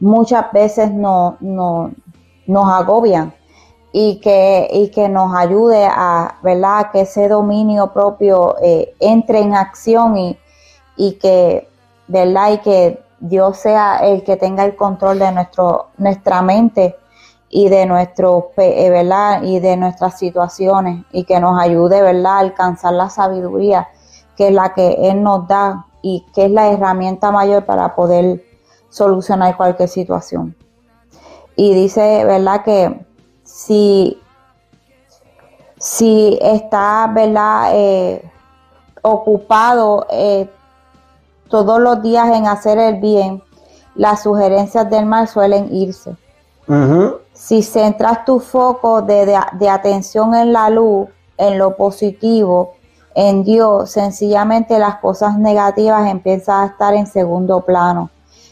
muchas 0.00 0.50
veces 0.52 0.90
no, 0.92 1.36
no, 1.40 1.92
nos 2.46 2.70
agobian 2.70 3.32
y 3.92 4.20
que, 4.20 4.68
y 4.70 4.90
que 4.90 5.08
nos 5.08 5.34
ayude 5.34 5.86
a, 5.90 6.36
¿verdad? 6.42 6.90
que 6.92 7.02
ese 7.02 7.28
dominio 7.28 7.92
propio 7.92 8.56
eh, 8.62 8.94
entre 9.00 9.40
en 9.40 9.54
acción 9.54 10.16
y, 10.18 10.38
y 10.96 11.12
que, 11.12 11.68
¿verdad? 12.06 12.52
Y 12.52 12.58
que 12.58 13.02
Dios 13.20 13.56
sea 13.58 13.98
el 13.98 14.22
que 14.22 14.36
tenga 14.36 14.64
el 14.64 14.76
control 14.76 15.18
de 15.18 15.32
nuestro, 15.32 15.86
nuestra 15.96 16.42
mente 16.42 16.96
y 17.48 17.68
de 17.68 17.86
nuestro, 17.86 18.50
eh, 18.58 18.90
¿verdad? 18.90 19.42
Y 19.42 19.60
de 19.60 19.76
nuestras 19.76 20.18
situaciones 20.18 21.04
y 21.12 21.24
que 21.24 21.40
nos 21.40 21.58
ayude, 21.60 22.02
¿verdad? 22.02 22.32
A 22.32 22.38
alcanzar 22.40 22.92
la 22.92 23.08
sabiduría 23.08 23.88
que 24.36 24.48
es 24.48 24.54
la 24.54 24.74
que 24.74 25.10
Él 25.10 25.22
nos 25.22 25.48
da 25.48 25.86
y 26.02 26.24
que 26.34 26.44
es 26.44 26.50
la 26.50 26.68
herramienta 26.68 27.32
mayor 27.32 27.64
para 27.64 27.94
poder 27.96 28.44
solucionar 28.88 29.56
cualquier 29.56 29.88
situación. 29.88 30.54
Y 31.56 31.74
dice, 31.74 32.24
¿verdad? 32.24 32.62
Que 32.64 33.06
si, 33.42 34.20
si 35.78 36.38
está, 36.40 37.10
¿verdad? 37.14 37.70
Eh, 37.72 38.30
ocupado 39.02 40.06
eh, 40.10 40.50
todos 41.48 41.80
los 41.80 42.02
días 42.02 42.28
en 42.36 42.46
hacer 42.46 42.78
el 42.78 43.00
bien, 43.00 43.42
las 43.94 44.24
sugerencias 44.24 44.90
del 44.90 45.06
mal 45.06 45.28
suelen 45.28 45.74
irse. 45.74 46.16
Si 47.32 47.62
centras 47.62 48.24
tu 48.24 48.40
foco 48.40 49.00
de, 49.00 49.36
atención 49.70 50.34
en 50.34 50.52
la 50.52 50.68
luz, 50.68 51.08
en 51.38 51.58
lo 51.58 51.76
positivo, 51.76 52.74
en 53.14 53.44
Dios, 53.44 53.92
sencillamente 53.92 54.78
las 54.78 54.96
cosas 54.96 55.38
negativas 55.38 56.10
empiezan 56.10 56.62
a 56.62 56.66
estar 56.66 56.94
en 56.94 57.06
segundo 57.06 57.60
plano 57.60 58.10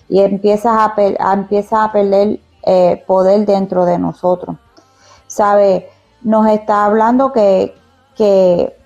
y 0.08 0.20
empiezas 0.20 0.72
a, 0.76 0.94
a 0.94 1.92
perder 1.92 2.40
eh, 2.62 3.04
poder 3.06 3.44
dentro 3.46 3.84
de 3.84 3.98
nosotros. 3.98 4.56
¿Sabe? 5.26 5.90
Nos 6.22 6.46
está 6.48 6.84
hablando 6.84 7.32
que, 7.32 7.74
que, 8.16 8.76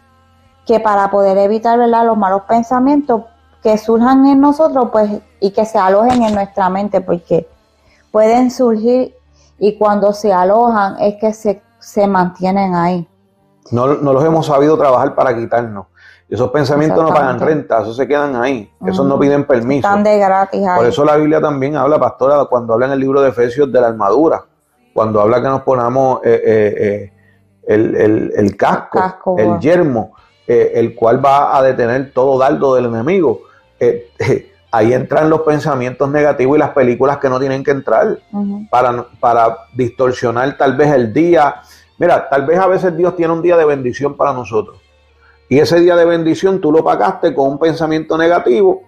que 0.66 0.80
para 0.80 1.10
poder 1.10 1.38
evitar 1.38 1.78
¿verdad? 1.78 2.06
los 2.06 2.16
malos 2.16 2.42
pensamientos, 2.48 3.22
que 3.62 3.76
surjan 3.78 4.26
en 4.26 4.40
nosotros 4.40 4.88
pues 4.92 5.10
y 5.40 5.50
que 5.50 5.64
se 5.64 5.78
alojen 5.78 6.22
en 6.22 6.34
nuestra 6.34 6.68
mente 6.70 7.00
porque 7.00 7.48
pueden 8.10 8.50
surgir 8.50 9.14
y 9.58 9.76
cuando 9.76 10.12
se 10.12 10.32
alojan 10.32 10.96
es 11.00 11.16
que 11.16 11.32
se, 11.32 11.62
se 11.78 12.06
mantienen 12.06 12.74
ahí. 12.74 13.08
No, 13.70 13.86
no, 13.94 14.12
los 14.12 14.24
hemos 14.24 14.46
sabido 14.46 14.78
trabajar 14.78 15.14
para 15.14 15.36
quitarnos. 15.36 15.86
Esos 16.28 16.50
pensamientos 16.50 17.02
no 17.02 17.08
pagan 17.08 17.40
renta, 17.40 17.80
esos 17.80 17.96
se 17.96 18.06
quedan 18.06 18.36
ahí, 18.36 18.70
esos 18.86 19.06
no 19.06 19.18
piden 19.18 19.44
permiso. 19.44 19.88
Están 19.88 20.04
de 20.04 20.18
gratis 20.18 20.60
Por 20.76 20.84
eso 20.84 21.04
la 21.04 21.16
Biblia 21.16 21.40
también 21.40 21.76
habla, 21.76 21.98
pastora, 21.98 22.44
cuando 22.44 22.74
habla 22.74 22.86
en 22.86 22.92
el 22.92 23.00
libro 23.00 23.22
de 23.22 23.30
Efesios 23.30 23.72
de 23.72 23.80
la 23.80 23.88
armadura, 23.88 24.44
cuando 24.92 25.20
habla 25.22 25.40
que 25.40 25.48
nos 25.48 25.62
ponamos 25.62 26.20
eh, 26.24 26.42
eh, 26.44 26.74
eh, 26.78 27.12
el, 27.66 28.32
el, 28.36 28.56
casco, 28.56 29.36
el 29.38 29.58
yermo, 29.58 30.12
el 30.46 30.94
cual 30.94 31.24
va 31.24 31.56
a 31.56 31.62
detener 31.62 32.12
todo 32.12 32.38
dardo 32.38 32.74
del 32.74 32.86
enemigo. 32.86 33.40
Eh, 33.80 34.10
eh, 34.18 34.52
ahí 34.70 34.92
entran 34.92 35.30
los 35.30 35.40
pensamientos 35.42 36.10
negativos 36.10 36.56
y 36.56 36.60
las 36.60 36.70
películas 36.70 37.18
que 37.18 37.28
no 37.30 37.40
tienen 37.40 37.64
que 37.64 37.70
entrar 37.70 38.18
para, 38.70 39.06
para 39.18 39.56
distorsionar 39.74 40.56
tal 40.58 40.76
vez 40.76 40.92
el 40.92 41.12
día. 41.12 41.56
Mira, 41.96 42.28
tal 42.28 42.44
vez 42.44 42.58
a 42.58 42.66
veces 42.66 42.94
Dios 42.96 43.16
tiene 43.16 43.32
un 43.32 43.40
día 43.40 43.56
de 43.56 43.64
bendición 43.64 44.14
para 44.14 44.32
nosotros. 44.32 44.78
Y 45.48 45.58
ese 45.58 45.80
día 45.80 45.96
de 45.96 46.04
bendición 46.04 46.60
tú 46.60 46.70
lo 46.70 46.84
pagaste 46.84 47.34
con 47.34 47.50
un 47.50 47.58
pensamiento 47.58 48.18
negativo, 48.18 48.82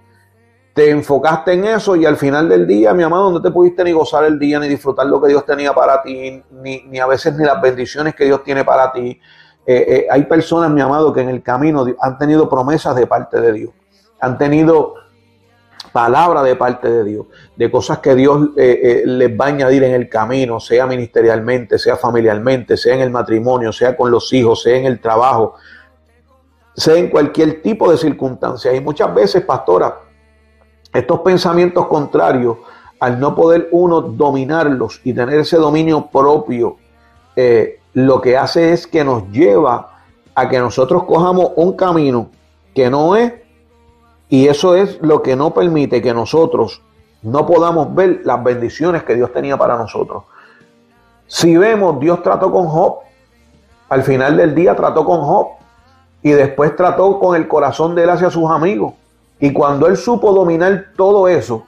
te 0.74 0.90
enfocaste 0.90 1.54
en 1.54 1.64
eso 1.64 1.96
y 1.96 2.06
al 2.06 2.16
final 2.16 2.48
del 2.48 2.66
día, 2.66 2.94
mi 2.94 3.02
amado, 3.02 3.30
no 3.30 3.42
te 3.42 3.50
pudiste 3.50 3.82
ni 3.82 3.92
gozar 3.92 4.24
el 4.24 4.38
día, 4.38 4.58
ni 4.60 4.68
disfrutar 4.68 5.06
lo 5.06 5.20
que 5.20 5.28
Dios 5.28 5.44
tenía 5.44 5.72
para 5.72 6.02
ti, 6.02 6.42
ni, 6.50 6.98
a 6.98 7.06
veces 7.06 7.34
ni 7.36 7.44
las 7.44 7.60
bendiciones 7.60 8.14
que 8.14 8.24
Dios 8.24 8.44
tiene 8.44 8.64
para 8.64 8.92
ti. 8.92 9.18
Eh, 9.66 10.06
hay 10.10 10.24
personas, 10.24 10.70
mi 10.70 10.80
amado, 10.80 11.12
que 11.12 11.20
en 11.20 11.28
el 11.28 11.42
camino 11.42 11.86
han 12.00 12.18
tenido 12.18 12.48
promesas 12.48 12.94
de 12.94 13.06
parte 13.06 13.40
de 13.40 13.52
Dios 13.52 13.70
han 14.20 14.38
tenido 14.38 14.94
palabra 15.92 16.42
de 16.42 16.54
parte 16.54 16.88
de 16.88 17.04
Dios, 17.04 17.26
de 17.56 17.70
cosas 17.70 17.98
que 17.98 18.14
Dios 18.14 18.50
eh, 18.56 18.80
eh, 18.82 19.02
les 19.06 19.30
va 19.30 19.46
a 19.46 19.48
añadir 19.48 19.82
en 19.82 19.92
el 19.92 20.08
camino, 20.08 20.60
sea 20.60 20.86
ministerialmente, 20.86 21.78
sea 21.78 21.96
familiarmente, 21.96 22.76
sea 22.76 22.94
en 22.94 23.00
el 23.00 23.10
matrimonio, 23.10 23.72
sea 23.72 23.96
con 23.96 24.10
los 24.10 24.32
hijos, 24.32 24.62
sea 24.62 24.76
en 24.76 24.84
el 24.84 25.00
trabajo, 25.00 25.54
sea 26.80 26.96
en 26.96 27.08
cualquier 27.08 27.62
tipo 27.62 27.90
de 27.90 27.98
circunstancia. 27.98 28.74
Y 28.74 28.80
muchas 28.80 29.14
veces, 29.14 29.44
pastora, 29.44 30.00
estos 30.92 31.20
pensamientos 31.20 31.86
contrarios, 31.86 32.56
al 32.98 33.20
no 33.20 33.34
poder 33.34 33.68
uno 33.70 34.00
dominarlos 34.00 35.00
y 35.04 35.12
tener 35.12 35.40
ese 35.40 35.56
dominio 35.56 36.06
propio, 36.06 36.76
eh, 37.36 37.80
lo 37.92 38.20
que 38.20 38.36
hace 38.36 38.72
es 38.72 38.86
que 38.86 39.04
nos 39.04 39.30
lleva 39.30 39.98
a 40.34 40.48
que 40.48 40.58
nosotros 40.58 41.04
cojamos 41.04 41.52
un 41.56 41.74
camino 41.74 42.30
que 42.74 42.88
no 42.88 43.16
es 43.16 43.34
y 44.28 44.46
eso 44.46 44.74
es 44.74 45.00
lo 45.02 45.22
que 45.22 45.36
no 45.36 45.52
permite 45.52 46.00
que 46.00 46.14
nosotros 46.14 46.82
no 47.22 47.46
podamos 47.46 47.94
ver 47.94 48.22
las 48.24 48.42
bendiciones 48.42 49.02
que 49.02 49.14
Dios 49.14 49.32
tenía 49.32 49.58
para 49.58 49.76
nosotros. 49.76 50.24
Si 51.26 51.56
vemos, 51.56 52.00
Dios 52.00 52.22
trató 52.22 52.50
con 52.50 52.66
Job. 52.66 53.00
Al 53.88 54.02
final 54.02 54.36
del 54.36 54.54
día 54.54 54.74
trató 54.74 55.04
con 55.04 55.20
Job. 55.20 55.59
Y 56.22 56.30
después 56.30 56.76
trató 56.76 57.18
con 57.18 57.36
el 57.36 57.48
corazón 57.48 57.94
de 57.94 58.04
él 58.04 58.10
hacia 58.10 58.30
sus 58.30 58.50
amigos. 58.50 58.94
Y 59.38 59.52
cuando 59.52 59.86
él 59.86 59.96
supo 59.96 60.32
dominar 60.32 60.88
todo 60.96 61.28
eso, 61.28 61.64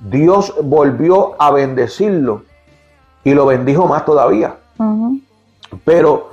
Dios 0.00 0.54
volvió 0.62 1.34
a 1.38 1.50
bendecirlo. 1.50 2.42
Y 3.24 3.34
lo 3.34 3.46
bendijo 3.46 3.86
más 3.86 4.04
todavía. 4.04 4.56
Pero 5.84 6.30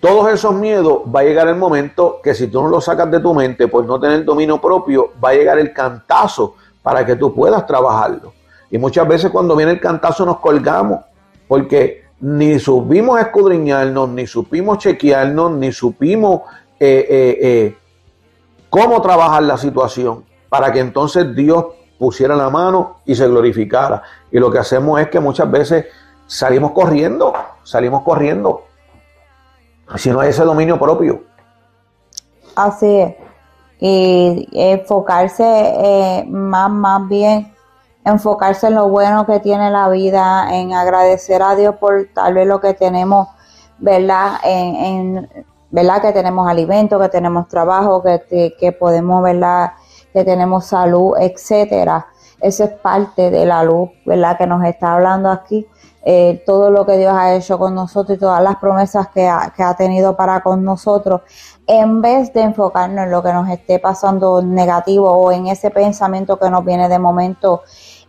todos 0.00 0.32
esos 0.32 0.54
miedos 0.54 1.00
va 1.14 1.20
a 1.20 1.24
llegar 1.24 1.48
el 1.48 1.56
momento 1.56 2.20
que 2.22 2.34
si 2.34 2.48
tú 2.48 2.62
no 2.62 2.68
los 2.68 2.84
sacas 2.84 3.10
de 3.10 3.20
tu 3.20 3.32
mente 3.34 3.68
por 3.68 3.86
no 3.86 3.98
tener 3.98 4.24
dominio 4.24 4.60
propio, 4.60 5.12
va 5.22 5.30
a 5.30 5.34
llegar 5.34 5.58
el 5.58 5.72
cantazo 5.72 6.54
para 6.82 7.06
que 7.06 7.16
tú 7.16 7.34
puedas 7.34 7.66
trabajarlo. 7.66 8.32
Y 8.70 8.78
muchas 8.78 9.08
veces 9.08 9.30
cuando 9.30 9.56
viene 9.56 9.72
el 9.72 9.80
cantazo 9.80 10.26
nos 10.26 10.40
colgamos 10.40 11.00
porque 11.48 12.04
ni 12.20 12.58
supimos 12.58 13.20
escudriñarnos, 13.20 14.08
ni 14.10 14.26
supimos 14.26 14.78
chequearnos, 14.78 15.52
ni 15.52 15.72
supimos 15.72 16.42
eh, 16.84 17.06
eh, 17.08 17.38
eh, 17.40 17.78
cómo 18.68 19.00
trabajar 19.00 19.42
la 19.44 19.56
situación 19.56 20.24
para 20.50 20.70
que 20.70 20.80
entonces 20.80 21.34
Dios 21.34 21.64
pusiera 21.98 22.36
la 22.36 22.50
mano 22.50 22.98
y 23.06 23.14
se 23.14 23.26
glorificara. 23.26 24.02
Y 24.30 24.38
lo 24.38 24.50
que 24.50 24.58
hacemos 24.58 25.00
es 25.00 25.08
que 25.08 25.18
muchas 25.18 25.50
veces 25.50 25.86
salimos 26.26 26.72
corriendo, 26.72 27.32
salimos 27.62 28.02
corriendo 28.02 28.64
si 29.96 30.10
no 30.10 30.20
hay 30.20 30.28
ese 30.28 30.44
dominio 30.44 30.78
propio. 30.78 31.24
Así 32.54 33.00
es. 33.00 33.14
Y 33.80 34.48
enfocarse 34.52 36.24
más, 36.28 36.70
más 36.70 37.08
bien, 37.08 37.54
enfocarse 38.04 38.66
en 38.66 38.74
lo 38.74 38.88
bueno 38.88 39.26
que 39.26 39.40
tiene 39.40 39.70
la 39.70 39.88
vida, 39.88 40.54
en 40.54 40.74
agradecer 40.74 41.42
a 41.42 41.56
Dios 41.56 41.76
por 41.76 42.08
tal 42.14 42.34
vez 42.34 42.46
lo 42.46 42.60
que 42.60 42.74
tenemos, 42.74 43.28
¿verdad? 43.78 44.34
En, 44.44 45.28
¿verdad? 45.74 46.00
Que 46.00 46.12
tenemos 46.12 46.48
alimento, 46.48 47.00
que 47.00 47.08
tenemos 47.08 47.48
trabajo, 47.48 48.00
que, 48.00 48.54
que 48.56 48.70
podemos, 48.70 49.24
¿verdad? 49.24 49.72
Que 50.12 50.22
tenemos 50.22 50.66
salud, 50.66 51.16
etcétera. 51.18 52.06
Esa 52.40 52.64
es 52.66 52.70
parte 52.74 53.28
de 53.32 53.44
la 53.44 53.64
luz, 53.64 53.90
¿verdad? 54.06 54.38
Que 54.38 54.46
nos 54.46 54.64
está 54.64 54.94
hablando 54.94 55.28
aquí 55.28 55.66
eh, 56.04 56.44
todo 56.46 56.70
lo 56.70 56.86
que 56.86 56.96
Dios 56.96 57.12
ha 57.12 57.34
hecho 57.34 57.58
con 57.58 57.74
nosotros 57.74 58.16
y 58.16 58.20
todas 58.20 58.40
las 58.40 58.56
promesas 58.56 59.08
que 59.08 59.26
ha, 59.26 59.74
tenido 59.76 60.16
para 60.16 60.42
con 60.42 60.62
nosotros, 60.62 61.22
en 61.66 62.00
vez 62.00 62.32
de 62.32 62.42
enfocarnos 62.42 63.06
en 63.06 63.10
lo 63.10 63.20
que 63.20 63.32
nos 63.32 63.48
esté 63.48 63.80
pasando 63.80 64.42
negativo 64.42 65.10
o 65.10 65.32
en 65.32 65.48
ese 65.48 65.70
pensamiento 65.70 66.38
que 66.38 66.50
nos 66.50 66.64
viene 66.64 66.88
de 66.88 67.00
momento 67.00 67.62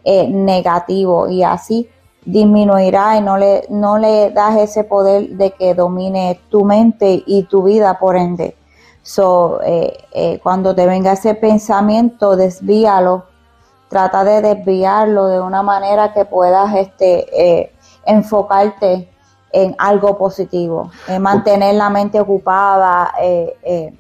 eh, 0.04 0.28
negativo 0.28 1.30
y 1.30 1.42
así 1.42 1.90
disminuirá 2.26 3.18
y 3.18 3.22
no 3.22 3.38
le, 3.38 3.66
no 3.70 3.98
le 3.98 4.32
das 4.32 4.58
ese 4.58 4.84
poder 4.84 5.30
de 5.30 5.52
que 5.52 5.74
domine 5.74 6.40
tu 6.50 6.66
mente 6.66 7.24
y 7.26 7.44
tu 7.44 7.64
vida 7.64 7.98
por 8.00 8.16
ende. 8.16 8.56
So, 9.04 9.60
eh, 9.64 10.40
cuando 10.42 10.74
te 10.74 10.88
venga 10.88 11.14
ese 11.14 11.36
pensamiento, 11.36 12.36
desvíalo 12.36 13.36
trata 13.96 14.24
de 14.24 14.42
desviarlo 14.42 15.28
de 15.28 15.40
una 15.40 15.64
manera 15.64 16.14
que 16.14 16.26
puedas 16.26 16.76
este, 16.76 17.26
eh, 17.32 17.72
enfocarte 18.06 19.10
en 19.52 19.76
algo 19.78 20.18
positivo, 20.18 20.92
en 21.08 21.22
mantener 21.22 21.76
la 21.76 21.90
mente 21.90 22.20
ocupada. 22.20 23.14
Eh, 23.22 23.58
eh, 23.64 23.98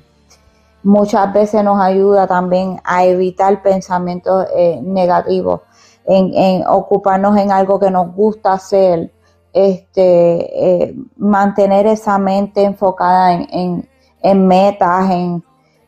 muchas 0.83 1.31
veces 1.31 1.63
nos 1.63 1.79
ayuda 1.79 2.27
también 2.27 2.81
a 2.83 3.05
evitar 3.05 3.61
pensamientos 3.61 4.47
negativos, 4.81 5.61
en, 6.07 6.63
ocuparnos 6.67 7.37
en 7.37 7.51
algo 7.51 7.79
que 7.79 7.91
nos 7.91 8.13
gusta 8.13 8.53
hacer, 8.53 9.11
este, 9.53 10.93
mantener 11.17 11.87
esa 11.87 12.17
mente 12.17 12.63
enfocada 12.63 13.33
en, 13.33 13.87
en 14.21 14.47
metas, 14.47 15.09
en 15.11 15.43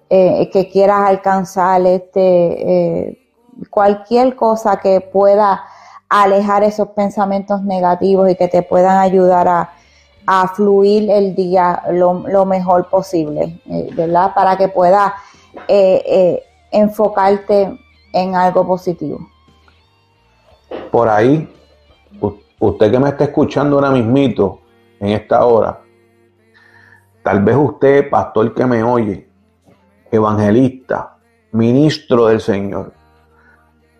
que 0.09 0.69
quieras 0.71 1.09
alcanzar, 1.09 1.85
este, 1.85 3.19
cualquier 3.69 4.35
cosa 4.35 4.77
que 4.77 5.01
pueda 5.01 5.63
alejar 6.09 6.63
esos 6.63 6.89
pensamientos 6.89 7.63
negativos 7.63 8.29
y 8.29 8.35
que 8.35 8.47
te 8.47 8.61
puedan 8.61 8.97
ayudar 8.97 9.47
a, 9.47 9.73
fluir 10.55 11.09
el 11.09 11.35
día 11.35 11.83
lo, 11.89 12.45
mejor 12.45 12.89
posible, 12.89 13.61
eh, 13.65 13.89
¿verdad? 13.95 14.33
Para 14.35 14.57
que 14.57 14.67
puedas 14.67 15.13
eh, 15.69 16.03
eh, 16.05 16.43
enfocarte 16.69 17.79
en 18.11 18.35
algo 18.35 18.67
positivo. 18.67 19.19
Por 20.91 21.09
ahí, 21.09 21.53
usted 22.59 22.91
que 22.91 22.99
me 22.99 23.09
está 23.09 23.25
escuchando 23.25 23.77
ahora 23.77 23.91
mismito, 23.91 24.61
en 24.99 25.09
esta 25.09 25.45
hora, 25.45 25.79
tal 27.23 27.43
vez 27.43 27.55
usted, 27.55 28.09
pastor 28.09 28.53
que 28.53 28.65
me 28.65 28.83
oye, 28.83 29.29
evangelista, 30.11 31.17
ministro 31.51 32.27
del 32.27 32.41
Señor, 32.41 32.93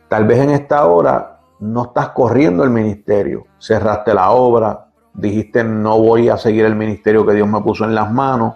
Tal 0.07 0.25
vez 0.25 0.39
en 0.39 0.51
esta 0.51 0.85
hora 0.85 1.39
no 1.59 1.85
estás 1.85 2.09
corriendo 2.09 2.63
el 2.63 2.69
ministerio, 2.69 3.45
cerraste 3.59 4.13
la 4.13 4.31
obra, 4.31 4.87
dijiste 5.13 5.63
no 5.63 5.99
voy 5.99 6.29
a 6.29 6.37
seguir 6.37 6.63
el 6.65 6.75
ministerio 6.75 7.25
que 7.25 7.33
Dios 7.33 7.47
me 7.47 7.59
puso 7.61 7.83
en 7.83 7.93
las 7.93 8.11
manos, 8.11 8.53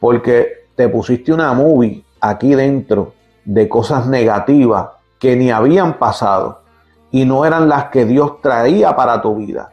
porque 0.00 0.68
te 0.74 0.88
pusiste 0.88 1.32
una 1.32 1.52
movie 1.52 2.04
aquí 2.20 2.54
dentro 2.54 3.12
de 3.44 3.68
cosas 3.68 4.06
negativas 4.06 4.88
que 5.18 5.36
ni 5.36 5.50
habían 5.50 5.98
pasado 5.98 6.62
y 7.10 7.24
no 7.24 7.44
eran 7.44 7.68
las 7.68 7.86
que 7.86 8.04
Dios 8.04 8.40
traía 8.40 8.94
para 8.94 9.20
tu 9.22 9.36
vida. 9.36 9.70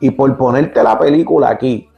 Y 0.00 0.10
por 0.10 0.36
ponerte 0.36 0.82
la 0.82 0.98
película 0.98 1.50
aquí, 1.50 1.88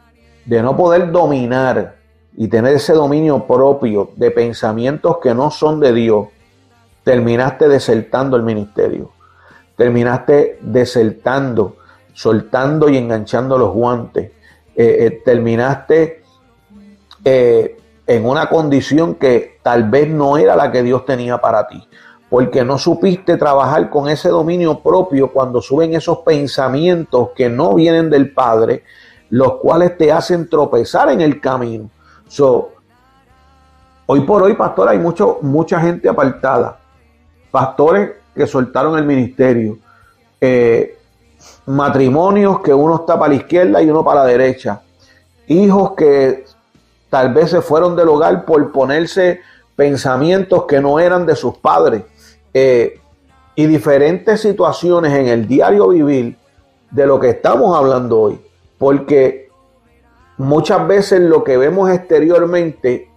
de 0.44 0.62
no 0.62 0.76
poder 0.76 1.10
dominar 1.10 1.96
y 2.36 2.48
tener 2.48 2.74
ese 2.74 2.92
dominio 2.92 3.46
propio 3.46 4.10
de 4.16 4.30
pensamientos 4.30 5.18
que 5.18 5.34
no 5.34 5.50
son 5.50 5.80
de 5.80 5.92
Dios, 5.92 6.28
terminaste 7.02 7.68
desertando 7.68 8.36
el 8.36 8.42
ministerio, 8.42 9.10
terminaste 9.76 10.58
desertando, 10.60 11.76
soltando 12.12 12.88
y 12.88 12.96
enganchando 12.96 13.58
los 13.58 13.72
guantes, 13.72 14.32
eh, 14.76 15.06
eh, 15.06 15.22
terminaste 15.24 16.22
eh, 17.24 17.76
en 18.06 18.24
una 18.24 18.48
condición 18.48 19.16
que 19.16 19.58
tal 19.62 19.90
vez 19.90 20.08
no 20.08 20.38
era 20.38 20.54
la 20.54 20.70
que 20.70 20.82
Dios 20.82 21.04
tenía 21.04 21.38
para 21.38 21.66
ti, 21.66 21.88
porque 22.28 22.64
no 22.64 22.78
supiste 22.78 23.36
trabajar 23.36 23.88
con 23.88 24.08
ese 24.08 24.28
dominio 24.28 24.80
propio 24.80 25.32
cuando 25.32 25.62
suben 25.62 25.94
esos 25.94 26.18
pensamientos 26.18 27.30
que 27.34 27.48
no 27.48 27.74
vienen 27.74 28.10
del 28.10 28.32
Padre, 28.32 28.84
los 29.30 29.54
cuales 29.54 29.96
te 29.96 30.12
hacen 30.12 30.48
tropezar 30.48 31.10
en 31.10 31.22
el 31.22 31.40
camino. 31.40 31.88
So, 32.28 32.72
hoy 34.06 34.20
por 34.20 34.42
hoy, 34.42 34.54
pastor, 34.54 34.88
hay 34.88 34.98
mucho, 34.98 35.38
mucha 35.40 35.80
gente 35.80 36.08
apartada 36.08 36.78
pastores 37.50 38.10
que 38.34 38.46
soltaron 38.46 38.98
el 38.98 39.04
ministerio, 39.04 39.78
eh, 40.40 40.98
matrimonios 41.64 42.60
que 42.60 42.74
uno 42.74 42.96
está 42.96 43.18
para 43.18 43.30
la 43.30 43.36
izquierda 43.36 43.82
y 43.82 43.90
uno 43.90 44.04
para 44.04 44.20
la 44.20 44.26
derecha, 44.26 44.82
hijos 45.46 45.92
que 45.96 46.44
tal 47.08 47.32
vez 47.32 47.50
se 47.50 47.62
fueron 47.62 47.96
del 47.96 48.08
hogar 48.08 48.44
por 48.44 48.70
ponerse 48.70 49.40
pensamientos 49.74 50.64
que 50.66 50.80
no 50.80 51.00
eran 51.00 51.24
de 51.24 51.34
sus 51.34 51.56
padres 51.56 52.02
eh, 52.60 53.00
y 53.54 53.66
diferentes 53.66 54.40
situaciones 54.40 55.12
en 55.12 55.28
el 55.28 55.46
diario 55.46 55.88
vivir 55.88 56.36
de 56.90 57.06
lo 57.06 57.20
que 57.20 57.30
estamos 57.30 57.76
hablando 57.76 58.20
hoy, 58.20 58.40
porque 58.78 59.48
muchas 60.38 60.86
veces 60.88 61.20
lo 61.20 61.44
que 61.44 61.56
vemos 61.56 61.88
exteriormente 61.90 63.08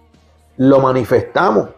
lo 0.58 0.78
manifestamos 0.78 1.70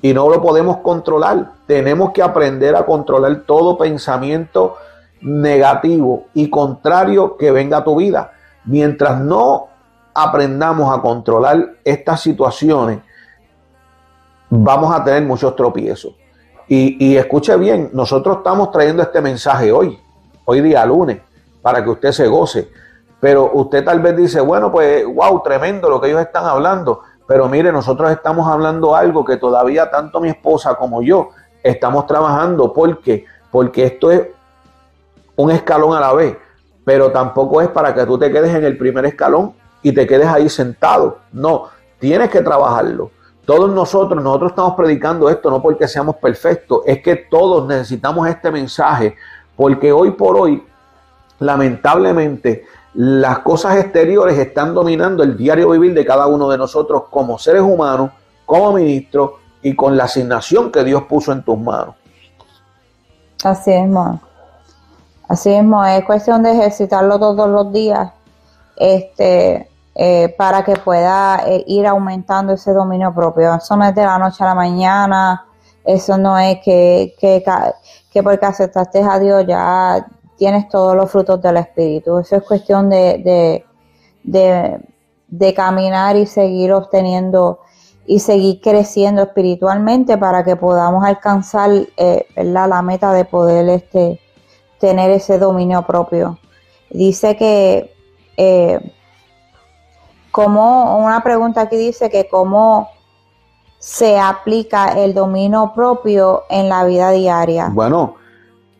y 0.00 0.14
no 0.14 0.30
lo 0.30 0.40
podemos 0.40 0.78
controlar. 0.78 1.52
Tenemos 1.66 2.12
que 2.12 2.22
aprender 2.22 2.74
a 2.74 2.86
controlar 2.86 3.42
todo 3.46 3.76
pensamiento 3.76 4.76
negativo 5.20 6.24
y 6.32 6.48
contrario 6.48 7.36
que 7.36 7.50
venga 7.50 7.78
a 7.78 7.84
tu 7.84 7.96
vida. 7.96 8.32
Mientras 8.64 9.20
no 9.20 9.68
aprendamos 10.14 10.96
a 10.96 11.02
controlar 11.02 11.74
estas 11.84 12.22
situaciones, 12.22 13.00
vamos 14.48 14.94
a 14.94 15.04
tener 15.04 15.22
muchos 15.24 15.54
tropiezos. 15.54 16.14
Y, 16.72 17.04
y 17.04 17.16
escuche 17.16 17.56
bien, 17.56 17.90
nosotros 17.92 18.36
estamos 18.36 18.70
trayendo 18.70 19.02
este 19.02 19.20
mensaje 19.20 19.72
hoy, 19.72 19.98
hoy 20.44 20.60
día 20.60 20.86
lunes, 20.86 21.20
para 21.60 21.82
que 21.82 21.90
usted 21.90 22.12
se 22.12 22.28
goce. 22.28 22.70
Pero 23.18 23.50
usted 23.54 23.84
tal 23.84 23.98
vez 23.98 24.16
dice, 24.16 24.40
bueno, 24.40 24.70
pues, 24.70 25.04
wow, 25.04 25.42
tremendo 25.42 25.90
lo 25.90 26.00
que 26.00 26.06
ellos 26.06 26.20
están 26.20 26.44
hablando. 26.44 27.00
Pero 27.26 27.48
mire, 27.48 27.72
nosotros 27.72 28.12
estamos 28.12 28.46
hablando 28.46 28.94
algo 28.94 29.24
que 29.24 29.36
todavía 29.36 29.90
tanto 29.90 30.20
mi 30.20 30.28
esposa 30.28 30.76
como 30.76 31.02
yo 31.02 31.30
estamos 31.60 32.06
trabajando. 32.06 32.72
¿Por 32.72 33.00
qué? 33.00 33.24
Porque 33.50 33.86
esto 33.86 34.12
es 34.12 34.28
un 35.34 35.50
escalón 35.50 35.96
a 35.96 36.00
la 36.00 36.12
vez, 36.12 36.36
pero 36.84 37.10
tampoco 37.10 37.60
es 37.60 37.68
para 37.68 37.92
que 37.92 38.06
tú 38.06 38.16
te 38.16 38.30
quedes 38.30 38.54
en 38.54 38.62
el 38.62 38.78
primer 38.78 39.06
escalón 39.06 39.54
y 39.82 39.90
te 39.90 40.06
quedes 40.06 40.28
ahí 40.28 40.48
sentado. 40.48 41.18
No, 41.32 41.64
tienes 41.98 42.30
que 42.30 42.42
trabajarlo. 42.42 43.10
Todos 43.44 43.70
nosotros, 43.72 44.22
nosotros 44.22 44.52
estamos 44.52 44.74
predicando 44.74 45.28
esto 45.28 45.50
no 45.50 45.60
porque 45.62 45.88
seamos 45.88 46.16
perfectos, 46.16 46.82
es 46.86 47.02
que 47.02 47.16
todos 47.16 47.66
necesitamos 47.66 48.28
este 48.28 48.50
mensaje, 48.50 49.16
porque 49.56 49.92
hoy 49.92 50.12
por 50.12 50.36
hoy, 50.36 50.62
lamentablemente, 51.38 52.64
las 52.94 53.40
cosas 53.40 53.76
exteriores 53.76 54.38
están 54.38 54.74
dominando 54.74 55.22
el 55.22 55.36
diario 55.36 55.70
vivir 55.70 55.94
de 55.94 56.04
cada 56.04 56.26
uno 56.26 56.48
de 56.48 56.58
nosotros 56.58 57.04
como 57.10 57.38
seres 57.38 57.62
humanos, 57.62 58.10
como 58.44 58.72
ministros 58.72 59.32
y 59.62 59.74
con 59.76 59.96
la 59.96 60.04
asignación 60.04 60.72
que 60.72 60.82
Dios 60.84 61.04
puso 61.04 61.32
en 61.32 61.42
tus 61.42 61.58
manos. 61.58 61.94
Así 63.44 63.72
es, 63.72 63.88
Así 65.28 65.50
es, 65.50 65.64
es 65.64 66.04
cuestión 66.04 66.42
de 66.42 66.52
ejercitarlo 66.52 67.18
todos 67.18 67.48
los 67.48 67.72
días. 67.72 68.12
Este, 68.76 69.69
eh, 69.94 70.34
para 70.38 70.64
que 70.64 70.74
pueda 70.74 71.42
eh, 71.46 71.64
ir 71.66 71.86
aumentando 71.86 72.52
ese 72.52 72.72
dominio 72.72 73.12
propio. 73.14 73.54
Eso 73.54 73.76
no 73.76 73.84
es 73.84 73.94
de 73.94 74.04
la 74.04 74.18
noche 74.18 74.44
a 74.44 74.48
la 74.48 74.54
mañana, 74.54 75.46
eso 75.84 76.16
no 76.16 76.38
es 76.38 76.58
que, 76.64 77.14
que, 77.18 77.42
que 78.12 78.22
porque 78.22 78.46
aceptaste 78.46 79.02
a 79.02 79.18
Dios 79.18 79.44
ya 79.46 80.06
tienes 80.36 80.68
todos 80.68 80.96
los 80.96 81.10
frutos 81.10 81.42
del 81.42 81.58
Espíritu. 81.58 82.18
Eso 82.18 82.36
es 82.36 82.42
cuestión 82.42 82.88
de, 82.88 83.62
de, 84.22 85.54
caminar 85.54 86.16
y 86.16 86.26
seguir 86.26 86.72
obteniendo 86.72 87.60
y 88.06 88.20
seguir 88.20 88.60
creciendo 88.60 89.22
espiritualmente 89.22 90.16
para 90.16 90.42
que 90.42 90.56
podamos 90.56 91.04
alcanzar 91.04 91.70
eh, 91.96 92.26
la 92.36 92.82
meta 92.82 93.12
de 93.12 93.24
poder 93.24 93.68
este, 93.68 94.18
tener 94.78 95.10
ese 95.10 95.38
dominio 95.38 95.82
propio. 95.82 96.38
Dice 96.90 97.36
que, 97.36 97.94
como 100.30 100.98
una 100.98 101.22
pregunta 101.22 101.62
aquí 101.62 101.76
dice 101.76 102.10
que 102.10 102.28
cómo 102.28 102.88
se 103.78 104.18
aplica 104.18 104.92
el 105.02 105.14
dominio 105.14 105.72
propio 105.74 106.44
en 106.50 106.68
la 106.68 106.84
vida 106.84 107.10
diaria. 107.10 107.70
Bueno, 107.72 108.16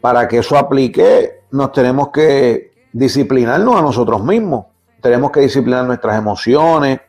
para 0.01 0.29
que 0.29 0.39
eso 0.39 0.57
aplique, 0.57 1.45
nos 1.51 1.73
tenemos 1.73 2.09
que 2.09 2.73
disciplinarnos 2.93 3.77
a 3.77 3.83
nosotros 3.83 4.23
mismos. 4.23 4.67
Tenemos 5.01 5.31
que 5.31 5.41
disciplinar 5.41 5.85
nuestras 5.85 6.19
emociones 6.19 7.01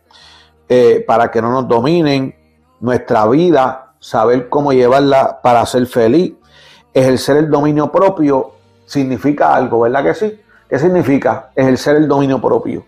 eh, 0.69 1.03
para 1.05 1.29
que 1.29 1.41
no 1.41 1.51
nos 1.51 1.67
dominen 1.67 2.33
nuestra 2.79 3.27
vida, 3.27 3.93
saber 3.99 4.47
cómo 4.47 4.71
llevarla 4.71 5.41
para 5.41 5.65
ser 5.65 5.85
feliz. 5.85 6.33
Ejercer 6.93 7.37
el 7.37 7.49
dominio 7.49 7.91
propio 7.91 8.53
significa 8.85 9.53
algo, 9.53 9.81
¿verdad 9.81 10.03
que 10.03 10.13
sí? 10.13 10.39
¿Qué 10.69 10.79
significa 10.79 11.51
ejercer 11.55 11.97
el 11.97 12.07
dominio 12.07 12.41
propio? 12.41 12.85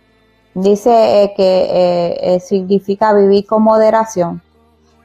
Dice 0.55 1.23
eh, 1.23 1.33
que 1.35 2.17
eh, 2.21 2.39
significa 2.39 3.13
vivir 3.13 3.45
con 3.45 3.63
moderación. 3.63 4.41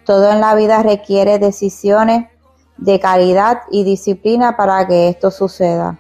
Todo 0.05 0.31
en 0.31 0.41
la 0.41 0.55
vida 0.55 0.83
requiere 0.83 1.39
decisiones 1.39 2.27
de 2.77 3.01
calidad 3.01 3.63
y 3.71 3.85
disciplina 3.85 4.57
para 4.57 4.87
que 4.87 5.09
esto 5.09 5.31
suceda. 5.31 5.99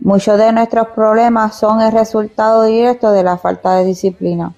Muchos 0.00 0.38
de 0.38 0.52
nuestros 0.52 0.88
problemas 0.88 1.56
son 1.56 1.80
el 1.80 1.92
resultado 1.92 2.64
directo 2.64 3.10
de 3.10 3.24
la 3.24 3.38
falta 3.38 3.76
de 3.76 3.84
disciplina. 3.84 4.54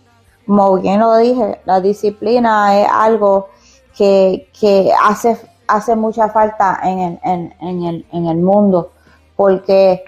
Como 0.47 0.79
bien 0.79 1.01
lo 1.01 1.17
dije, 1.17 1.61
la 1.65 1.81
disciplina 1.81 2.81
es 2.81 2.89
algo 2.91 3.49
que, 3.97 4.49
hace, 5.03 5.39
hace 5.67 5.95
mucha 5.97 6.29
falta 6.29 6.81
en 6.83 6.99
el, 6.99 7.21
en, 7.23 7.55
en 7.61 7.85
el, 7.85 8.07
en 8.13 8.27
el 8.27 8.39
mundo, 8.39 8.91
porque 9.37 10.05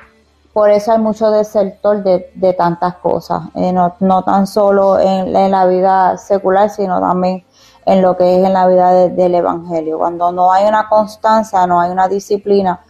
por 0.53 0.71
eso 0.71 0.93
hay 0.93 0.99
mucho 0.99 1.31
desertor 1.31 2.03
de, 2.03 2.31
de 2.35 2.53
tantas 2.53 2.97
cosas, 2.97 3.45
eh, 3.55 3.73
no, 3.73 3.95
no, 4.01 4.23
tan 4.23 4.47
solo 4.47 4.99
en, 5.01 5.33
la 5.33 5.67
vida 5.67 6.19
secular, 6.19 6.69
sino 6.69 7.01
también 7.01 7.45
en 7.87 8.03
lo 8.03 8.17
que 8.17 8.39
es 8.39 8.45
en 8.45 8.53
la 8.53 8.67
vida 8.67 8.93
de, 8.93 9.11
del 9.11 9.35
Evangelio. 9.35 9.99
Cuando 9.99 10.31
no 10.31 10.53
hay 10.53 10.67
una 10.67 10.89
constancia, 10.89 11.67
no 11.67 11.81
hay 11.81 11.91
una 11.91 12.07
disciplina, 12.07 12.85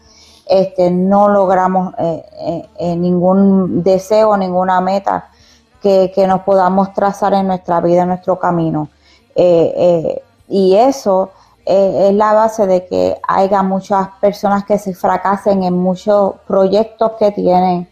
este, 0.47 0.91
no 0.91 1.29
logramos 1.29 1.95
eh, 1.99 2.69
eh, 2.79 2.97
ningún 2.97 3.83
deseo, 3.85 4.37
ninguna 4.37 4.81
meta 4.81 5.29
que, 5.81 6.11
que, 6.13 6.27
nos 6.27 6.41
podamos 6.41 6.93
trazar 6.93 7.33
en 7.35 7.47
nuestra 7.47 7.81
vida, 7.81 8.03
en 8.03 8.09
nuestro 8.09 8.39
camino. 8.39 8.89
y 10.49 10.75
eso 10.75 11.31
es 11.65 12.15
la 12.15 12.33
base 12.33 12.67
de 12.67 12.87
que 12.87 13.21
haya 13.27 13.63
muchas 13.63 14.09
personas 14.21 14.65
que 14.65 14.79
se 14.79 14.95
fracasen 14.95 15.63
en 15.63 15.75
muchos 15.75 16.35
proyectos 16.47 17.13
que 17.19 17.31
tienen, 17.31 17.89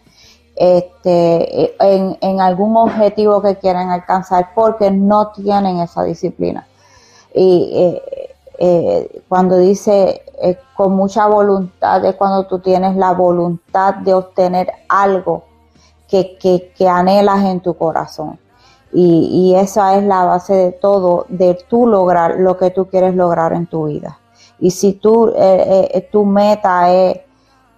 este, 0.57 1.75
en, 1.79 2.19
en 2.21 2.41
algún 2.41 2.77
objetivo 2.77 3.41
que 3.41 3.57
quieren 3.57 3.91
alcanzar, 3.91 4.51
porque 4.55 4.91
no 4.91 5.29
tienen 5.29 5.79
esa 5.79 6.03
disciplina. 6.03 6.67
Y 7.33 7.71
eh, 7.75 8.03
eh, 8.59 9.23
cuando 9.29 9.57
dice 9.57 10.23
eh, 10.43 10.59
con 10.77 10.95
mucha 10.95 11.27
voluntad, 11.27 12.05
es 12.05 12.15
cuando 12.17 12.47
tú 12.47 12.59
tienes 12.59 12.97
la 12.97 13.13
voluntad 13.13 13.95
de 13.95 14.15
obtener 14.15 14.71
algo 14.89 15.45
que, 16.09 16.37
que, 16.39 16.73
que 16.77 16.89
anhelas 16.89 17.45
en 17.45 17.61
tu 17.61 17.75
corazón. 17.75 18.39
Y, 18.93 19.55
esa 19.57 19.97
es 19.97 20.05
la 20.05 20.25
base 20.25 20.53
de 20.53 20.73
todo, 20.73 21.27
de 21.29 21.55
tú 21.69 21.87
lograr 21.87 22.37
lo 22.39 22.57
que 22.57 22.71
tú 22.71 22.89
quieres 22.89 23.15
lograr 23.15 23.53
en 23.53 23.67
tu 23.67 23.87
vida. 23.87 24.19
Y 24.59 24.73
si 24.73 24.95
tú, 24.95 25.29
eh, 25.37 25.89
eh, 25.95 26.09
tu 26.11 26.25
meta 26.25 26.93
es 26.93 27.21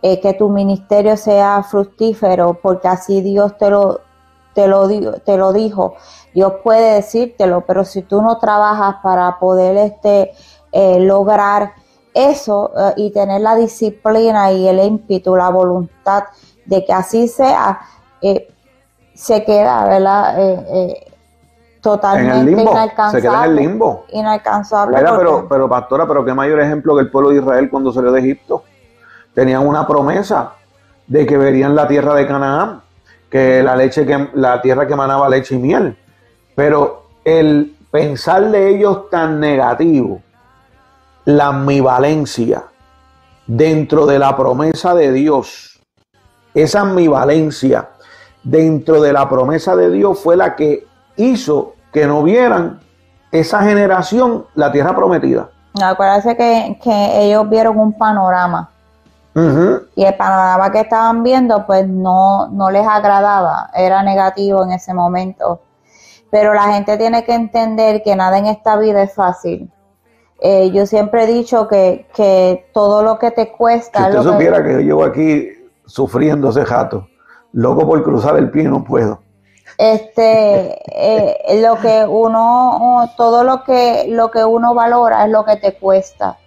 eh, 0.01 0.21
que 0.21 0.33
tu 0.35 0.49
ministerio 0.49 1.17
sea 1.17 1.63
fructífero, 1.63 2.59
porque 2.63 2.89
así 2.89 3.21
Dios 3.21 3.57
te 3.59 3.69
lo, 3.71 4.01
te 4.55 4.67
lo, 4.67 4.89
te 5.21 5.37
lo 5.37 5.53
dijo, 5.53 5.95
Dios 6.35 6.55
puede 6.63 6.95
decírtelo, 6.95 7.63
pero 7.67 7.85
si 7.85 8.03
tú 8.03 8.23
no 8.23 8.39
trabajas 8.39 8.97
para 9.03 9.39
poder 9.39 9.77
este, 9.77 10.33
eh, 10.73 11.01
lograr 11.01 11.75
eso 12.15 12.73
eh, 12.77 12.95
y 12.97 13.11
tener 13.11 13.41
la 13.41 13.57
disciplina 13.57 14.53
y 14.53 14.67
el 14.67 14.81
ímpetu, 14.81 15.37
la 15.37 15.51
voluntad 15.51 16.25
de 16.65 16.85
que 16.85 16.93
así 16.93 17.29
sea, 17.29 17.81
eh, 18.21 18.49
se 19.15 19.45
queda, 19.45 19.85
¿verdad? 19.87 20.41
Eh, 20.41 20.67
eh, 20.73 21.13
totalmente 21.81 22.33
en 22.33 22.41
el 22.41 22.47
limbo, 22.47 22.73
inalcanzable. 22.73 23.21
Se 23.21 23.29
queda 23.29 23.45
en 23.45 23.51
el 23.51 23.57
limbo. 23.57 24.05
Inalcanzable. 24.11 24.97
Mira, 24.97 25.17
pero, 25.17 25.47
pero 25.49 25.69
pastora, 25.69 26.07
pero 26.07 26.25
qué 26.25 26.33
mayor 26.33 26.61
ejemplo 26.61 26.95
que 26.95 27.03
el 27.03 27.11
pueblo 27.11 27.31
de 27.31 27.41
Israel 27.41 27.69
cuando 27.71 27.93
salió 27.93 28.13
de 28.13 28.21
Egipto. 28.21 28.65
Tenían 29.35 29.67
una 29.67 29.87
promesa 29.87 30.53
de 31.07 31.27
que 31.27 31.37
verían 31.39 31.75
la 31.75 31.89
tierra 31.89 32.15
de 32.15 32.27
Canaán, 32.27 32.83
que 33.31 33.63
la 33.63 33.77
leche 33.77 34.05
que 34.07 34.29
la 34.35 34.61
tierra 34.61 34.87
que 34.87 34.95
manaba 34.95 35.29
leche 35.29 35.55
y 35.55 35.59
miel. 35.59 35.97
Pero 36.55 37.07
el 37.25 37.77
pensar 37.91 38.51
de 38.51 38.69
ellos 38.69 39.09
tan 39.11 39.41
negativo, 39.41 40.21
la 41.25 41.47
ambivalencia 41.49 42.65
dentro 43.47 44.07
de 44.07 44.19
la 44.19 44.37
promesa 44.37 44.95
de 44.95 45.13
Dios, 45.13 45.81
esa 46.55 46.81
ambivalencia 46.81 47.91
dentro 48.45 49.01
de 49.01 49.13
la 49.13 49.29
promesa 49.29 49.77
de 49.77 49.91
Dios 49.91 50.19
fue 50.19 50.37
la 50.37 50.57
que 50.57 50.87
hizo 51.17 51.75
que 51.93 52.07
no 52.07 52.23
vieran 52.23 52.81
esa 53.31 53.63
generación 53.63 54.47
la 54.55 54.73
tierra 54.73 54.95
prometida. 54.95 55.49
Acuérdense 55.83 56.37
que, 56.37 56.79
que 56.83 57.25
ellos 57.25 57.49
vieron 57.49 57.79
un 57.79 57.93
panorama. 57.97 58.71
Uh 59.35 59.41
-huh. 59.41 59.83
Y 59.95 60.05
el 60.05 60.15
panorama 60.15 60.71
que 60.71 60.81
estaban 60.81 61.23
viendo, 61.23 61.65
pues 61.67 61.89
no, 61.89 62.49
no 62.49 62.71
les 62.71 62.87
agradaba, 62.87 63.71
era 63.75 64.03
negativo 64.03 64.63
en 64.63 64.73
ese 64.73 64.93
momento. 64.93 65.61
Pero 66.31 66.53
la 66.53 66.73
gente 66.73 66.97
tiene 66.99 67.25
que 67.25 67.35
entender 67.35 68.03
que 68.03 68.15
nada 68.15 68.39
en 68.39 68.47
esta 68.47 68.77
vida 68.77 69.03
es 69.03 69.15
fácil. 69.15 69.71
Eh, 70.41 70.71
yo 70.73 70.87
siempre 70.87 71.25
he 71.25 71.27
dicho 71.27 71.69
que, 71.69 72.09
que, 72.15 72.69
todo 72.75 73.03
lo 73.03 73.19
que 73.19 73.31
te 73.31 73.53
cuesta. 73.53 74.01
Si 74.01 74.05
usted 74.05 74.25
lo 74.25 74.33
supiera 74.33 74.59
que... 74.59 74.65
que 74.65 74.73
yo 74.75 74.81
llevo 74.81 75.05
aquí 75.05 75.49
sufriendo 75.87 76.51
ese 76.51 76.65
jato, 76.65 77.07
loco 77.53 77.87
por 77.87 78.03
cruzar 78.03 78.37
el 78.37 78.51
pie, 78.51 78.65
no 78.65 78.85
puedo. 78.85 79.21
Este, 79.79 80.79
eh, 81.55 81.63
lo 81.63 81.77
que 81.77 82.05
uno, 82.05 83.11
todo 83.17 83.45
lo 83.45 83.65
que, 83.65 84.07
lo 84.09 84.31
que 84.31 84.45
uno 84.45 84.75
valora 84.75 85.25
es 85.25 85.31
lo 85.31 85.45
que 85.45 85.57
te 85.57 85.75
cuesta. 85.75 86.39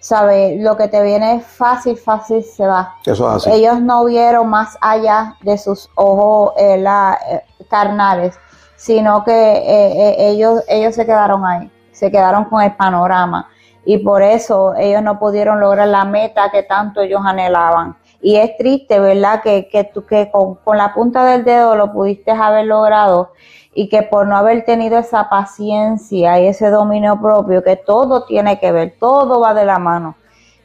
¿Sabe? 0.00 0.56
Lo 0.60 0.76
que 0.76 0.86
te 0.86 1.02
viene 1.02 1.40
fácil, 1.40 1.96
fácil 1.96 2.44
se 2.44 2.64
va. 2.64 2.94
Eso 3.04 3.28
es 3.28 3.46
así. 3.46 3.50
Ellos 3.50 3.80
no 3.80 4.04
vieron 4.04 4.48
más 4.48 4.78
allá 4.80 5.34
de 5.42 5.58
sus 5.58 5.90
ojos 5.96 6.52
eh, 6.56 6.78
la, 6.78 7.18
eh, 7.28 7.42
carnales, 7.68 8.38
sino 8.76 9.24
que 9.24 10.14
ellos, 10.30 10.62
ellos 10.68 10.94
se 10.94 11.04
quedaron 11.04 11.44
ahí, 11.44 11.68
se 11.90 12.12
quedaron 12.12 12.44
con 12.44 12.62
el 12.62 12.76
panorama. 12.76 13.48
Y 13.84 13.98
por 13.98 14.22
eso 14.22 14.76
ellos 14.76 15.02
no 15.02 15.18
pudieron 15.18 15.58
lograr 15.58 15.88
la 15.88 16.04
meta 16.04 16.48
que 16.50 16.62
tanto 16.62 17.00
ellos 17.00 17.20
anhelaban. 17.24 17.96
Y 18.20 18.36
es 18.36 18.56
triste, 18.56 18.98
¿verdad? 18.98 19.42
Que, 19.42 19.68
que, 19.68 19.84
tú, 19.84 20.04
que 20.04 20.30
con, 20.30 20.56
con 20.56 20.76
la 20.76 20.92
punta 20.92 21.24
del 21.24 21.44
dedo 21.44 21.76
lo 21.76 21.92
pudiste 21.92 22.32
haber 22.32 22.66
logrado 22.66 23.32
y 23.74 23.88
que 23.88 24.02
por 24.02 24.26
no 24.26 24.36
haber 24.36 24.64
tenido 24.64 24.98
esa 24.98 25.28
paciencia 25.28 26.40
y 26.40 26.48
ese 26.48 26.68
dominio 26.68 27.20
propio, 27.20 27.62
que 27.62 27.76
todo 27.76 28.24
tiene 28.24 28.58
que 28.58 28.72
ver, 28.72 28.94
todo 28.98 29.38
va 29.38 29.54
de 29.54 29.64
la 29.64 29.78
mano, 29.78 30.16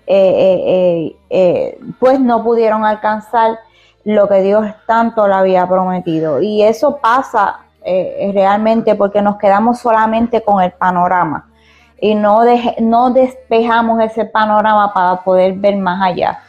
eh, 0.08 0.64
eh, 0.66 1.16
eh, 1.30 1.80
pues 2.00 2.20
no 2.20 2.44
pudieron 2.44 2.84
alcanzar 2.84 3.60
lo 4.04 4.28
que 4.28 4.42
Dios 4.42 4.66
tanto 4.88 5.28
le 5.28 5.36
había 5.36 5.68
prometido. 5.68 6.42
Y 6.42 6.64
eso 6.64 6.98
pasa 6.98 7.60
realmente 7.86 8.96
porque 8.96 9.22
nos 9.22 9.38
quedamos 9.38 9.78
solamente 9.78 10.42
con 10.42 10.64
el 10.64 10.72
panorama 10.72 11.52
y 12.00 12.16
no, 12.16 12.42
de, 12.42 12.76
no 12.80 13.12
despejamos 13.12 14.02
ese 14.02 14.26
panorama 14.26 14.92
para 14.94 15.22
poder 15.22 15.54
ver 15.54 15.78
más 15.78 16.02
allá. 16.02 16.40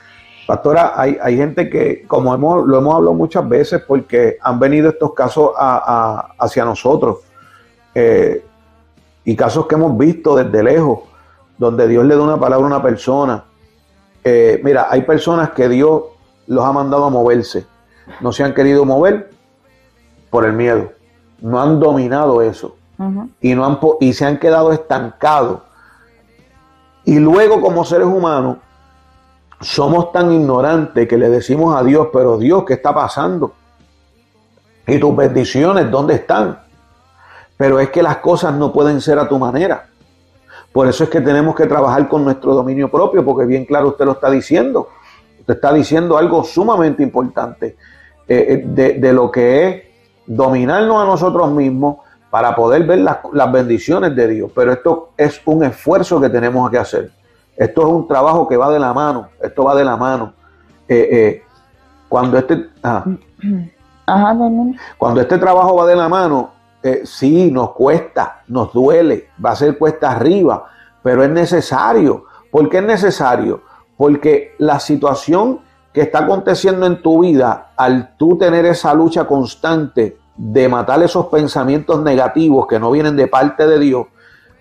Pastora, 0.47 0.92
hay, 0.95 1.16
hay 1.22 1.36
gente 1.36 1.70
que, 1.70 2.05
como 2.07 2.34
hemos, 2.34 2.66
lo 2.66 2.78
hemos 2.78 2.95
hablado 2.95 3.14
muchas 3.14 3.49
veces, 3.49 3.82
porque 3.86 4.36
han 4.42 4.59
venido 4.59 4.90
estos 4.90 5.14
casos 5.14 5.53
a, 5.57 5.76
a, 6.38 6.45
hacia 6.45 6.64
nosotros, 6.64 7.18
eh, 7.95 8.45
y 9.24 9.36
casos 9.36 9.66
que 9.66 9.74
hemos 9.74 9.97
visto 9.97 10.36
desde 10.36 10.62
lejos, 10.62 11.01
donde 11.57 11.88
Dios 11.88 12.05
le 12.05 12.14
da 12.14 12.22
una 12.22 12.38
palabra 12.38 12.66
a 12.66 12.68
una 12.68 12.82
persona. 12.82 13.45
Eh, 14.22 14.61
mira, 14.62 14.88
hay 14.90 15.03
personas 15.03 15.51
que 15.51 15.68
Dios 15.68 16.03
los 16.47 16.64
ha 16.64 16.72
mandado 16.72 17.05
a 17.05 17.11
moverse, 17.11 17.66
no 18.20 18.32
se 18.32 18.45
han 18.45 18.53
querido 18.53 18.84
mover 18.84 19.30
por 20.28 20.45
el 20.45 20.53
miedo, 20.53 20.92
no 21.40 21.61
han 21.61 21.80
dominado 21.80 22.42
eso, 22.42 22.76
uh 22.99 23.05
-huh. 23.05 23.28
y, 23.40 23.55
no 23.55 23.64
han, 23.64 23.78
y 24.01 24.12
se 24.12 24.26
han 24.26 24.38
quedado 24.38 24.72
estancados. 24.72 25.61
Y 27.07 27.18
luego 27.18 27.61
como 27.61 27.84
seres 27.84 28.07
humanos, 28.07 28.59
somos 29.61 30.12
tan 30.12 30.32
ignorantes 30.32 31.09
que 31.09 31.16
le 31.16 31.28
decimos 31.28 31.76
a 31.76 31.82
Dios, 31.82 32.09
pero 32.12 32.38
Dios, 32.38 32.64
¿qué 32.64 32.74
está 32.74 32.94
pasando? 32.94 33.52
¿Y 34.86 34.98
tus 34.98 35.16
bendiciones 35.16 35.90
dónde 35.90 36.14
están? 36.14 36.61
Pero 37.57 37.80
es 37.80 37.90
que 37.90 38.02
las 38.02 38.18
cosas 38.18 38.55
no 38.55 38.72
pueden 38.72 39.00
ser 39.00 39.18
a 39.18 39.28
tu 39.28 39.38
manera. 39.38 39.86
Por 40.72 40.88
eso 40.88 41.05
es 41.05 41.11
que 41.11 41.20
tenemos 41.20 41.55
que 41.55 41.66
trabajar 41.66 42.09
con 42.09 42.24
nuestro 42.24 42.55
dominio 42.55 42.90
propio, 42.90 43.24
porque 43.24 43.46
bien 43.46 43.64
claro 43.64 43.88
usted 43.88 44.05
lo 44.05 44.12
está 44.12 44.30
diciendo. 44.30 44.88
Usted 45.40 45.55
está 45.55 45.72
diciendo 45.72 46.18
algo 46.18 46.42
sumamente 46.42 47.02
importante 47.02 47.76
eh, 48.26 48.62
de, 48.66 48.94
de, 48.94 49.12
lo 49.12 49.30
que 49.30 49.68
es 49.68 49.82
dominarnos 50.26 51.02
a 51.02 51.07
nosotros 51.07 51.50
mismos 51.52 51.98
para 52.28 52.57
poder 52.57 52.82
ver 52.84 52.98
las 52.98 53.52
bendiciones 53.52 54.16
de 54.16 54.26
Dios. 54.26 54.50
Pero 54.52 54.72
esto 54.72 55.11
es 55.16 55.40
un 55.44 55.62
esfuerzo 55.62 56.20
que 56.20 56.28
tenemos 56.28 56.68
que 56.70 56.78
hacer. 56.78 57.12
Esto 57.57 57.82
es 57.82 57.88
un 57.88 58.09
trabajo 58.09 58.48
que 58.48 58.57
va 58.57 58.70
de 58.70 58.78
la 58.78 58.92
mano, 58.92 59.28
esto 59.40 59.64
va 59.64 59.74
de 59.74 59.84
la 59.84 59.96
mano. 59.96 60.32
Eh, 60.88 61.09
eh, 61.11 61.42
cuando 62.09 62.36
este 62.38 62.68
ajá. 62.82 63.05
Ajá, 64.07 64.36
cuando 64.98 65.20
este 65.20 65.38
trabajo 65.38 65.76
va 65.76 65.86
de 65.86 65.96
la 65.96 66.09
mano, 66.09 66.50
eh, 66.82 67.02
sí, 67.05 67.50
nos 67.50 67.70
cuesta, 67.70 68.42
nos 68.48 68.72
duele, 68.72 69.28
va 69.42 69.52
a 69.52 69.57
ser 69.57 69.78
cuesta 69.78 70.11
arriba, 70.11 70.66
pero 71.02 71.24
es 71.24 71.30
necesario. 71.30 72.24
¿Por 72.50 72.68
qué 72.68 72.78
es 72.78 72.84
necesario? 72.84 73.62
Porque 73.96 74.55
la 74.59 74.78
situación 74.78 75.61
que 75.94 76.02
está 76.02 76.20
aconteciendo 76.20 76.84
en 76.84 77.00
tu 77.00 77.22
vida, 77.22 77.70
al 77.76 78.16
tú 78.16 78.36
tener 78.36 78.66
esa 78.66 78.92
lucha 78.92 79.26
constante 79.26 80.18
de 80.36 80.68
matar 80.68 81.02
esos 81.02 81.26
pensamientos 81.26 82.02
negativos 82.02 82.66
que 82.66 82.78
no 82.78 82.90
vienen 82.90 83.16
de 83.16 83.28
parte 83.28 83.66
de 83.66 83.78
Dios, 83.78 84.07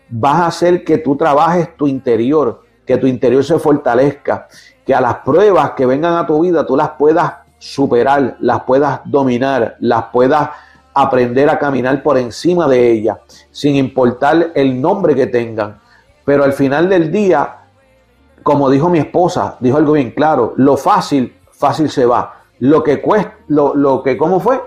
vas 0.09 0.35
a 0.35 0.47
hacer 0.47 0.85
que 0.85 0.97
tú 0.97 1.17
trabajes 1.17 1.75
tu 1.75 1.87
interior, 1.87 2.62
que 2.85 2.97
tu 2.97 3.07
interior 3.07 3.43
se 3.43 3.59
fortalezca, 3.59 4.47
que 4.85 4.93
a 4.93 5.01
las 5.01 5.15
pruebas 5.17 5.71
que 5.71 5.85
vengan 5.85 6.15
a 6.15 6.27
tu 6.27 6.41
vida 6.41 6.65
tú 6.65 6.75
las 6.75 6.91
puedas 6.91 7.33
superar, 7.57 8.35
las 8.41 8.63
puedas 8.63 8.99
dominar, 9.05 9.77
las 9.79 10.05
puedas 10.05 10.49
aprender 10.93 11.49
a 11.49 11.57
caminar 11.57 12.03
por 12.03 12.17
encima 12.17 12.67
de 12.67 12.91
ellas, 12.91 13.17
sin 13.51 13.75
importar 13.75 14.51
el 14.53 14.79
nombre 14.81 15.15
que 15.15 15.27
tengan. 15.27 15.79
Pero 16.25 16.43
al 16.43 16.53
final 16.53 16.89
del 16.89 17.11
día, 17.11 17.55
como 18.43 18.69
dijo 18.69 18.89
mi 18.89 18.99
esposa, 18.99 19.55
dijo 19.59 19.77
algo 19.77 19.93
bien 19.93 20.11
claro, 20.11 20.53
lo 20.57 20.77
fácil, 20.77 21.35
fácil 21.51 21.89
se 21.89 22.05
va. 22.05 22.35
Lo 22.59 22.83
que 22.83 23.01
cuesta, 23.01 23.33
lo, 23.47 23.73
lo 23.73 24.03
que, 24.03 24.17
¿cómo 24.17 24.39
fue? 24.39 24.61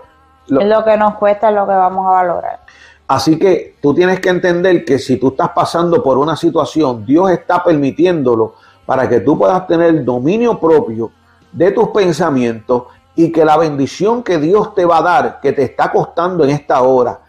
Lo, 0.48 0.62
lo 0.62 0.84
que 0.84 0.96
nos 0.96 1.14
cuesta 1.14 1.48
es 1.48 1.54
lo 1.54 1.66
que 1.66 1.74
vamos 1.74 2.06
a 2.06 2.10
valorar. 2.10 2.60
Así 3.08 3.38
que 3.38 3.76
tú 3.80 3.94
tienes 3.94 4.20
que 4.20 4.28
entender 4.28 4.84
que 4.84 4.98
si 4.98 5.16
tú 5.16 5.28
estás 5.28 5.50
pasando 5.50 6.02
por 6.02 6.18
una 6.18 6.36
situación, 6.36 7.06
Dios 7.06 7.30
está 7.30 7.62
permitiéndolo 7.62 8.54
para 8.84 9.08
que 9.08 9.20
tú 9.20 9.38
puedas 9.38 9.66
tener 9.66 10.04
dominio 10.04 10.58
propio 10.58 11.10
de 11.52 11.70
tus 11.70 11.88
pensamientos 11.88 12.84
y 13.14 13.30
que 13.30 13.44
la 13.44 13.56
bendición 13.56 14.22
que 14.22 14.38
Dios 14.38 14.74
te 14.74 14.84
va 14.84 14.98
a 14.98 15.02
dar, 15.02 15.40
que 15.40 15.52
te 15.52 15.62
está 15.62 15.90
costando 15.90 16.44
en 16.44 16.50
esta 16.50 16.82
hora, 16.82 17.20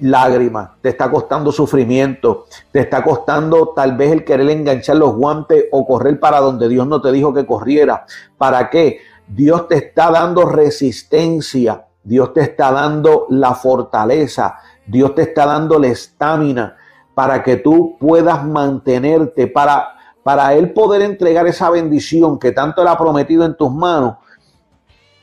lágrimas, 0.00 0.70
te 0.80 0.88
está 0.88 1.10
costando 1.10 1.52
sufrimiento, 1.52 2.46
te 2.72 2.80
está 2.80 3.02
costando 3.02 3.68
tal 3.68 3.96
vez 3.96 4.12
el 4.12 4.24
querer 4.24 4.48
enganchar 4.50 4.96
los 4.96 5.14
guantes 5.14 5.66
o 5.70 5.86
correr 5.86 6.18
para 6.18 6.40
donde 6.40 6.68
Dios 6.68 6.86
no 6.86 7.00
te 7.00 7.12
dijo 7.12 7.32
que 7.32 7.46
corriera. 7.46 8.04
¿Para 8.36 8.70
qué? 8.70 9.00
Dios 9.26 9.68
te 9.68 9.76
está 9.76 10.10
dando 10.10 10.44
resistencia, 10.44 11.84
Dios 12.02 12.32
te 12.32 12.40
está 12.40 12.72
dando 12.72 13.26
la 13.30 13.54
fortaleza, 13.54 14.56
Dios 14.86 15.14
te 15.14 15.22
está 15.22 15.46
dando 15.46 15.78
la 15.78 15.88
estamina 15.88 16.76
para 17.14 17.42
que 17.42 17.56
tú 17.56 17.96
puedas 17.98 18.44
mantenerte, 18.44 19.46
para, 19.46 19.96
para 20.22 20.54
Él 20.54 20.72
poder 20.72 21.02
entregar 21.02 21.46
esa 21.46 21.70
bendición 21.70 22.38
que 22.38 22.52
tanto 22.52 22.82
Él 22.82 22.88
ha 22.88 22.98
prometido 22.98 23.44
en 23.44 23.56
tus 23.56 23.72
manos, 23.72 24.16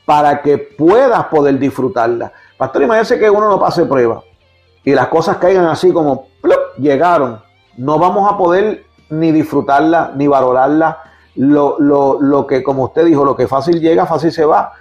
para 0.04 0.42
que 0.42 0.58
puedas 0.58 1.24
poder 1.26 1.58
disfrutarla. 1.58 2.32
Pastor, 2.58 2.82
imagínese 2.82 3.18
que 3.18 3.30
uno 3.30 3.48
no 3.48 3.58
pase 3.58 3.86
prueba 3.86 4.22
y 4.84 4.92
las 4.92 5.08
cosas 5.08 5.38
caigan 5.38 5.66
así 5.66 5.92
como 5.92 6.28
llegaron. 6.78 7.40
No 7.76 7.98
vamos 7.98 8.30
a 8.30 8.36
poder 8.36 8.84
ni 9.08 9.32
disfrutarla, 9.32 10.12
ni 10.14 10.26
valorarla. 10.26 10.98
Lo, 11.36 11.76
lo, 11.80 12.20
lo 12.20 12.46
que, 12.46 12.62
como 12.62 12.84
usted 12.84 13.06
dijo, 13.06 13.24
lo 13.24 13.34
que 13.34 13.48
fácil 13.48 13.80
llega, 13.80 14.06
fácil 14.06 14.30
se 14.30 14.44
va. 14.44 14.72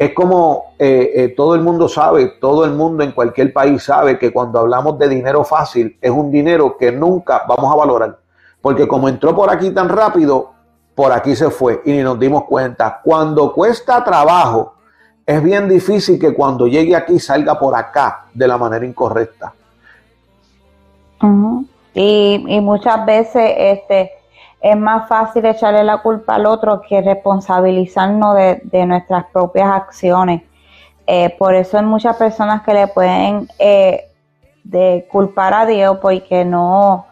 Es 0.00 0.14
como 0.14 0.72
eh, 0.78 1.12
eh, 1.14 1.28
todo 1.36 1.54
el 1.54 1.60
mundo 1.60 1.86
sabe, 1.86 2.26
todo 2.40 2.64
el 2.64 2.70
mundo 2.70 3.04
en 3.04 3.12
cualquier 3.12 3.52
país 3.52 3.82
sabe 3.82 4.18
que 4.18 4.32
cuando 4.32 4.58
hablamos 4.58 4.98
de 4.98 5.10
dinero 5.10 5.44
fácil 5.44 5.98
es 6.00 6.10
un 6.10 6.30
dinero 6.30 6.78
que 6.78 6.90
nunca 6.90 7.42
vamos 7.46 7.70
a 7.70 7.76
valorar. 7.76 8.18
Porque 8.62 8.88
como 8.88 9.10
entró 9.10 9.36
por 9.36 9.50
aquí 9.50 9.70
tan 9.72 9.90
rápido, 9.90 10.52
por 10.94 11.12
aquí 11.12 11.36
se 11.36 11.50
fue 11.50 11.82
y 11.84 11.92
ni 11.92 12.02
nos 12.02 12.18
dimos 12.18 12.44
cuenta. 12.44 12.98
Cuando 13.04 13.52
cuesta 13.52 14.02
trabajo, 14.02 14.72
es 15.26 15.42
bien 15.42 15.68
difícil 15.68 16.18
que 16.18 16.32
cuando 16.32 16.66
llegue 16.66 16.96
aquí 16.96 17.20
salga 17.20 17.58
por 17.58 17.74
acá 17.74 18.24
de 18.32 18.48
la 18.48 18.56
manera 18.56 18.86
incorrecta. 18.86 19.52
y, 21.92 22.42
y, 22.48 22.60
muchas 22.62 23.04
veces 23.04 23.52
este, 23.54 24.12
es 24.60 24.76
más 24.76 25.08
fácil 25.08 25.44
echarle 25.46 25.82
la 25.84 25.98
culpa 25.98 26.34
al 26.34 26.46
otro 26.46 26.82
que 26.82 27.00
responsabilizarnos 27.00 28.36
de, 28.36 28.86
nuestras 28.86 29.24
propias 29.32 29.70
acciones. 29.70 30.42
Eh, 31.06 31.34
por 31.38 31.54
eso 31.54 31.78
hay 31.78 31.84
muchas 31.84 32.16
personas 32.16 32.62
que 32.62 32.74
le 32.74 32.86
pueden 32.88 33.48
eh, 33.58 34.08
de 34.62 35.08
culpar 35.10 35.54
a 35.54 35.66
Dios 35.66 35.98
porque 36.02 36.44
no, 36.44 37.06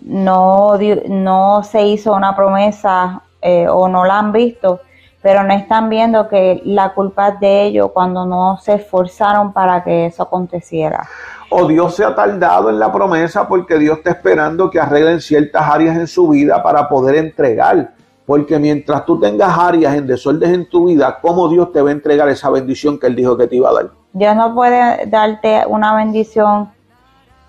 no, 0.00 0.78
no 1.08 1.62
se 1.64 1.82
hizo 1.82 2.14
una 2.14 2.36
promesa 2.36 3.22
eh, 3.42 3.66
o 3.68 3.88
no 3.88 4.04
la 4.04 4.20
han 4.20 4.32
visto, 4.32 4.80
pero 5.20 5.42
no 5.42 5.52
están 5.52 5.88
viendo 5.88 6.28
que 6.28 6.62
la 6.64 6.94
culpa 6.94 7.28
es 7.28 7.40
de 7.40 7.64
ellos 7.64 7.90
cuando 7.92 8.24
no 8.24 8.56
se 8.58 8.74
esforzaron 8.74 9.52
para 9.52 9.82
que 9.82 10.06
eso 10.06 10.22
aconteciera 10.22 11.06
o 11.50 11.66
Dios 11.66 11.94
se 11.94 12.04
ha 12.04 12.14
tardado 12.14 12.70
en 12.70 12.78
la 12.78 12.92
promesa 12.92 13.48
porque 13.48 13.78
Dios 13.78 13.98
está 13.98 14.10
esperando 14.10 14.70
que 14.70 14.80
arreglen 14.80 15.20
ciertas 15.20 15.62
áreas 15.62 15.96
en 15.96 16.06
su 16.06 16.28
vida 16.28 16.62
para 16.62 16.88
poder 16.88 17.16
entregar. 17.16 17.92
Porque 18.26 18.58
mientras 18.58 19.06
tú 19.06 19.18
tengas 19.18 19.58
áreas 19.58 19.94
en 19.94 20.06
desorden 20.06 20.54
en 20.54 20.68
tu 20.68 20.88
vida, 20.88 21.18
¿cómo 21.22 21.48
Dios 21.48 21.72
te 21.72 21.80
va 21.80 21.88
a 21.88 21.92
entregar 21.92 22.28
esa 22.28 22.50
bendición 22.50 22.98
que 22.98 23.06
Él 23.06 23.16
dijo 23.16 23.38
que 23.38 23.46
te 23.46 23.56
iba 23.56 23.70
a 23.70 23.72
dar? 23.72 23.90
Dios 24.12 24.36
no 24.36 24.54
puede 24.54 25.06
darte 25.06 25.64
una 25.66 25.96
bendición 25.96 26.70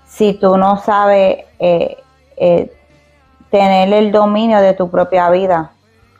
si 0.07 0.33
tú 0.35 0.57
no 0.57 0.77
sabes 0.77 1.39
eh, 1.59 1.97
eh, 2.37 2.71
tener 3.51 3.93
el 3.93 4.11
dominio 4.13 4.61
de 4.61 4.73
tu 4.73 4.89
propia 4.89 5.29
vida. 5.29 5.71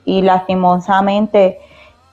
Y 0.04 0.22
lastimosamente 0.22 1.60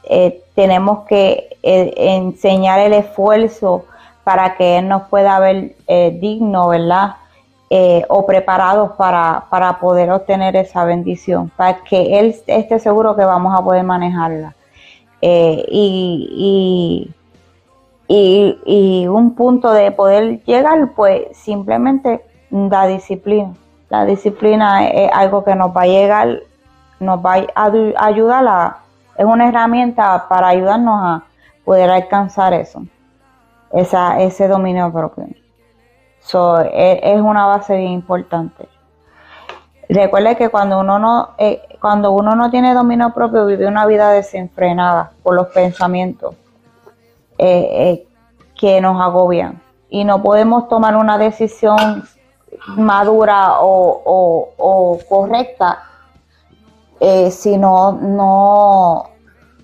eh, 0.05 0.45
tenemos 0.55 1.01
que 1.09 1.49
enseñar 1.63 2.79
el 2.79 2.93
esfuerzo 2.93 3.87
para 4.27 4.57
que 4.57 4.79
Él 4.79 4.89
nos 4.89 5.03
pueda 5.05 5.39
ver 5.39 5.77
eh, 5.87 6.19
digno, 6.21 6.67
¿verdad? 6.67 7.15
Eh, 7.71 8.05
o 8.09 8.27
preparados 8.27 8.91
para, 8.97 9.45
para, 9.51 9.79
poder 9.79 10.11
obtener 10.11 10.57
esa 10.57 10.85
bendición, 10.85 11.49
para 11.57 11.85
que 11.85 12.19
Él 12.19 12.35
esté 12.49 12.81
seguro 12.81 13.15
que 13.15 13.25
vamos 13.25 13.57
a 13.57 13.63
poder 13.63 13.85
manejarla. 13.85 14.57
Eh, 15.23 15.65
y, 15.71 17.09
y, 18.09 18.59
y, 18.67 19.07
un 19.07 19.37
punto 19.37 19.71
de 19.71 19.93
poder 19.93 20.43
llegar, 20.43 20.91
pues 20.97 21.27
simplemente 21.31 22.21
la 22.51 22.89
disciplina. 22.89 23.55
La 23.91 24.07
disciplina 24.07 24.89
es 24.89 25.09
algo 25.13 25.45
que 25.45 25.55
nos 25.55 25.71
va 25.71 25.83
a 25.83 25.87
llegar, 25.87 26.41
nos 26.99 27.25
va 27.25 27.47
a 27.55 28.07
ayudar 28.07 28.75
es 29.17 29.25
una 29.25 29.49
herramienta 29.49 30.27
para 30.29 30.49
ayudarnos 30.49 31.01
a 31.01 31.23
poder 31.65 31.91
alcanzar 31.91 32.53
eso 32.55 32.83
esa, 33.77 34.21
ese 34.21 34.49
dominio 34.49 34.91
propio. 34.91 35.27
So, 36.21 36.59
es, 36.61 37.01
es, 37.03 37.21
una 37.21 37.47
base 37.47 37.77
bien 37.77 37.93
importante. 37.93 38.69
Recuerde 39.89 40.37
que 40.37 40.49
cuando 40.49 40.81
uno 40.81 40.99
no, 40.99 41.29
eh, 41.39 41.63
cuando 41.81 42.11
uno 42.11 42.35
no 42.35 42.51
tiene 42.51 42.75
dominio 42.75 43.13
propio, 43.13 43.47
vive 43.47 43.67
una 43.67 43.87
vida 43.87 44.11
desenfrenada 44.11 45.13
por 45.23 45.35
los 45.35 45.49
pensamientos 45.49 46.35
eh, 47.39 47.69
eh, 47.71 48.09
que 48.59 48.81
nos 48.81 49.01
agobian. 49.01 49.61
Y 49.91 50.05
no 50.05 50.23
podemos 50.23 50.69
tomar 50.69 50.97
una 50.97 51.19
decisión 51.19 52.03
madura 52.69 53.61
o, 53.61 54.03
o, 54.05 54.49
o 54.57 54.99
correcta 55.09 55.83
si 57.31 57.59
no, 57.59 57.93
no, 57.93 59.11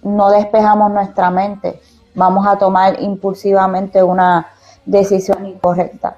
no 0.03 0.31
despejamos 0.31 0.93
nuestra 0.93 1.31
mente 1.31 1.81
vamos 2.15 2.47
a 2.47 2.59
tomar 2.59 3.01
impulsivamente 3.01 4.03
una 4.03 4.47
decisión 4.85 5.47
incorrecta 5.47 6.17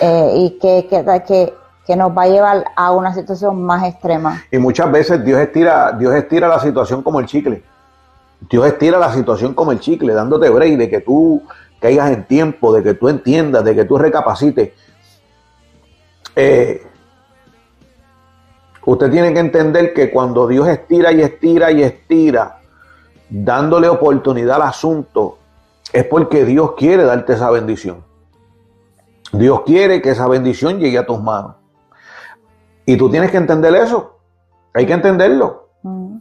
eh, 0.00 0.32
y 0.36 0.58
que, 0.58 0.86
que, 0.88 1.54
que, 1.86 1.96
nos 1.96 2.16
va 2.16 2.22
a 2.22 2.28
llevar 2.28 2.64
a 2.74 2.92
una 2.92 3.14
situación 3.14 3.62
más 3.62 3.84
extrema. 3.84 4.42
Y 4.50 4.58
muchas 4.58 4.90
veces 4.90 5.24
Dios 5.24 5.38
estira, 5.40 5.92
Dios 5.92 6.14
estira 6.14 6.48
la 6.48 6.58
situación 6.58 7.02
como 7.02 7.20
el 7.20 7.26
chicle. 7.26 7.62
Dios 8.50 8.66
estira 8.66 8.98
la 8.98 9.12
situación 9.12 9.54
como 9.54 9.72
el 9.72 9.80
chicle, 9.80 10.12
dándote 10.12 10.50
break 10.50 10.76
de 10.76 10.90
que 10.90 11.00
tú 11.00 11.42
caigas 11.80 12.10
en 12.10 12.24
tiempo, 12.24 12.72
de 12.72 12.82
que 12.82 12.94
tú 12.94 13.08
entiendas, 13.08 13.64
de 13.64 13.74
que 13.74 13.84
tú 13.84 13.96
recapacites. 13.98 14.72
Eh, 16.34 16.86
usted 18.84 19.10
tiene 19.10 19.32
que 19.32 19.40
entender 19.40 19.94
que 19.94 20.10
cuando 20.10 20.46
Dios 20.46 20.68
estira 20.68 21.12
y 21.12 21.22
estira 21.22 21.70
y 21.70 21.82
estira 21.82 22.55
dándole 23.28 23.88
oportunidad 23.88 24.56
al 24.56 24.68
asunto, 24.68 25.38
es 25.92 26.04
porque 26.04 26.44
Dios 26.44 26.72
quiere 26.76 27.04
darte 27.04 27.34
esa 27.34 27.50
bendición. 27.50 28.04
Dios 29.32 29.62
quiere 29.62 30.00
que 30.00 30.10
esa 30.10 30.28
bendición 30.28 30.78
llegue 30.78 30.98
a 30.98 31.06
tus 31.06 31.20
manos. 31.20 31.56
Y 32.84 32.96
tú 32.96 33.10
tienes 33.10 33.30
que 33.30 33.36
entender 33.36 33.74
eso. 33.74 34.18
Hay 34.72 34.86
que 34.86 34.92
entenderlo. 34.92 35.68
Mm. 35.82 36.18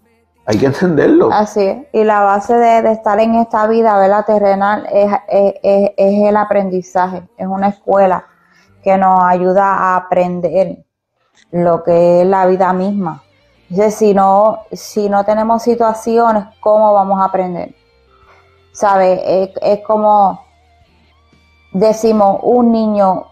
Hay 0.47 0.57
que 0.57 0.65
entenderlo. 0.67 1.29
Así 1.31 1.63
es. 1.63 1.87
Y 1.91 2.03
la 2.03 2.21
base 2.21 2.55
de, 2.55 2.91
estar 2.91 3.19
en 3.19 3.35
esta 3.35 3.67
vida, 3.67 3.97
¿verdad? 3.97 4.25
Terrenal, 4.25 4.87
es, 4.91 5.11
es, 5.61 5.91
el 5.97 6.37
aprendizaje. 6.37 7.27
Es 7.37 7.47
una 7.47 7.69
escuela 7.69 8.25
que 8.83 8.97
nos 8.97 9.23
ayuda 9.23 9.73
a 9.73 9.95
aprender 9.97 10.85
lo 11.51 11.83
que 11.83 12.21
es 12.21 12.27
la 12.27 12.45
vida 12.45 12.71
misma. 12.73 13.23
Entonces, 13.69 13.95
si 13.95 14.13
no, 14.13 14.59
si 14.71 15.09
no 15.09 15.25
tenemos 15.25 15.63
situaciones, 15.63 16.45
¿cómo 16.59 16.93
vamos 16.93 17.19
a 17.19 17.25
aprender? 17.25 17.75
¿Sabe? 18.71 19.51
Es, 19.61 19.79
como 19.81 20.41
decimos, 21.71 22.39
un 22.43 22.71
niño, 22.71 23.25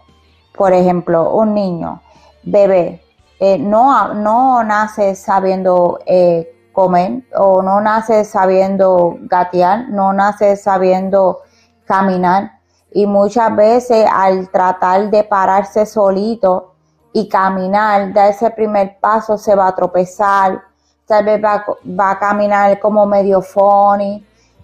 por 0.56 0.72
ejemplo, 0.72 1.30
un 1.34 1.54
niño, 1.54 2.02
bebé, 2.42 3.00
eh, 3.38 3.58
no, 3.58 4.14
no 4.14 4.64
nace 4.64 5.14
sabiendo 5.14 5.98
eh, 6.06 6.50
comer 6.72 7.22
o 7.36 7.62
no 7.62 7.80
nace 7.80 8.24
sabiendo 8.24 9.16
gatear, 9.20 9.88
no 9.90 10.12
nace 10.12 10.56
sabiendo 10.56 11.40
caminar. 11.84 12.58
Y 12.90 13.06
muchas 13.06 13.54
veces 13.54 14.06
al 14.12 14.50
tratar 14.50 15.10
de 15.10 15.24
pararse 15.24 15.86
solito, 15.86 16.73
y 17.16 17.28
caminar, 17.28 18.12
dar 18.12 18.30
ese 18.30 18.50
primer 18.50 18.98
paso, 18.98 19.38
se 19.38 19.54
va 19.54 19.68
a 19.68 19.74
tropezar, 19.74 20.60
tal 21.06 21.24
vez 21.24 21.40
va, 21.40 22.10
a 22.10 22.18
caminar 22.18 22.80
como 22.80 23.06
medio 23.06 23.40
funny, 23.40 24.16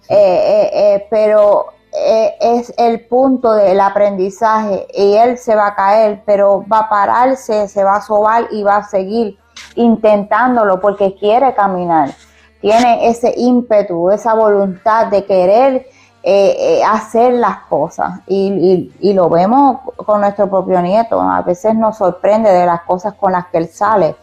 eh, 0.09 0.15
eh, 0.15 0.69
eh, 0.73 1.07
pero 1.09 1.67
es 1.93 2.73
el 2.77 3.07
punto 3.07 3.53
del 3.53 3.79
aprendizaje 3.79 4.85
y 4.93 5.13
él 5.13 5.37
se 5.37 5.55
va 5.55 5.67
a 5.67 5.75
caer, 5.75 6.23
pero 6.25 6.65
va 6.69 6.79
a 6.79 6.89
pararse, 6.89 7.69
se 7.69 7.83
va 7.85 7.95
a 7.95 8.01
sobar 8.01 8.47
y 8.51 8.63
va 8.63 8.77
a 8.77 8.83
seguir 8.83 9.37
intentándolo 9.75 10.81
porque 10.81 11.15
quiere 11.15 11.53
caminar. 11.53 12.09
Tiene 12.59 13.07
ese 13.07 13.33
ímpetu, 13.37 14.11
esa 14.11 14.33
voluntad 14.33 15.07
de 15.07 15.23
querer 15.25 15.85
eh, 16.23 16.55
eh, 16.59 16.83
hacer 16.83 17.33
las 17.33 17.61
cosas. 17.63 18.19
Y, 18.27 18.91
y, 18.99 19.13
lo 19.13 19.27
vemos 19.27 19.79
con 19.95 20.21
nuestro 20.21 20.47
propio 20.49 20.79
nieto. 20.81 21.19
A 21.19 21.41
veces 21.41 21.73
nos 21.73 21.97
sorprende 21.97 22.51
de 22.51 22.65
las 22.65 22.81
cosas 22.81 23.15
con 23.15 23.31
las 23.31 23.47
que 23.47 23.57
él 23.57 23.67
sale. 23.67 24.15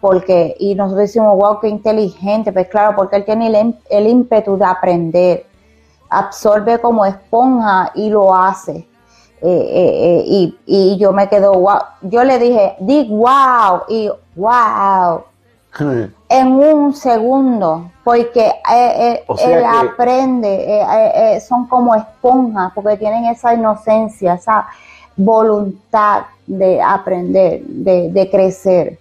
Porque, 0.00 0.56
y 0.58 0.74
nosotros 0.74 1.02
decimos, 1.02 1.36
wow, 1.36 1.60
qué 1.60 1.68
inteligente. 1.68 2.52
Pues 2.52 2.68
claro, 2.68 2.96
porque 2.96 3.16
él 3.16 3.24
tiene 3.24 3.46
el, 3.46 3.78
el 3.88 4.06
ímpetu 4.08 4.56
de 4.58 4.64
aprender. 4.64 5.46
Absorbe 6.10 6.80
como 6.80 7.06
esponja 7.06 7.92
y 7.94 8.10
lo 8.10 8.34
hace. 8.34 8.88
Eh, 9.40 10.24
y, 10.26 10.58
y, 10.66 10.96
yo 10.98 11.12
me 11.12 11.28
quedo, 11.28 11.52
wow. 11.52 11.78
Yo 12.02 12.24
le 12.24 12.40
dije, 12.40 12.74
dig 12.80 13.08
wow, 13.08 13.82
y 13.88 14.10
wow. 14.34 15.22
en 16.28 16.48
un 16.48 16.94
segundo, 16.94 17.90
porque 18.02 18.46
eh, 18.46 18.52
eh, 18.72 19.24
él 19.44 19.64
aprende, 19.64 20.80
eh, 20.80 21.40
son 21.40 21.66
como 21.66 21.94
esponjas, 21.94 22.72
porque 22.74 22.96
tienen 22.96 23.26
esa 23.26 23.54
inocencia, 23.54 24.34
esa 24.34 24.66
voluntad 25.16 26.24
de 26.46 26.82
aprender, 26.82 27.62
de, 27.62 28.28
crecer. 28.30 28.98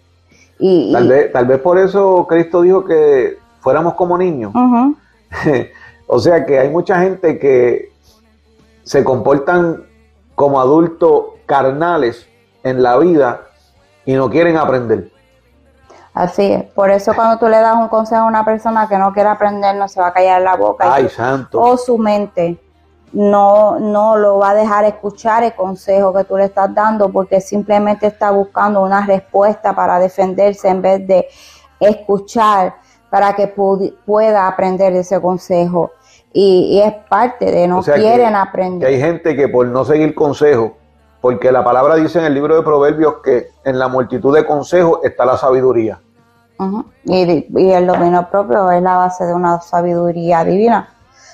Y, 0.59 0.93
tal, 0.93 1.07
Vez, 1.07 1.34
tal 1.34 1.45
vez 1.45 1.59
por 1.59 1.78
eso 1.78 2.26
Cristo 2.28 2.61
dijo 2.61 2.86
que 2.86 3.38
fuéramos 3.59 3.95
como 3.95 4.17
niños. 4.17 4.53
o 6.07 6.19
sea 6.19 6.45
que 6.45 6.59
hay 6.59 6.69
mucha 6.69 6.99
gente 7.01 7.39
que 7.39 7.91
se 8.84 9.03
comportan 9.03 9.84
como 10.36 10.61
adultos 10.61 11.26
carnales 11.45 12.28
en 12.63 12.84
la 12.84 12.97
vida 12.97 13.41
y 14.05 14.13
no 14.13 14.30
quieren 14.30 14.57
aprender. 14.57 15.11
Así 16.16 16.53
es. 16.53 16.63
Por 16.63 16.89
eso 16.89 17.13
cuando 17.13 17.38
tú 17.38 17.47
le 17.47 17.59
das 17.59 17.76
un 17.76 17.89
consejo 17.89 18.22
a 18.22 18.26
una 18.26 18.45
persona 18.45 18.88
que 18.88 18.97
no 18.97 19.11
quiere 19.11 19.28
aprender, 19.28 19.76
no 19.76 19.89
se 19.89 19.99
va 19.99 20.07
a 20.07 20.13
callar 20.13 20.41
la 20.41 20.55
boca. 20.55 20.91
Ay, 20.91 21.09
santo. 21.09 21.59
O 21.59 21.76
su 21.76 21.97
mente 21.97 22.57
no, 23.11 23.78
no 23.80 24.16
lo 24.16 24.38
va 24.38 24.51
a 24.51 24.55
dejar 24.55 24.86
escuchar 24.86 25.43
el 25.43 25.53
consejo 25.53 26.13
que 26.13 26.24
tú 26.24 26.38
le 26.38 26.45
estás 26.45 26.74
dando 26.74 27.09
porque 27.09 27.41
simplemente 27.41 28.07
está 28.07 28.32
buscando 28.32 28.82
una 28.82 29.05
respuesta 29.05 29.76
para 29.76 29.99
defenderse 29.99 30.70
en 30.70 30.82
vez 30.82 31.05
de 31.05 31.28
escuchar 31.82 32.76
para 33.09 33.36
que 33.36 33.47
pueda 33.47 34.47
aprender 34.47 34.93
ese 34.93 35.22
consejo. 35.22 35.91
Y, 36.32 36.82
es 36.84 36.93
parte 37.09 37.51
de 37.51 37.68
no 37.68 37.82
quieren 37.82 38.36
aprender. 38.36 38.89
hay 38.89 38.99
gente 38.99 39.36
que 39.36 39.47
por 39.47 39.68
no 39.68 39.84
seguir 39.86 40.13
consejo 40.16 40.76
porque 41.26 41.51
la 41.51 41.63
palabra 41.63 41.95
dice 41.95 42.19
en 42.19 42.26
el 42.26 42.36
libro 42.36 42.55
de 42.55 42.61
Proverbios 42.61 43.15
que 43.23 43.47
en 43.63 43.80
la 43.80 43.88
multitud 43.88 44.32
de 44.32 44.45
consejos 44.45 44.99
está 45.03 45.26
la 45.26 45.36
sabiduría 45.36 45.99
y, 47.03 47.71
el 47.71 47.88
dominio 47.88 48.28
propio 48.30 48.69
es 48.69 48.84
la 48.84 48.97
base 48.97 49.26
de 49.26 49.34
una 49.34 49.59
sabiduría 49.59 50.43
divina. 50.43 50.88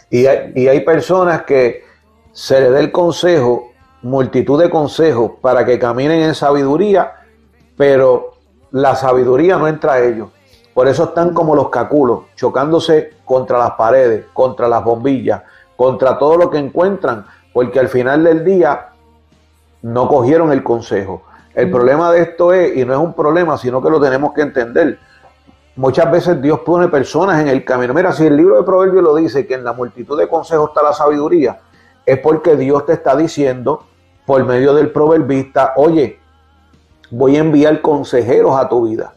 Y 0.09 0.25
hay, 0.25 0.79
personas 0.85 1.41
que 1.41 1.83
se 2.31 2.61
les 2.61 2.71
da 2.71 2.79
el 2.79 2.93
consejo, 2.93 3.73
multitud 4.01 4.61
de 4.61 4.69
consejos 4.69 5.31
para 5.41 5.65
que 5.65 5.77
caminen 5.77 6.21
en 6.21 6.35
sabiduría, 6.35 7.11
pero 7.75 8.35
la 8.71 8.95
sabiduría 8.95 9.57
no 9.57 9.67
entra 9.67 9.95
a 9.95 9.99
ellos. 9.99 10.29
Por 10.73 10.87
eso 10.87 11.03
están 11.03 11.33
como 11.33 11.53
los 11.53 11.67
caculos, 11.67 12.27
chocándose 12.37 13.15
contra 13.25 13.57
las 13.59 13.71
paredes, 13.71 14.27
contra 14.31 14.69
las 14.69 14.85
bombillas, 14.85 15.41
contra 15.75 16.17
todo 16.17 16.37
lo 16.37 16.49
que 16.49 16.59
encuentran, 16.59 17.25
porque 17.51 17.77
al 17.77 17.89
final 17.89 18.23
del 18.23 18.45
día 18.45 18.90
no 19.82 20.07
cogieron 20.07 20.51
el 20.51 20.63
consejo. 20.63 21.23
El 21.53 21.69
problema 21.69 22.11
de 22.11 22.21
esto 22.21 22.53
es, 22.53 22.77
y 22.77 22.86
no 22.86 22.93
es 22.93 22.99
un 22.99 23.13
problema, 23.13 23.57
sino 23.57 23.82
que 23.82 23.89
lo 23.89 23.99
tenemos 23.99 24.34
que 24.34 24.41
entender, 24.41 24.99
Muchas 25.75 26.11
veces 26.11 26.41
Dios 26.41 26.59
pone 26.59 26.89
personas 26.89 27.39
en 27.39 27.47
el 27.47 27.63
camino. 27.63 27.93
Mira, 27.93 28.11
si 28.11 28.25
el 28.25 28.36
libro 28.36 28.57
de 28.57 28.63
Proverbios 28.63 29.03
lo 29.03 29.15
dice 29.15 29.47
que 29.47 29.53
en 29.53 29.63
la 29.63 29.71
multitud 29.71 30.19
de 30.19 30.27
consejos 30.27 30.69
está 30.69 30.84
la 30.84 30.91
sabiduría, 30.91 31.61
es 32.05 32.19
porque 32.19 32.57
Dios 32.57 32.86
te 32.86 32.93
está 32.93 33.15
diciendo 33.15 33.86
por 34.25 34.43
medio 34.45 34.73
del 34.73 34.91
proverbista, 34.91 35.73
oye, 35.77 36.19
voy 37.09 37.38
a 37.38 37.39
enviar 37.39 37.82
consejeros 37.82 38.57
a 38.57 38.67
tu 38.67 38.89
vida 38.89 39.13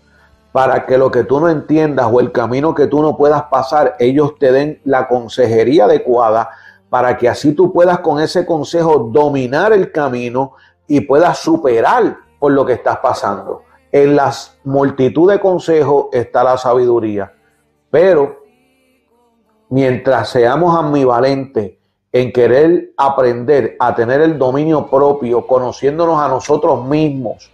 para 0.52 0.86
que 0.86 0.96
lo 0.96 1.10
que 1.10 1.24
tú 1.24 1.40
no 1.40 1.48
entiendas 1.48 2.08
o 2.10 2.20
el 2.20 2.30
camino 2.30 2.72
que 2.72 2.86
tú 2.86 3.02
no 3.02 3.16
puedas 3.16 3.42
pasar, 3.44 3.96
ellos 3.98 4.38
te 4.38 4.52
den 4.52 4.80
la 4.84 5.08
consejería 5.08 5.86
adecuada 5.86 6.50
para 6.94 7.16
que 7.16 7.28
así 7.28 7.54
tú 7.54 7.72
puedas 7.72 7.98
con 7.98 8.20
ese 8.20 8.46
consejo 8.46 9.10
dominar 9.10 9.72
el 9.72 9.90
camino 9.90 10.52
y 10.86 11.00
puedas 11.00 11.40
superar 11.40 12.18
por 12.38 12.52
lo 12.52 12.64
que 12.64 12.74
estás 12.74 12.98
pasando. 12.98 13.62
En 13.90 14.14
las 14.14 14.60
multitud 14.62 15.28
de 15.28 15.40
consejos 15.40 16.06
está 16.12 16.44
la 16.44 16.56
sabiduría. 16.56 17.34
Pero 17.90 18.44
mientras 19.70 20.28
seamos 20.28 20.78
ambivalentes 20.78 21.78
en 22.12 22.32
querer 22.32 22.92
aprender 22.96 23.74
a 23.80 23.92
tener 23.92 24.20
el 24.20 24.38
dominio 24.38 24.86
propio, 24.86 25.48
conociéndonos 25.48 26.20
a 26.20 26.28
nosotros 26.28 26.84
mismos, 26.84 27.50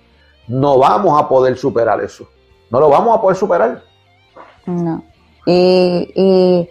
no 0.49 0.76
vamos 0.76 1.18
a 1.18 1.26
poder 1.26 1.57
superar 1.57 1.99
eso. 2.03 2.28
No 2.68 2.78
lo 2.78 2.91
vamos 2.91 3.16
a 3.16 3.22
poder 3.22 3.38
superar. 3.38 3.82
No. 4.66 5.03
Y, 5.47 6.12
y 6.14 6.70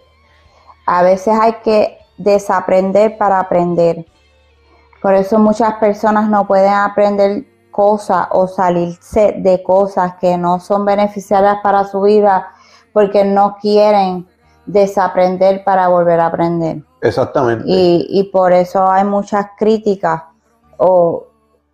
a 0.86 1.02
veces 1.02 1.34
hay 1.42 1.54
que 1.64 1.99
desaprender 2.20 3.18
para 3.18 3.40
aprender. 3.40 4.06
Por 5.02 5.16
eso 5.16 5.40
muchas 5.40 5.74
personas 5.76 6.30
no 6.30 6.46
pueden 6.46 6.74
aprender 6.74 7.46
cosas 7.72 8.28
o 8.32 8.48
salirse 8.48 9.36
de 9.40 9.64
cosas 9.64 10.16
que 10.20 10.38
no 10.38 10.60
son 10.60 10.86
beneficiarias 10.86 11.58
para 11.64 11.86
su 11.86 12.02
vida 12.02 12.50
porque 12.94 13.24
no 13.24 13.56
quieren 13.62 14.28
desaprender 14.66 15.64
para 15.64 15.88
volver 15.88 16.20
a 16.20 16.28
aprender. 16.28 16.84
Exactamente. 17.02 17.64
Y, 17.66 18.30
por 18.34 18.52
eso 18.52 18.86
hay 18.90 19.06
muchas 19.06 19.48
críticas 19.58 20.24
o, 20.78 21.26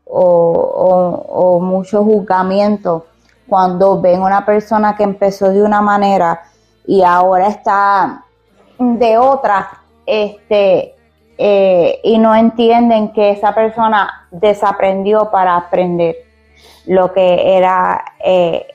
o, 0.06 1.60
muchos 1.60 2.06
juzgamientos 2.06 3.04
cuando 3.48 4.00
ven 4.00 4.22
una 4.22 4.46
persona 4.46 4.96
que 4.96 5.04
empezó 5.04 5.50
de 5.50 5.64
una 5.64 5.82
manera 5.82 6.44
y 6.86 7.02
ahora 7.02 7.48
está 7.48 8.24
de 8.78 9.18
otra, 9.18 9.82
este, 10.06 10.96
eh, 11.38 12.00
y 12.04 12.18
no 12.18 12.36
entienden 12.36 13.12
que 13.14 13.32
esa 13.32 13.54
persona 13.54 14.28
desaprendió 14.32 15.30
para 15.32 15.56
aprender 15.56 16.16
lo 16.86 17.12
que 17.14 17.58
era 17.58 18.04
eh, 18.24 18.68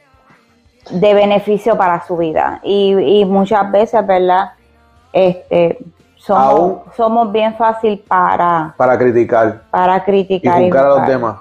de 0.91 1.15
beneficio 1.15 1.77
para 1.77 2.05
su 2.07 2.17
vida. 2.17 2.61
Y, 2.63 3.25
muchas 3.25 3.71
veces, 3.71 4.07
¿verdad? 4.07 4.53
Este, 5.13 5.79
somos, 6.17 6.83
somos 6.97 7.33
bien 7.33 7.55
fácil 7.55 8.03
para... 8.07 8.75
Para 8.77 8.99
criticar. 8.99 9.63
Para 9.71 10.05
criticar. 10.05 10.61
Y 10.61 10.67
juzgar 10.67 10.87
a 10.87 10.89
los 10.89 11.07
demás. 11.07 11.37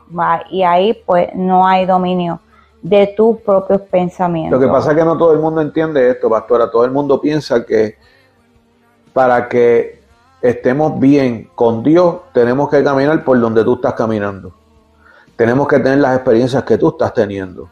Y 0.49 0.63
ahí 0.63 0.93
pues 1.05 1.29
no 1.35 1.67
hay 1.67 1.85
dominio 1.85 2.39
de 2.81 3.07
tus 3.07 3.37
propios 3.41 3.81
pensamientos. 3.81 4.59
Lo 4.59 4.65
que 4.65 4.71
pasa 4.71 4.91
es 4.91 4.97
que 4.97 5.03
no 5.03 5.17
todo 5.17 5.33
el 5.33 5.39
mundo 5.39 5.59
entiende 5.61 6.09
esto, 6.09 6.29
pastora. 6.29 6.71
Todo 6.71 6.85
el 6.85 6.91
mundo 6.91 7.19
piensa 7.19 7.65
que 7.65 7.97
para 9.13 9.49
que 9.49 10.01
estemos 10.41 10.99
bien 10.99 11.49
con 11.55 11.83
Dios, 11.83 12.17
tenemos 12.33 12.69
que 12.69 12.83
caminar 12.83 13.23
por 13.23 13.39
donde 13.39 13.63
tú 13.63 13.75
estás 13.75 13.93
caminando. 13.93 14.53
Tenemos 15.35 15.67
que 15.67 15.79
tener 15.79 15.99
las 15.99 16.15
experiencias 16.15 16.63
que 16.63 16.77
tú 16.77 16.89
estás 16.89 17.13
teniendo. 17.13 17.69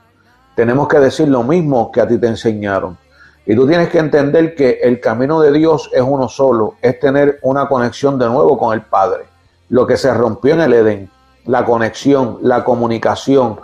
Tenemos 0.55 0.87
que 0.87 0.99
decir 0.99 1.27
lo 1.27 1.43
mismo 1.43 1.91
que 1.91 2.01
a 2.01 2.07
ti 2.07 2.17
te 2.17 2.27
enseñaron. 2.27 2.97
Y 3.45 3.55
tú 3.55 3.67
tienes 3.67 3.89
que 3.89 3.99
entender 3.99 4.55
que 4.55 4.79
el 4.81 4.99
camino 4.99 5.39
de 5.39 5.51
Dios 5.53 5.89
es 5.93 6.01
uno 6.01 6.27
solo, 6.27 6.75
es 6.81 6.99
tener 6.99 7.39
una 7.43 7.67
conexión 7.67 8.19
de 8.19 8.25
nuevo 8.27 8.57
con 8.57 8.73
el 8.73 8.81
Padre. 8.81 9.25
Lo 9.69 9.87
que 9.87 9.95
se 9.95 10.13
rompió 10.13 10.53
en 10.53 10.61
el 10.61 10.73
Edén, 10.73 11.09
la 11.45 11.63
conexión, 11.63 12.39
la 12.41 12.63
comunicación, 12.63 13.59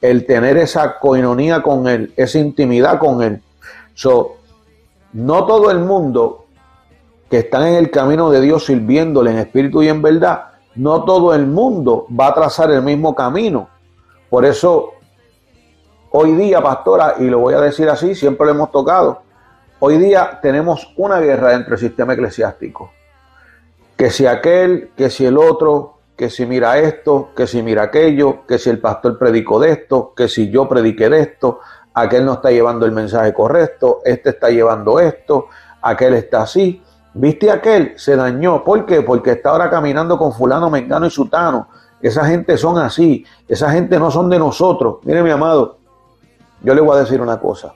el 0.00 0.26
tener 0.26 0.56
esa 0.56 0.98
coinonía 0.98 1.62
con 1.62 1.86
Él, 1.86 2.12
esa 2.16 2.38
intimidad 2.38 2.98
con 2.98 3.22
Él. 3.22 3.40
So, 3.94 4.36
no 5.12 5.46
todo 5.46 5.70
el 5.70 5.78
mundo 5.78 6.46
que 7.30 7.38
están 7.38 7.66
en 7.66 7.74
el 7.74 7.90
camino 7.90 8.30
de 8.30 8.40
Dios 8.40 8.66
sirviéndole 8.66 9.30
en 9.30 9.38
espíritu 9.38 9.82
y 9.82 9.88
en 9.88 10.00
verdad, 10.00 10.52
no 10.74 11.04
todo 11.04 11.34
el 11.34 11.46
mundo 11.46 12.06
va 12.18 12.28
a 12.28 12.34
trazar 12.34 12.70
el 12.70 12.82
mismo 12.82 13.14
camino. 13.14 13.68
Por 14.30 14.44
eso, 14.44 14.92
hoy 16.10 16.32
día, 16.32 16.62
pastora, 16.62 17.16
y 17.18 17.24
lo 17.24 17.40
voy 17.40 17.54
a 17.54 17.60
decir 17.60 17.88
así, 17.88 18.14
siempre 18.14 18.46
lo 18.46 18.52
hemos 18.52 18.72
tocado, 18.72 19.22
hoy 19.80 19.98
día 19.98 20.38
tenemos 20.40 20.92
una 20.96 21.20
guerra 21.20 21.50
dentro 21.50 21.70
del 21.70 21.80
sistema 21.80 22.14
eclesiástico. 22.14 22.90
Que 23.96 24.10
si 24.10 24.26
aquel, 24.26 24.90
que 24.96 25.10
si 25.10 25.26
el 25.26 25.36
otro, 25.36 25.98
que 26.16 26.30
si 26.30 26.46
mira 26.46 26.78
esto, 26.78 27.30
que 27.34 27.46
si 27.46 27.62
mira 27.62 27.84
aquello, 27.84 28.46
que 28.46 28.58
si 28.58 28.70
el 28.70 28.80
pastor 28.80 29.18
predicó 29.18 29.60
de 29.60 29.70
esto, 29.70 30.14
que 30.16 30.28
si 30.28 30.50
yo 30.50 30.68
prediqué 30.68 31.08
de 31.08 31.20
esto, 31.20 31.60
aquel 31.94 32.24
no 32.24 32.34
está 32.34 32.50
llevando 32.50 32.86
el 32.86 32.92
mensaje 32.92 33.32
correcto, 33.32 34.00
este 34.04 34.30
está 34.30 34.50
llevando 34.50 35.00
esto, 35.00 35.46
aquel 35.82 36.14
está 36.14 36.42
así. 36.42 36.82
¿Viste 37.14 37.50
aquel? 37.50 37.94
Se 37.96 38.16
dañó. 38.16 38.62
¿Por 38.64 38.86
qué? 38.86 39.02
Porque 39.02 39.32
está 39.32 39.50
ahora 39.50 39.70
caminando 39.70 40.18
con 40.18 40.32
fulano, 40.32 40.70
mengano 40.70 41.06
y 41.06 41.10
sutano. 41.10 41.68
Esa 42.00 42.24
gente 42.26 42.56
son 42.56 42.78
así. 42.78 43.24
Esa 43.46 43.70
gente 43.70 43.98
no 43.98 44.10
son 44.10 44.28
de 44.28 44.38
nosotros. 44.38 44.98
Mire, 45.02 45.22
mi 45.22 45.30
amado. 45.30 45.78
yo 46.62 46.74
le 46.74 46.80
voy 46.80 46.96
a 46.96 47.00
decir 47.00 47.20
una 47.20 47.38
cosa. 47.40 47.74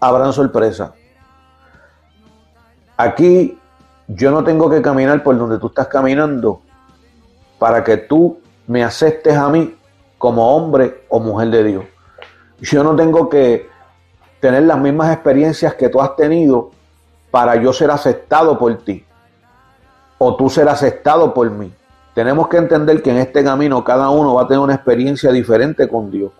Habrán 0.00 0.32
sorpresa. 0.32 0.94
Aquí 2.96 3.58
yo 4.06 4.30
no 4.30 4.42
tengo 4.42 4.70
que 4.70 4.80
caminar 4.80 5.22
por 5.22 5.36
donde 5.36 5.58
tú 5.58 5.68
estás 5.68 5.88
caminando 5.88 6.62
para 7.58 7.84
que 7.84 7.96
tú 7.98 8.40
me 8.66 8.82
aceptes 8.82 9.36
a 9.36 9.48
mí 9.48 9.76
como 10.16 10.56
hombre 10.56 11.04
o 11.08 11.20
mujer 11.20 11.50
de 11.50 11.64
Dios. 11.64 11.84
Yo 12.60 12.82
no 12.82 12.96
tengo 12.96 13.28
que 13.28 13.68
tener 14.40 14.64
las 14.64 14.78
mismas 14.78 15.12
experiencias 15.12 15.74
que 15.74 15.88
tú 15.88 16.00
has 16.00 16.16
tenido 16.16 16.70
para 17.30 17.56
yo 17.56 17.72
ser 17.72 17.90
aceptado 17.90 18.58
por 18.58 18.76
ti 18.78 19.04
o 20.18 20.36
tú 20.36 20.50
ser 20.50 20.68
aceptado 20.68 21.32
por 21.32 21.50
mí. 21.50 21.72
Tenemos 22.14 22.48
que 22.48 22.56
entender 22.56 23.02
que 23.02 23.10
en 23.10 23.18
este 23.18 23.44
camino 23.44 23.84
cada 23.84 24.10
uno 24.10 24.34
va 24.34 24.42
a 24.42 24.46
tener 24.48 24.60
una 24.60 24.74
experiencia 24.74 25.30
diferente 25.30 25.88
con 25.88 26.10
Dios. 26.10 26.32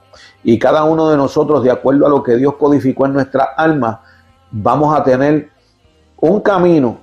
Y 0.43 0.59
cada 0.59 0.83
uno 0.85 1.09
de 1.09 1.17
nosotros, 1.17 1.63
de 1.63 1.71
acuerdo 1.71 2.07
a 2.07 2.09
lo 2.09 2.23
que 2.23 2.37
Dios 2.37 2.55
codificó 2.55 3.07
en 3.07 3.13
nuestra 3.13 3.45
alma, 3.57 4.03
vamos 4.51 4.97
a 4.97 5.05
tener 5.05 5.51
un 6.21 6.41
camino 6.41 6.99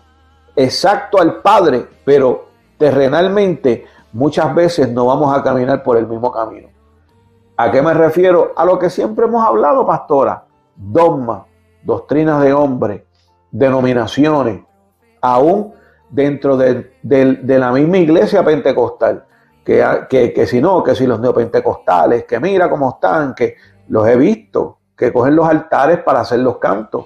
exacto 0.56 1.20
al 1.20 1.42
Padre, 1.42 1.88
pero 2.04 2.50
terrenalmente 2.78 3.86
muchas 4.12 4.54
veces 4.54 4.90
no 4.90 5.06
vamos 5.06 5.36
a 5.36 5.42
caminar 5.42 5.82
por 5.84 5.98
el 5.98 6.08
mismo 6.08 6.32
camino. 6.32 6.68
¿A 7.58 7.72
qué 7.72 7.82
me 7.82 7.94
refiero? 7.94 8.52
A 8.58 8.66
lo 8.66 8.78
que 8.78 8.90
siempre 8.90 9.26
hemos 9.26 9.46
hablado, 9.46 9.86
pastora. 9.86 10.44
Dogma, 10.76 11.46
doctrinas 11.84 12.42
de 12.42 12.52
hombre, 12.52 13.06
denominaciones, 13.58 14.62
aún 15.22 15.74
dentro 16.10 16.58
de, 16.58 16.92
la 17.04 17.72
misma 17.72 17.98
iglesia 17.98 18.44
pentecostal. 18.44 19.26
Que, 19.64 19.84
que, 20.10 20.32
que, 20.32 20.46
si 20.46 20.62
no, 20.62 20.84
que 20.84 20.94
si 20.94 21.08
los 21.08 21.20
neopentecostales, 21.20 22.26
que 22.26 22.40
mira 22.40 22.70
cómo 22.70 22.92
están, 22.92 23.34
que 23.34 23.56
los 23.88 24.08
he 24.08 24.16
visto, 24.16 24.78
que 24.96 25.12
cogen 25.12 25.36
los 25.36 25.48
altares 25.48 26.04
para 26.04 26.20
hacer 26.20 26.40
los 26.40 26.60
cantos. 26.60 27.06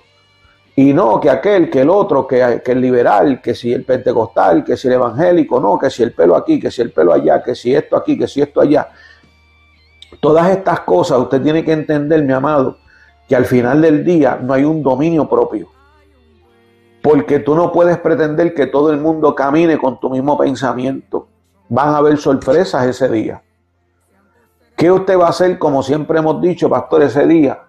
Y 0.76 0.94
no 0.94 1.20
que 1.20 1.30
aquel, 1.30 1.70
que 1.70 1.82
el 1.82 1.90
otro, 1.90 2.28
que, 2.28 2.62
el 2.66 2.82
liberal, 2.82 3.42
que 3.42 3.56
si 3.56 3.72
el 3.72 3.86
pentecostal, 3.86 4.64
que 4.64 4.76
si 4.76 4.88
el 4.88 4.96
evangélico, 4.96 5.60
no, 5.60 5.78
que 5.78 5.90
si 5.90 6.04
el 6.04 6.14
pelo 6.14 6.36
aquí, 6.36 6.60
que 6.60 6.70
si 6.70 6.82
el 6.82 6.92
pelo 6.92 7.14
allá, 7.14 7.42
que 7.42 7.56
si 7.56 7.74
esto 7.74 7.96
aquí, 7.96 8.18
que 8.18 8.28
si 8.28 8.42
esto 8.42 8.60
allá. 8.60 8.90
Todas 10.20 10.50
estas 10.50 10.82
cosas 10.82 11.20
usted 11.20 11.42
tiene 11.42 11.64
que 11.64 11.72
entender, 11.72 12.24
mi 12.24 12.34
amado, 12.34 12.78
que 13.28 13.36
al 13.36 13.46
final 13.46 13.82
del 13.82 14.04
día 14.04 14.38
no 14.42 14.54
hay 14.54 14.66
un 14.66 14.84
dominio 14.84 15.30
propio. 15.30 15.79
Porque 17.02 17.40
tú 17.40 17.56
no 17.56 17.72
puedes 17.72 17.98
pretender 17.98 18.54
que 18.54 18.68
todo 18.68 18.92
el 18.92 19.00
mundo 19.00 19.34
camine 19.34 19.78
con 19.78 20.00
tu 20.00 20.10
mismo 20.10 20.38
pensamiento. 20.38 21.28
Van 21.70 21.90
a 21.90 21.98
haber 21.98 22.18
sorpresas 22.18 22.86
ese 22.86 23.10
día. 23.10 23.42
¿Qué 24.76 24.92
usted 24.92 25.18
va 25.18 25.28
a 25.28 25.30
hacer, 25.30 25.58
como 25.60 25.84
siempre 25.84 26.20
hemos 26.20 26.42
dicho, 26.42 26.70
pastor, 26.70 27.04
ese 27.04 27.26
día? 27.28 27.60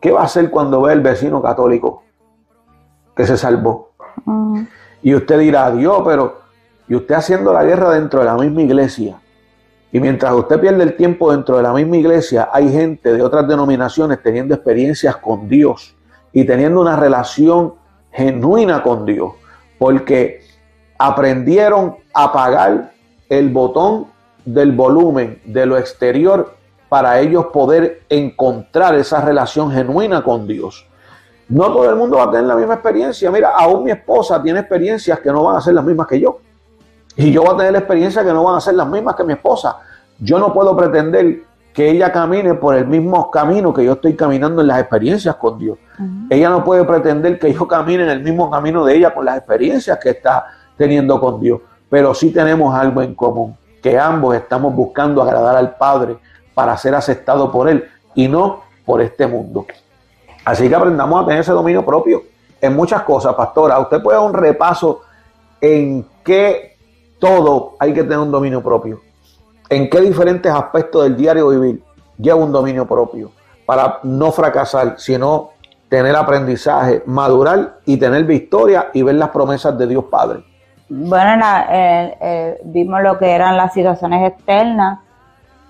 ¿Qué 0.00 0.10
va 0.10 0.22
a 0.22 0.24
hacer 0.24 0.50
cuando 0.50 0.82
ve 0.82 0.92
el 0.92 1.00
vecino 1.00 1.42
católico? 1.42 2.04
que 3.20 3.26
se 3.26 3.36
salvó. 3.36 3.90
Mm. 4.24 4.62
Y 5.02 5.14
usted 5.14 5.38
dirá, 5.38 5.70
Dios, 5.70 6.02
pero, 6.04 6.40
y 6.88 6.94
usted 6.94 7.14
haciendo 7.14 7.52
la 7.52 7.64
guerra 7.64 7.90
dentro 7.90 8.20
de 8.20 8.26
la 8.26 8.34
misma 8.34 8.62
iglesia. 8.62 9.20
Y 9.92 10.00
mientras 10.00 10.32
usted 10.32 10.60
pierde 10.60 10.82
el 10.84 10.96
tiempo 10.96 11.32
dentro 11.32 11.56
de 11.56 11.62
la 11.62 11.72
misma 11.72 11.96
iglesia, 11.96 12.48
hay 12.52 12.70
gente 12.70 13.12
de 13.12 13.22
otras 13.22 13.46
denominaciones 13.46 14.22
teniendo 14.22 14.54
experiencias 14.54 15.16
con 15.16 15.48
Dios 15.48 15.96
y 16.32 16.44
teniendo 16.44 16.80
una 16.80 16.96
relación 16.96 17.74
genuina 18.12 18.82
con 18.82 19.06
Dios, 19.06 19.32
porque 19.78 20.42
aprendieron 20.98 21.96
a 22.12 22.24
apagar 22.24 22.92
el 23.28 23.48
botón 23.50 24.06
del 24.44 24.72
volumen 24.72 25.40
de 25.44 25.66
lo 25.66 25.78
exterior 25.78 26.54
para 26.88 27.20
ellos 27.20 27.46
poder 27.46 28.02
encontrar 28.08 28.94
esa 28.96 29.20
relación 29.20 29.70
genuina 29.70 30.22
con 30.22 30.46
Dios. 30.46 30.86
No 31.48 31.72
todo 31.72 31.88
el 31.88 31.96
mundo 31.96 32.16
va 32.16 32.24
a 32.24 32.30
tener 32.30 32.46
la 32.46 32.56
misma 32.56 32.74
experiencia. 32.74 33.30
Mira, 33.30 33.50
aún 33.56 33.84
mi 33.84 33.90
esposa 33.90 34.42
tiene 34.42 34.60
experiencias 34.60 35.18
que 35.20 35.30
no 35.30 35.44
van 35.44 35.56
a 35.56 35.60
ser 35.60 35.74
las 35.74 35.84
mismas 35.84 36.06
que 36.06 36.20
yo. 36.20 36.38
Y 37.16 37.32
yo 37.32 37.42
voy 37.42 37.54
a 37.54 37.56
tener 37.56 37.76
experiencias 37.76 38.24
que 38.24 38.32
no 38.32 38.44
van 38.44 38.56
a 38.56 38.60
ser 38.60 38.74
las 38.74 38.86
mismas 38.86 39.14
que 39.14 39.24
mi 39.24 39.32
esposa. 39.32 39.76
Yo 40.18 40.38
no 40.38 40.52
puedo 40.52 40.76
pretender 40.76 41.42
que 41.72 41.90
ella 41.90 42.10
camine 42.12 42.54
por 42.54 42.74
el 42.74 42.86
mismo 42.86 43.30
camino 43.30 43.72
que 43.72 43.84
yo 43.84 43.92
estoy 43.92 44.14
caminando 44.16 44.60
en 44.60 44.68
las 44.68 44.80
experiencias 44.80 45.36
con 45.36 45.58
Dios. 45.58 45.78
Ella 46.28 46.50
no 46.50 46.64
puede 46.64 46.84
pretender 46.84 47.38
que 47.38 47.52
yo 47.52 47.68
camine 47.68 48.02
en 48.02 48.10
el 48.10 48.22
mismo 48.22 48.50
camino 48.50 48.84
de 48.84 48.96
ella 48.96 49.14
con 49.14 49.24
las 49.24 49.38
experiencias 49.38 49.98
que 49.98 50.10
está 50.10 50.46
teniendo 50.76 51.20
con 51.20 51.40
Dios. 51.40 51.60
Pero 51.88 52.14
sí 52.14 52.32
tenemos 52.32 52.74
algo 52.74 53.02
en 53.02 53.14
común, 53.14 53.56
que 53.82 53.98
ambos 53.98 54.34
estamos 54.34 54.74
buscando 54.74 55.22
agradar 55.22 55.56
al 55.56 55.76
Padre 55.76 56.16
para 56.54 56.76
ser 56.76 56.94
aceptados 56.94 57.50
por 57.50 57.68
Él 57.68 57.84
y 58.14 58.28
no 58.28 58.62
por 58.84 59.00
este 59.00 59.26
mundo. 59.26 59.66
Así 60.44 60.68
que 60.68 60.74
aprendamos 60.74 61.22
a 61.22 61.26
tener 61.26 61.40
ese 61.40 61.52
dominio 61.52 61.84
propio 61.84 62.22
en 62.60 62.74
muchas 62.74 63.02
cosas, 63.02 63.34
pastora. 63.34 63.78
Usted 63.78 64.02
puede 64.02 64.18
dar 64.18 64.26
un 64.26 64.34
repaso 64.34 65.02
en 65.60 66.06
qué 66.24 66.76
todo 67.18 67.76
hay 67.78 67.92
que 67.92 68.02
tener 68.02 68.18
un 68.18 68.30
dominio 68.30 68.62
propio. 68.62 69.00
En 69.70 69.88
qué 69.88 70.00
diferentes 70.00 70.52
aspectos 70.52 71.04
del 71.04 71.16
diario 71.16 71.48
vivir 71.48 71.82
lleva 72.18 72.36
un 72.36 72.52
dominio 72.52 72.86
propio 72.86 73.30
para 73.64 74.00
no 74.02 74.30
fracasar, 74.32 74.96
sino 74.98 75.50
tener 75.88 76.14
aprendizaje, 76.14 77.02
madurar 77.06 77.78
y 77.86 77.96
tener 77.96 78.24
victoria 78.24 78.90
y 78.92 79.02
ver 79.02 79.14
las 79.14 79.30
promesas 79.30 79.78
de 79.78 79.86
Dios 79.86 80.04
Padre. 80.10 80.40
Bueno, 80.88 81.46
eh, 81.70 82.18
eh, 82.20 82.60
vimos 82.64 83.00
lo 83.02 83.16
que 83.16 83.30
eran 83.30 83.56
las 83.56 83.72
situaciones 83.72 84.32
externas 84.32 84.98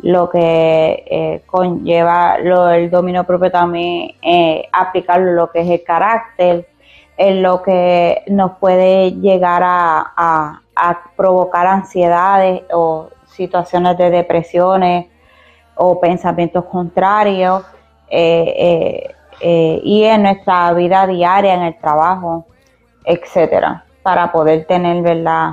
lo 0.02 0.30
que 0.30 1.04
eh, 1.10 1.42
conlleva 1.46 2.38
lo, 2.38 2.70
el 2.70 2.90
dominio 2.90 3.24
propio 3.24 3.50
también 3.50 4.12
eh, 4.22 4.66
aplicarlo 4.72 5.32
lo 5.32 5.50
que 5.50 5.60
es 5.60 5.68
el 5.68 5.84
carácter, 5.84 6.68
en 7.16 7.42
lo 7.42 7.62
que 7.62 8.22
nos 8.28 8.52
puede 8.52 9.12
llegar 9.12 9.62
a, 9.64 10.60
provocar 11.14 11.66
ansiedades 11.66 12.62
o 12.72 13.10
situaciones 13.32 13.96
de 13.98 14.10
depresiones 14.10 15.06
o 15.76 16.00
pensamientos 16.00 16.64
contrarios 16.66 17.64
eh, 18.08 19.14
y 19.40 20.04
en 20.04 20.22
nuestra 20.22 20.72
vida 20.74 21.06
diaria, 21.06 21.54
en 21.54 21.62
el 21.62 21.78
trabajo, 21.78 22.46
etcétera, 23.04 23.84
para 24.02 24.30
poder 24.30 24.66
tener, 24.66 25.02
¿verdad? 25.02 25.52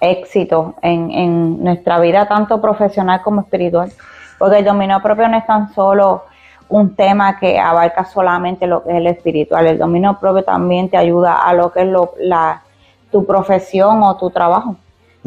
éxito 0.00 0.74
en, 0.82 1.10
en 1.10 1.64
nuestra 1.64 1.98
vida, 1.98 2.26
tanto 2.26 2.60
profesional 2.60 3.22
como 3.22 3.42
espiritual. 3.42 3.92
Porque 4.38 4.58
el 4.58 4.64
dominio 4.64 5.00
propio 5.00 5.28
no 5.28 5.38
es 5.38 5.46
tan 5.46 5.72
solo 5.72 6.24
un 6.68 6.94
tema 6.94 7.38
que 7.38 7.58
abarca 7.58 8.04
solamente 8.04 8.66
lo 8.66 8.82
que 8.82 8.90
es 8.90 8.96
el 8.96 9.06
espiritual. 9.06 9.66
El 9.66 9.78
dominio 9.78 10.18
propio 10.18 10.42
también 10.42 10.88
te 10.88 10.96
ayuda 10.96 11.36
a 11.36 11.54
lo 11.54 11.72
que 11.72 11.82
es 11.82 11.88
lo, 11.88 12.14
la, 12.18 12.62
tu 13.10 13.24
profesión 13.24 14.02
o 14.02 14.16
tu 14.16 14.30
trabajo. 14.30 14.76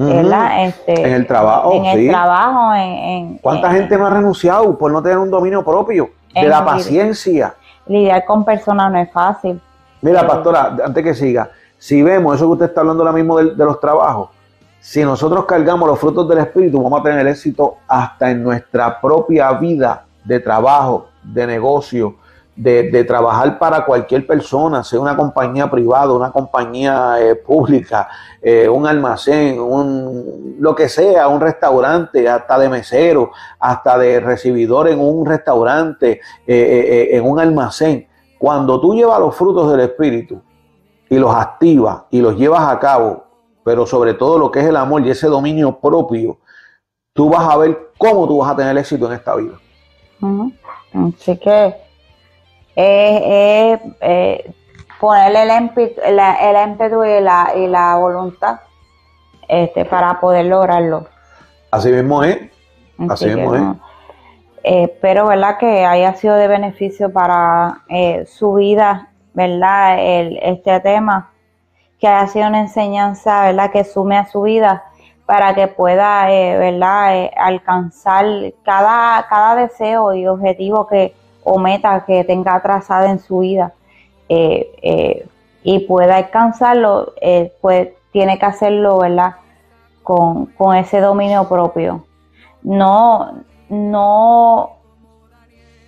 Este, 0.08 1.08
en 1.08 1.14
el 1.14 1.28
trabajo. 1.28 1.74
En 1.74 1.86
el 1.86 2.10
trabajo. 2.10 2.74
En, 2.76 3.38
¿Cuánta 3.40 3.72
gente 3.72 3.98
no 3.98 4.08
ha 4.08 4.10
renunciado 4.10 4.78
por 4.78 4.92
no 4.92 5.02
tener 5.02 5.18
un 5.18 5.30
dominio 5.30 5.64
propio? 5.64 6.10
De 6.34 6.48
la 6.48 6.64
paciencia. 6.64 7.56
Lidiar 7.88 8.24
con 8.26 8.46
personas 8.46 8.92
no 8.92 9.00
es 9.00 9.12
fácil. 9.12 9.60
Mira, 10.02 10.26
pastora, 10.26 10.78
antes 10.86 11.04
que 11.04 11.14
siga, 11.14 11.50
si 11.78 12.02
vemos 12.02 12.36
eso 12.36 12.46
que 12.46 12.54
usted 12.54 12.66
está 12.68 12.82
hablando 12.82 13.04
ahora 13.04 13.14
mismo 13.14 13.38
de 13.38 13.66
los 13.66 13.80
trabajos, 13.80 14.30
si 14.80 15.04
nosotros 15.04 15.46
cargamos 15.46 15.90
los 15.90 16.00
frutos 16.00 16.28
del 16.30 16.38
Espíritu, 16.38 16.82
vamos 16.82 17.02
a 17.02 17.04
tener 17.04 17.28
éxito 17.28 17.78
hasta 17.88 18.32
en 18.32 18.42
nuestra 18.42 19.02
propia 19.02 19.52
vida 19.54 20.06
de 20.24 20.40
trabajo, 20.40 21.08
de 21.22 21.46
negocio, 21.46 22.16
de, 22.62 23.04
trabajar 23.06 23.58
para 23.58 23.86
cualquier 23.86 24.28
persona, 24.28 24.84
sea 24.84 25.00
una 25.00 25.16
compañía 25.16 25.70
privada, 25.70 26.14
una 26.14 26.32
compañía 26.32 27.16
eh, 27.20 27.36
pública, 27.36 28.10
eh, 28.42 28.68
un 28.68 28.86
almacén, 28.86 29.60
un, 29.60 30.58
lo 30.60 30.76
que 30.76 30.90
sea, 30.90 31.28
un 31.28 31.40
restaurante, 31.40 32.28
hasta 32.28 32.60
de 32.60 32.70
mesero, 32.70 33.32
hasta 33.60 33.98
de 33.98 34.20
recibidor 34.20 34.90
en 34.90 35.00
un 35.00 35.26
restaurante, 35.26 36.20
eh, 36.46 37.10
en 37.12 37.26
un 37.26 37.40
almacén. 37.40 38.08
Cuando 38.38 38.80
tú 38.80 38.94
llevas 38.94 39.20
los 39.20 39.36
frutos 39.36 39.72
del 39.72 39.82
Espíritu 39.82 40.42
y 41.10 41.18
los 41.18 41.34
activas 41.34 42.04
y 42.10 42.22
los 42.22 42.36
llevas 42.36 42.68
a 42.70 42.80
cabo 42.80 43.30
pero 43.70 43.86
sobre 43.86 44.16
todo 44.16 44.40
lo 44.40 44.52
que 44.52 44.62
es 44.62 44.66
el 44.66 44.76
amor 44.76 45.06
y 45.06 45.12
ese 45.12 45.28
dominio 45.28 45.80
propio, 45.80 46.40
tú 47.14 47.30
vas 47.30 47.48
a 47.48 47.56
ver 47.56 47.92
cómo 48.00 48.28
tú 48.28 48.40
vas 48.40 48.52
a 48.52 48.56
tener 48.56 48.76
éxito 48.78 49.06
en 49.06 49.14
esta 49.14 49.36
vida. 49.36 49.60
Así 50.94 51.38
que 51.38 51.76
es 52.76 53.80
ponerle 55.00 55.44
el, 55.44 55.64
ímpetu, 55.64 57.04
y 57.04 57.22
la, 57.22 57.52
y 57.56 57.68
la 57.68 57.96
voluntad 57.96 58.60
este, 59.48 59.86
para 59.86 60.20
poder 60.20 60.46
lograrlo. 60.46 61.08
Así 61.72 61.92
mismo 61.92 62.24
es. 62.24 62.38
Así, 63.10 63.26
mismo 63.28 63.56
es. 63.56 63.62
Eh, 64.64 64.84
espero, 64.84 65.28
¿verdad? 65.28 65.58
Que 65.58 65.86
haya 65.86 66.14
sido 66.16 66.36
de 66.36 66.48
beneficio 66.48 67.12
para 67.12 67.82
eh, 67.90 68.26
su 68.26 68.54
vida, 68.56 69.10
¿verdad? 69.34 69.98
El, 70.00 70.38
este 70.42 70.80
tema 70.82 71.32
que 72.00 72.08
haya 72.08 72.28
sido 72.28 72.48
una 72.48 72.60
enseñanza, 72.60 73.44
¿verdad? 73.44 73.72
Que 73.72 73.84
sume 73.84 74.18
a 74.18 74.26
su 74.26 74.42
vida 74.42 74.84
para 75.26 75.54
que 75.54 75.68
pueda, 75.68 76.32
eh, 76.32 76.58
¿verdad?, 76.58 77.16
eh, 77.16 77.32
alcanzar 77.38 78.26
cada, 78.64 79.28
cada 79.28 79.56
deseo 79.56 80.14
y 80.14 80.28
objetivo 80.28 80.88
que 80.88 81.14
o 81.44 81.60
meta 81.60 82.06
que 82.06 82.24
tenga 82.24 82.62
trazada 82.62 83.10
en 83.10 83.20
su 83.20 83.40
vida 83.40 83.74
eh, 84.28 85.28
y 85.64 85.80
pueda 85.80 86.18
alcanzarlo, 86.18 87.14
pues 87.62 87.90
tiene 88.12 88.40
que 88.40 88.46
hacerlo, 88.46 89.00
¿verdad?, 89.00 89.36
con, 90.04 90.48
con 90.48 90.76
ese 90.76 91.00
dominio 91.00 91.48
propio. 91.48 92.06
No, 92.64 93.44
no, 93.70 94.72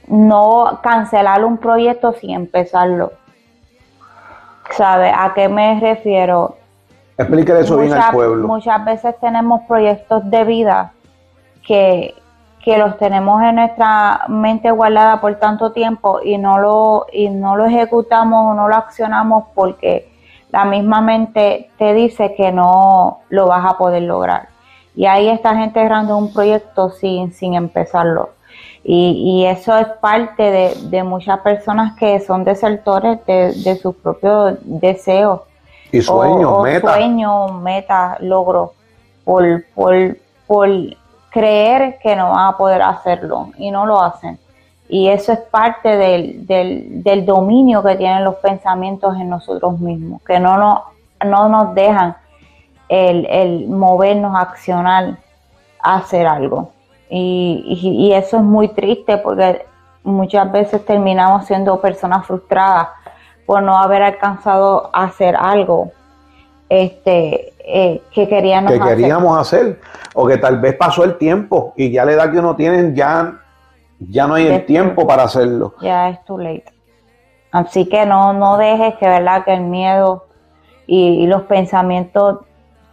no 0.08 0.80
cancelar 0.84 1.44
un 1.44 1.58
proyecto 1.58 2.14
sin 2.14 2.32
empezarlo. 2.32 3.14
¿Sabe 4.72 5.10
a 5.10 5.34
qué 5.34 5.50
me 5.50 5.80
refiero? 5.80 6.56
Explíquele 7.18 7.62
eso 7.62 7.78
bien 7.78 7.94
al 7.94 8.14
pueblo. 8.14 8.48
Muchas 8.48 8.84
veces 8.86 9.20
tenemos 9.20 9.62
proyectos 9.68 10.30
de 10.30 10.44
vida 10.44 10.94
que, 11.66 12.16
los 12.66 12.98
tenemos 12.98 13.42
en 13.44 13.56
nuestra 13.56 14.22
mente 14.28 14.72
guardada 14.72 15.20
por 15.20 15.36
tanto 15.36 15.72
tiempo 15.72 16.20
y 16.24 16.38
no 16.38 16.60
lo, 16.60 17.06
y 17.12 17.30
no 17.30 17.56
lo 17.56 17.66
ejecutamos 17.66 18.52
o 18.52 18.54
no 18.54 18.68
lo 18.68 18.76
accionamos 18.76 19.46
porque 19.56 20.12
la 20.52 20.66
misma 20.66 21.02
mente 21.02 21.70
te 21.78 21.94
dice 21.94 22.36
que 22.36 22.52
no 22.52 23.22
lo 23.30 23.48
vas 23.48 23.66
a 23.66 23.78
poder 23.78 24.04
lograr. 24.04 24.50
Y 24.96 25.06
ahí 25.06 25.30
está 25.30 25.56
gente 25.56 25.82
errando 25.82 26.18
un 26.18 26.34
proyecto 26.34 26.90
sin, 26.90 27.32
sin 27.34 27.54
empezarlo. 27.54 28.32
Y, 28.84 29.42
y 29.42 29.46
eso 29.46 29.78
es 29.78 29.88
parte 30.02 30.44
de, 30.44 30.76
de, 30.90 31.04
muchas 31.04 31.40
personas 31.40 31.96
que 31.98 32.20
son 32.20 32.44
desertores 32.44 33.24
de, 33.26 33.54
de 33.54 33.76
sus 33.76 33.96
propios 33.96 34.58
deseos 34.64 35.42
y 35.92 36.02
sueños, 36.02 36.64
meta. 36.64 36.94
Sueños, 36.96 37.54
meta, 37.62 38.18
logro, 38.22 38.74
por, 39.24 39.64
por, 39.76 40.18
por 40.48 40.70
creer 41.32 41.98
que 42.00 42.16
no 42.16 42.32
van 42.32 42.54
a 42.54 42.58
poder 42.58 42.82
hacerlo 42.82 43.50
y 43.58 43.72
no 43.72 43.86
lo 43.86 44.02
hacen. 44.02 44.38
Y 44.88 45.08
eso 45.08 45.32
es 45.32 45.40
parte 45.40 45.96
del, 45.96 46.46
del, 46.46 47.02
del 47.02 47.26
dominio 47.26 47.82
que 47.82 47.96
tienen 47.96 48.26
los 48.26 48.36
pensamientos 48.36 49.16
en 49.16 49.30
nosotros 49.30 49.80
mismos, 49.80 50.22
que 50.24 50.40
no 50.40 50.58
nos, 50.58 50.82
no 51.26 51.48
nos 51.48 51.74
dejan 51.74 52.18
el, 52.90 53.26
el 53.28 53.70
movernos 53.70 54.36
accionar, 54.36 55.18
hacer 55.82 56.28
algo. 56.28 56.72
Y, 57.10 57.64
y, 57.82 58.14
eso 58.14 58.38
es 58.38 58.44
muy 58.44 58.70
triste 58.70 59.18
porque 59.18 59.66
muchas 60.04 60.52
veces 60.52 60.86
terminamos 60.86 61.46
siendo 61.46 61.80
personas 61.82 62.26
frustradas 62.26 62.88
por 63.46 63.62
no 63.64 63.78
haber 63.78 64.02
alcanzado 64.02 64.90
a 64.94 65.06
hacer 65.06 65.36
algo 65.36 65.92
este, 66.72 67.54
eh, 67.60 68.02
que 68.14 68.30
queríamos, 68.30 68.72
que 68.72 68.80
queríamos 68.80 69.38
hacer. 69.38 69.80
O 70.14 70.26
que 70.26 70.38
tal 70.38 70.60
vez 70.60 70.76
pasó 70.76 71.04
el 71.04 71.18
tiempo 71.18 71.74
y 71.76 71.92
ya 71.92 72.06
la 72.06 72.14
edad 72.14 72.32
que 72.32 72.40
uno 72.40 72.56
tiene, 72.56 72.94
ya, 72.94 73.40
ya 74.00 74.28
no 74.28 74.36
hay 74.36 74.48
el 74.48 74.66
tiempo 74.66 75.06
para 75.08 75.24
hacerlo. 75.24 75.76
Ya 75.82 76.10
es 76.10 76.24
too 76.26 76.38
late. 76.38 76.66
Así 77.52 77.88
que 77.88 78.06
no, 78.06 78.34
no 78.34 78.58
dejes 78.58 78.96
que, 78.96 79.08
¿verdad? 79.08 79.44
que 79.46 79.54
el 79.54 79.62
miedo 79.62 80.26
y, 80.88 81.28
los 81.28 81.44
pensamientos 81.44 82.40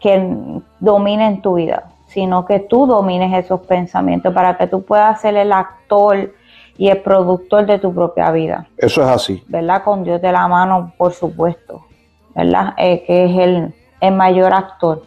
que 0.01 0.61
dominen 0.79 1.43
tu 1.43 1.55
vida, 1.55 1.91
sino 2.07 2.45
que 2.45 2.61
tú 2.61 2.87
domines 2.87 3.45
esos 3.45 3.61
pensamientos 3.61 4.33
para 4.33 4.57
que 4.57 4.69
tú 4.69 4.83
puedas 4.83 5.21
ser 5.21 5.37
el 5.37 5.53
actor 5.53 6.33
y 6.77 6.89
el 6.89 6.99
productor 6.99 7.67
de 7.67 7.81
tu 7.81 7.93
propia 7.93 8.31
vida. 8.31 8.69
Eso 8.77 9.03
es 9.03 9.09
así. 9.09 9.43
¿Verdad? 9.49 9.83
Con 9.83 10.05
Dios 10.05 10.21
de 10.23 10.31
la 10.31 10.47
mano, 10.47 10.93
por 10.97 11.13
supuesto. 11.13 11.88
¿Verdad? 12.35 12.75
Eh, 12.77 13.05
que 13.07 13.25
es 13.25 13.39
el, 13.39 13.75
el, 14.01 14.15
mayor 14.15 14.55
actor. 14.55 15.03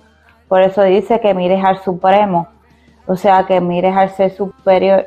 Por 0.48 0.62
eso 0.62 0.84
dice 0.84 1.20
que 1.20 1.34
mires 1.34 1.64
al 1.64 1.82
supremo. 1.84 2.48
O 3.08 3.16
sea, 3.16 3.46
que 3.46 3.62
mires 3.62 3.96
al 3.96 4.10
ser 4.10 4.32
superior. 4.32 5.06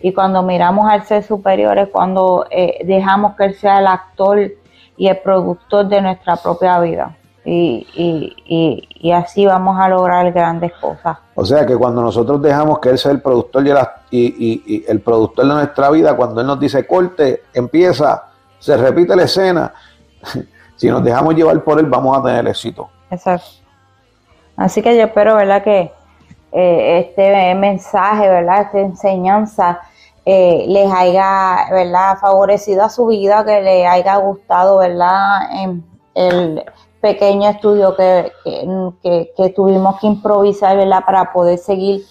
Y 0.00 0.12
cuando 0.12 0.42
miramos 0.42 0.90
al 0.90 1.04
ser 1.04 1.22
superior 1.22 1.78
es 1.78 1.88
cuando 1.88 2.46
eh, 2.50 2.84
dejamos 2.84 3.34
que 3.36 3.44
Él 3.44 3.54
sea 3.54 3.80
el 3.80 3.86
actor 3.86 4.52
y 4.96 5.08
el 5.08 5.18
productor 5.18 5.88
de 5.88 6.00
nuestra 6.00 6.36
propia 6.36 6.78
vida 6.80 7.18
y, 7.50 8.86
y, 9.00 9.12
así 9.12 9.46
vamos 9.46 9.78
a 9.78 9.88
lograr 9.88 10.30
grandes 10.32 10.72
cosas. 10.80 11.18
O 11.34 11.44
sea 11.44 11.64
que 11.64 11.76
cuando 11.76 12.02
nosotros 12.02 12.42
dejamos 12.42 12.78
que 12.78 12.90
Él 12.90 12.98
sea 12.98 13.12
el 13.12 13.22
productor 13.22 13.64
y, 14.10 14.84
el 14.86 15.00
productor 15.00 15.46
de 15.46 15.54
nuestra 15.54 15.90
vida, 15.90 16.16
cuando 16.16 16.40
Él 16.40 16.46
nos 16.46 16.60
dice 16.60 16.86
corte, 16.86 17.44
empieza, 17.54 18.24
se 18.58 18.76
repite 18.76 19.16
la 19.16 19.22
escena, 19.24 19.72
si 20.78 20.88
nos 20.88 21.04
dejamos 21.04 21.34
llevar 21.34 21.62
por 21.62 21.78
Él 21.78 21.86
vamos 21.86 22.16
a 22.16 22.22
tener 22.22 22.46
éxito. 22.48 22.88
Exacto. 23.10 23.46
Así 24.56 24.80
que 24.80 24.96
yo 24.96 25.04
espero, 25.04 25.36
¿verdad? 25.36 25.62
Que 25.62 25.92
eh, 26.52 27.00
este 27.00 27.54
mensaje, 27.54 28.28
¿verdad? 28.28 28.62
Esta 28.62 28.78
enseñanza 28.78 29.80
eh, 30.24 30.64
les 30.68 30.90
haya, 30.90 31.66
¿verdad? 31.70 32.16
Favorecido 32.18 32.84
a 32.84 32.88
su 32.88 33.06
vida, 33.06 33.44
que 33.44 33.60
les 33.60 33.86
haya 33.86 34.16
gustado, 34.16 34.78
¿verdad? 34.78 35.52
En 35.52 35.84
el 36.14 36.64
pequeño 37.00 37.50
estudio 37.50 37.94
que, 37.96 38.32
que, 39.02 39.48
tuvimos 39.50 40.00
que 40.00 40.06
improvisar, 40.06 40.76
¿verdad? 40.76 41.04
Para 41.04 41.32
poder 41.32 41.58
seguir 41.58 42.04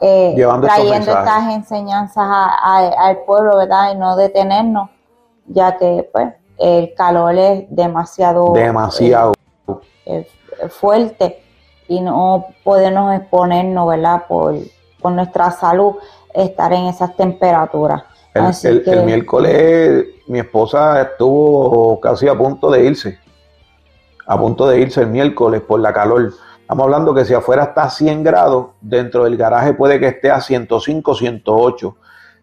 eh, 0.00 0.34
trayendo 0.62 1.10
estas 1.10 1.54
enseñanzas 1.54 2.26
al 2.62 3.18
pueblo, 3.26 3.56
¿verdad? 3.56 3.92
Y 3.94 3.96
no 3.96 4.16
detenernos, 4.16 4.90
ya 5.46 5.76
que, 5.76 6.08
pues, 6.12 6.34
el 6.58 6.94
calor 6.94 7.36
es 7.36 7.64
demasiado... 7.68 8.52
Demasiado. 8.52 9.34
Eh, 10.06 10.26
fuerte 10.68 11.42
y 11.88 12.00
no 12.00 12.46
podemos 12.64 13.14
exponernos, 13.14 13.88
¿verdad? 13.88 14.24
Por, 14.28 14.56
por 15.00 15.12
nuestra 15.12 15.50
salud, 15.50 15.96
estar 16.34 16.72
en 16.72 16.84
esas 16.86 17.16
temperaturas. 17.16 18.04
El, 18.34 18.82
el 18.86 19.04
miércoles 19.04 20.06
mi 20.26 20.38
esposa 20.38 21.02
estuvo 21.02 22.00
casi 22.00 22.28
a 22.28 22.34
punto 22.34 22.70
de 22.70 22.84
irse 22.84 23.18
a 24.26 24.38
punto 24.38 24.66
de 24.66 24.80
irse 24.80 25.00
el 25.00 25.08
miércoles 25.08 25.60
por 25.60 25.80
la 25.80 25.92
calor. 25.92 26.32
Estamos 26.60 26.84
hablando 26.84 27.14
que 27.14 27.24
si 27.24 27.34
afuera 27.34 27.64
está 27.64 27.84
a 27.84 27.90
100 27.90 28.22
grados, 28.22 28.68
dentro 28.80 29.24
del 29.24 29.36
garaje 29.36 29.74
puede 29.74 29.98
que 30.00 30.08
esté 30.08 30.30
a 30.30 30.40
105, 30.40 31.14
108. 31.14 31.96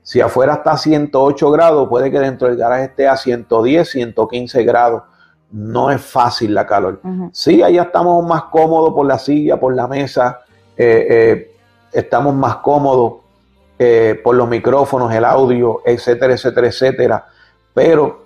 Si 0.10 0.20
afuera 0.20 0.56
está 0.56 0.72
a 0.72 0.78
108 0.78 1.52
grados, 1.52 1.88
puede 1.88 2.10
que 2.10 2.18
dentro 2.18 2.48
del 2.48 2.58
garaje 2.58 2.86
esté 2.86 3.08
a 3.08 3.16
110, 3.16 3.88
115 3.88 4.64
grados. 4.64 5.04
No 5.52 5.92
es 5.92 6.02
fácil 6.02 6.56
la 6.56 6.66
calor. 6.66 7.00
Sí, 7.32 7.62
allá 7.62 7.84
estamos 7.84 8.28
más 8.28 8.46
cómodos 8.46 8.92
por 8.96 9.06
la 9.06 9.20
silla, 9.20 9.60
por 9.60 9.76
la 9.76 9.88
mesa, 9.88 10.40
eh, 10.76 11.06
eh, 11.12 11.56
estamos 11.94 12.34
más 12.34 12.56
cómodos 12.56 13.20
eh, 13.78 14.20
por 14.24 14.34
los 14.34 14.50
micrófonos, 14.50 15.14
el 15.14 15.24
audio, 15.24 15.84
etcétera, 15.86 16.34
etcétera, 16.34 16.68
etcétera. 16.68 17.28
Pero 17.72 18.26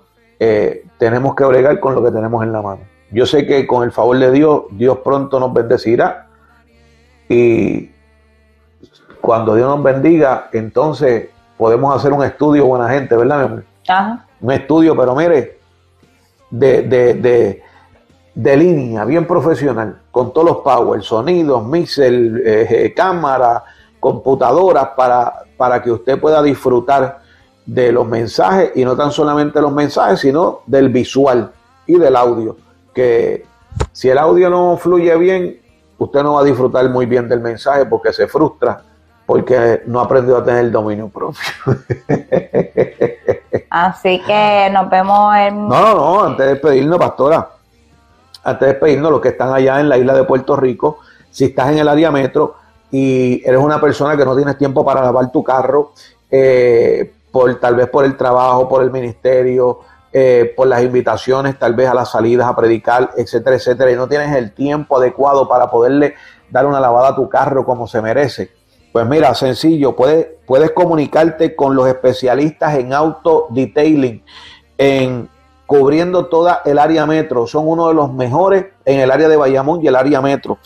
tenemos 0.97 1.35
que 1.35 1.43
bregar 1.43 1.81
con 1.81 1.95
lo 1.95 2.01
que 2.01 2.11
tenemos 2.11 2.45
en 2.45 2.53
la 2.53 2.61
mano. 2.61 2.83
Yo 3.11 3.25
sé 3.25 3.45
que 3.45 3.67
con 3.67 3.83
el 3.83 3.91
favor 3.91 4.17
de 4.17 4.31
Dios, 4.31 4.63
Dios 4.71 4.99
pronto 4.99 5.37
nos 5.37 5.51
bendecirá. 5.51 6.29
Y 7.27 7.91
cuando 9.19 9.55
Dios 9.55 9.67
nos 9.67 9.83
bendiga, 9.83 10.47
entonces 10.53 11.32
podemos 11.63 11.95
hacer 11.95 12.11
un 12.11 12.21
estudio 12.25 12.65
buena 12.65 12.89
gente, 12.89 13.15
¿verdad, 13.15 13.37
mi 13.37 13.45
amor? 13.45 13.63
Ajá. 13.87 14.25
Un 14.41 14.51
estudio, 14.51 14.97
pero 14.97 15.15
mire, 15.15 15.59
de, 16.49 16.81
de, 16.81 17.13
de, 17.13 17.63
de, 18.35 18.57
línea, 18.57 19.05
bien 19.05 19.25
profesional, 19.25 19.97
con 20.11 20.33
todos 20.33 20.47
los 20.47 20.57
power, 20.57 21.01
sonidos, 21.01 21.65
mixer, 21.65 22.13
eh, 22.13 22.67
eh, 22.69 22.93
cámara, 22.93 23.63
computadoras, 23.97 24.89
para, 24.97 25.45
para 25.55 25.81
que 25.81 25.89
usted 25.89 26.19
pueda 26.19 26.43
disfrutar 26.43 27.21
de 27.65 27.93
los 27.93 28.05
mensajes 28.05 28.73
y 28.75 28.83
no 28.83 28.97
tan 28.97 29.13
solamente 29.13 29.61
los 29.61 29.71
mensajes, 29.71 30.19
sino 30.19 30.63
del 30.65 30.89
visual 30.89 31.49
y 31.87 31.97
del 31.97 32.17
audio 32.17 32.57
que 32.93 33.45
si 33.93 34.09
el 34.09 34.17
audio 34.17 34.49
no 34.49 34.75
fluye 34.75 35.15
bien, 35.15 35.61
usted 35.97 36.23
no 36.23 36.33
va 36.33 36.41
a 36.41 36.43
disfrutar 36.43 36.89
muy 36.89 37.05
bien 37.05 37.29
del 37.29 37.39
mensaje 37.39 37.85
porque 37.85 38.11
se 38.11 38.27
frustra 38.27 38.83
porque 39.25 39.81
no 39.85 39.99
aprendió 40.01 40.37
a 40.37 40.43
tener 40.43 40.65
el 40.65 40.71
dominio 40.71 41.09
propio. 41.09 41.41
Así 43.69 44.21
que 44.25 44.69
nos 44.71 44.89
vemos 44.89 45.35
en... 45.35 45.67
No, 45.67 45.81
no, 45.81 45.95
no, 45.95 46.23
antes 46.25 46.45
de 46.45 46.53
despedirnos, 46.53 46.99
pastora, 46.99 47.49
antes 48.43 48.59
de 48.59 48.73
despedirnos, 48.73 49.11
los 49.11 49.21
que 49.21 49.29
están 49.29 49.53
allá 49.53 49.79
en 49.79 49.89
la 49.89 49.97
isla 49.97 50.13
de 50.13 50.23
Puerto 50.25 50.55
Rico, 50.55 50.99
si 51.31 51.45
estás 51.45 51.71
en 51.71 51.79
el 51.79 51.87
área 51.87 52.11
metro 52.11 52.55
y 52.91 53.41
eres 53.43 53.59
una 53.59 53.81
persona 53.81 54.15
que 54.15 54.25
no 54.25 54.35
tienes 54.35 54.57
tiempo 54.57 54.85
para 54.85 55.01
lavar 55.01 55.31
tu 55.31 55.43
carro, 55.43 55.93
eh, 56.29 57.13
por 57.31 57.59
tal 57.59 57.75
vez 57.75 57.89
por 57.89 58.05
el 58.05 58.15
trabajo, 58.15 58.69
por 58.69 58.83
el 58.83 58.91
ministerio, 58.91 59.79
eh, 60.11 60.53
por 60.55 60.67
las 60.67 60.83
invitaciones, 60.83 61.57
tal 61.57 61.73
vez 61.73 61.89
a 61.89 61.95
las 61.95 62.11
salidas 62.11 62.47
a 62.47 62.55
predicar, 62.55 63.09
etcétera, 63.17 63.55
etcétera, 63.55 63.91
y 63.91 63.95
no 63.95 64.07
tienes 64.07 64.35
el 64.35 64.51
tiempo 64.51 64.97
adecuado 64.97 65.47
para 65.47 65.71
poderle 65.71 66.13
dar 66.51 66.67
una 66.67 66.79
lavada 66.79 67.09
a 67.09 67.15
tu 67.15 67.27
carro 67.27 67.65
como 67.65 67.87
se 67.87 67.99
merece. 67.99 68.51
Pues 68.93 69.05
mira, 69.07 69.33
sencillo, 69.33 69.95
puedes, 69.95 70.27
puedes 70.45 70.71
comunicarte 70.71 71.55
con 71.55 71.75
los 71.75 71.87
especialistas 71.87 72.77
en 72.77 72.93
auto 72.93 73.47
detailing, 73.49 74.23
en 74.77 75.27
cubriendo 75.65 76.27
toda 76.27 76.61
el 76.63 76.77
área 76.77 77.07
metro. 77.07 77.47
Son 77.47 77.67
uno 77.67 77.87
de 77.87 77.95
los 77.95 78.13
mejores 78.13 78.67
en 78.85 78.99
el 78.99 79.09
área 79.09 79.27
de 79.27 79.35
Bayamón 79.35 79.83
y 79.83 79.87
el 79.87 79.95
área 79.95 80.21
metro. 80.21 80.59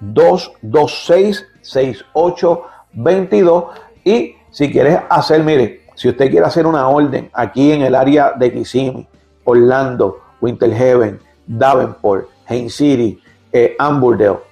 226 0.00 1.46
6822 1.62 3.64
y 4.04 4.34
si 4.50 4.72
quieres 4.72 4.98
hacer, 5.08 5.44
mire, 5.44 5.82
si 5.94 6.08
usted 6.08 6.30
quiere 6.30 6.46
hacer 6.46 6.66
una 6.66 6.88
orden 6.88 7.30
aquí 7.32 7.72
en 7.72 7.82
el 7.82 7.94
área 7.94 8.32
de 8.32 8.52
Kissimmee, 8.52 9.06
Orlando, 9.44 10.20
Winter 10.40 10.72
Heaven, 10.72 11.20
Davenport, 11.46 12.28
Haines 12.46 12.74
City, 12.74 13.20
eh, 13.52 13.76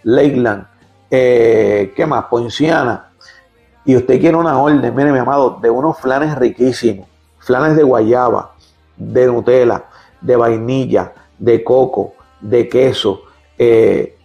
Lakeland, 0.02 0.66
eh, 1.10 1.92
¿qué 1.96 2.06
más? 2.06 2.26
Poinciana. 2.26 3.10
Y 3.84 3.96
usted 3.96 4.20
quiere 4.20 4.36
una 4.36 4.60
orden, 4.60 4.94
mire 4.94 5.12
mi 5.12 5.18
amado, 5.18 5.58
de 5.62 5.70
unos 5.70 5.98
flanes 5.98 6.36
riquísimos, 6.36 7.08
flanes 7.38 7.76
de 7.76 7.82
guayaba, 7.82 8.52
de 8.96 9.26
Nutella, 9.26 9.84
de 10.20 10.36
vainilla, 10.36 11.12
de 11.38 11.64
coco, 11.64 12.12
de 12.40 12.68
queso, 12.68 13.22
eh, 13.56 14.17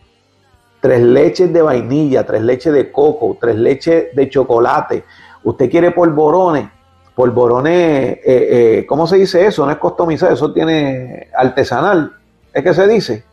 tres 0.84 1.02
leches 1.02 1.54
de 1.54 1.62
vainilla, 1.62 2.26
tres 2.26 2.42
leches 2.42 2.74
de 2.74 2.92
coco, 2.92 3.38
tres 3.40 3.56
leches 3.56 4.14
de 4.14 4.30
chocolate. 4.30 5.06
Usted 5.46 5.72
quiere 5.72 5.92
polvorones, 5.92 6.68
polvorones, 7.16 8.18
eh, 8.18 8.22
eh, 8.26 8.86
¿cómo 8.86 9.08
se 9.08 9.16
dice 9.16 9.46
eso? 9.46 9.66
No 9.66 9.72
es 9.72 9.78
customizado, 9.78 10.34
eso 10.34 10.52
tiene 10.52 11.30
artesanal, 11.38 12.12
es 12.52 12.62
que 12.62 12.74
se 12.74 12.86
dice. 12.86 13.24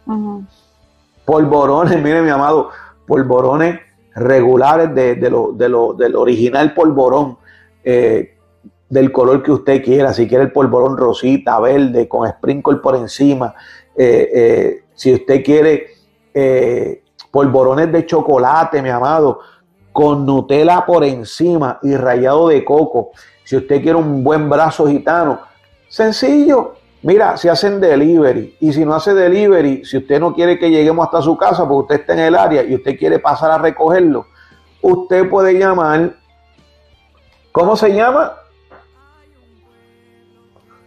Polvorones, 1.25 2.01
mire 2.05 2.23
mi 2.23 2.31
amado, 2.31 2.71
polvorones 3.05 3.81
regulares 4.15 4.95
de, 4.95 5.29
lo, 5.29 5.51
del 5.51 6.15
original 6.15 6.73
polvorón, 6.73 7.37
eh, 7.83 8.37
del 8.89 9.11
color 9.11 9.43
que 9.43 9.51
usted 9.51 9.83
quiera, 9.83 10.15
si 10.15 10.29
quiere 10.29 10.45
el 10.45 10.53
polvorón 10.53 10.97
rosita, 10.97 11.59
verde, 11.59 12.07
con 12.07 12.29
sprinkle 12.29 12.77
por 12.77 12.95
encima, 12.95 13.57
si 14.95 15.15
usted 15.15 15.43
quiere 15.43 15.89
polvorones 17.31 17.91
de 17.93 18.07
chocolate, 18.07 18.83
mi 18.83 18.89
amado, 18.89 19.41
con 19.93 20.25
Nutella 20.25 20.85
por 20.87 21.05
encima 21.05 21.79
y 21.83 21.95
rallado 21.97 22.49
de 22.49 22.65
coco. 22.65 23.11
Si 23.45 23.57
usted 23.57 23.83
quiere 23.83 23.99
un 23.99 24.23
buen 24.23 24.49
brazo 24.49 24.87
gitano, 24.87 25.41
sencillo. 25.89 26.75
Mira, 27.03 27.37
se 27.37 27.49
hacen 27.49 27.81
delivery. 27.81 28.57
Y 28.61 28.73
si 28.73 28.85
no 28.85 28.95
hace 28.95 29.15
delivery, 29.15 29.85
si 29.85 29.97
usted 29.99 30.21
no 30.21 30.35
quiere 30.35 30.59
que 30.59 30.71
lleguemos 30.71 31.07
hasta 31.07 31.23
su 31.23 31.37
casa 31.37 31.67
porque 31.67 31.95
usted 31.95 32.01
está 32.01 32.13
en 32.13 32.19
el 32.21 32.35
área 32.35 32.63
y 32.63 32.75
usted 32.75 32.99
quiere 32.99 33.19
pasar 33.19 33.51
a 33.51 33.59
recogerlo, 33.59 34.27
usted 34.83 35.29
puede 35.29 35.55
llamar. 35.55 36.15
¿Cómo 37.53 37.75
se 37.75 37.93
llama? 37.93 38.35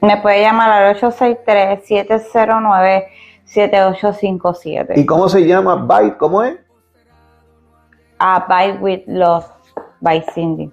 Me 0.02 0.18
puede 0.18 0.41
llamar 0.41 0.70
al 0.70 0.95
863 0.95 1.88
709 1.88 3.07
7857. 3.54 5.00
¿Y 5.00 5.06
cómo 5.06 5.30
se 5.30 5.46
llama? 5.46 5.76
Bite, 5.76 6.18
¿cómo 6.18 6.42
es? 6.42 6.58
A 8.18 8.46
Bite 8.48 8.80
with 8.80 9.04
Love 9.06 9.46
by 10.02 10.24
Cindy. 10.34 10.72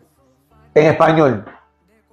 En 0.75 0.87
español. 0.87 1.45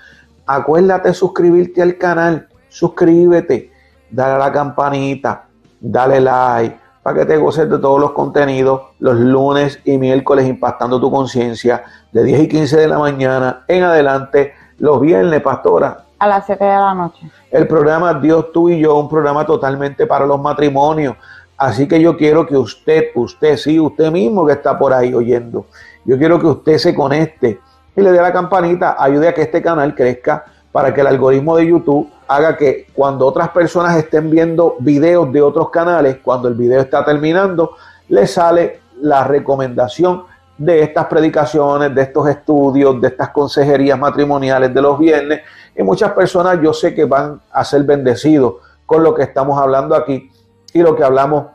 Acuérdate 0.46 1.08
de 1.08 1.14
suscribirte 1.14 1.82
al 1.82 1.98
canal, 1.98 2.50
suscríbete, 2.68 3.72
dale 4.12 4.34
a 4.34 4.38
la 4.38 4.52
campanita, 4.52 5.46
dale 5.80 6.20
like, 6.20 6.78
para 7.02 7.20
que 7.20 7.26
te 7.26 7.38
goces 7.38 7.70
de 7.70 7.80
todos 7.80 8.02
los 8.02 8.12
contenidos 8.12 8.82
los 9.00 9.16
lunes 9.18 9.80
y 9.86 9.98
miércoles 9.98 10.46
impactando 10.46 11.00
tu 11.00 11.10
conciencia 11.10 11.86
de 12.12 12.26
10 12.26 12.42
y 12.42 12.48
15 12.50 12.78
de 12.78 12.88
la 12.90 13.00
mañana 13.00 13.64
en 13.70 13.84
adelante, 13.84 14.56
los 14.80 15.00
viernes, 15.00 15.42
pastora. 15.42 16.04
A 16.20 16.28
las 16.28 16.46
7 16.48 16.66
de 16.66 16.70
la 16.70 16.94
noche. 16.94 17.32
El 17.50 17.66
programa 17.66 18.14
Dios, 18.16 18.52
tú 18.52 18.68
y 18.70 18.82
yo, 18.82 18.98
un 18.98 19.08
programa 19.08 19.46
totalmente 19.46 20.06
para 20.06 20.26
los 20.26 20.38
matrimonios. 20.42 21.16
Así 21.58 21.88
que 21.88 22.02
yo 22.02 22.18
quiero 22.18 22.46
que 22.46 22.58
usted, 22.58 23.06
usted, 23.16 23.58
sí, 23.58 23.80
usted 23.80 24.12
mismo 24.12 24.46
que 24.46 24.54
está 24.54 24.78
por 24.78 24.94
ahí 24.94 25.14
oyendo, 25.14 25.66
yo 26.04 26.18
quiero 26.18 26.40
que 26.40 26.48
usted 26.48 26.78
se 26.78 26.94
conecte 26.94 27.60
y 27.96 28.02
le 28.02 28.12
dé 28.12 28.22
la 28.22 28.34
campanita, 28.34 28.98
ayude 29.00 29.30
a 29.30 29.34
que 29.34 29.44
este 29.44 29.62
canal 29.62 29.96
crezca 29.96 30.44
para 30.72 30.94
que 30.94 31.00
el 31.00 31.08
algoritmo 31.08 31.56
de 31.56 31.68
YouTube 31.68 32.10
haga 32.28 32.58
que 32.58 32.88
cuando 32.94 33.26
otras 33.26 33.50
personas 33.50 33.96
estén 33.96 34.30
viendo 34.30 34.76
videos 34.80 35.32
de 35.32 35.42
otros 35.42 35.70
canales, 35.70 36.18
cuando 36.22 36.50
el 36.50 36.56
video 36.56 36.82
está 36.82 37.06
terminando, 37.06 37.78
le 38.10 38.28
sale 38.28 38.82
la 39.00 39.24
recomendación 39.24 40.24
de 40.58 40.82
estas 40.82 41.06
predicaciones, 41.06 41.96
de 41.96 42.02
estos 42.02 42.28
estudios, 42.28 43.00
de 43.00 43.08
estas 43.08 43.30
consejerías 43.30 43.98
matrimoniales 43.98 44.74
de 44.74 44.82
los 44.82 45.00
viernes. 45.00 45.42
Y 45.78 45.84
muchas 45.84 46.12
personas 46.12 46.60
yo 46.62 46.74
sé 46.74 46.94
que 46.94 47.06
van 47.06 47.40
a 47.52 47.64
ser 47.64 47.84
bendecidos 47.84 48.56
con 48.86 49.02
lo 49.02 49.14
que 49.16 49.24
estamos 49.24 49.58
hablando 49.58 49.96
aquí 49.96 50.30
y 50.76 50.82
lo 50.82 50.94
que 50.94 51.06
hablamos 51.06 51.46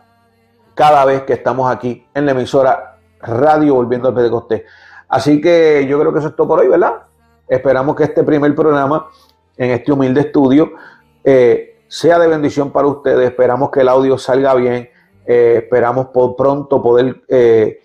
cada 0.75 1.05
vez 1.05 1.25
que 1.25 1.35
estamos 1.35 1.71
aquí 1.71 2.07
en 2.15 2.25
la 2.25 2.33
emisora 2.33 2.97
Radio 3.21 3.75
Volviendo 3.75 4.09
al 4.09 4.15
Pentecostés. 4.15 4.63
Así 5.11 5.43
que 5.43 5.87
yo 5.87 6.01
creo 6.01 6.11
que 6.11 6.21
eso 6.21 6.29
es 6.29 6.37
todo 6.37 6.49
por 6.49 6.61
hoy, 6.61 6.69
¿verdad? 6.69 7.03
Esperamos 7.47 7.95
que 7.97 8.05
este 8.05 8.25
primer 8.25 8.55
programa 8.55 9.09
en 9.59 9.73
este 9.73 9.93
humilde 9.93 10.23
estudio 10.23 10.73
eh, 11.23 11.83
sea 11.87 12.19
de 12.19 12.29
bendición 12.29 12.71
para 12.71 12.87
ustedes. 12.87 13.29
Esperamos 13.29 13.71
que 13.71 13.81
el 13.81 13.89
audio 13.89 14.17
salga 14.17 14.55
bien. 14.55 14.89
Eh, 15.27 15.57
esperamos 15.65 16.07
por 16.07 16.35
pronto 16.35 16.83
poder 16.83 17.21
eh, 17.29 17.83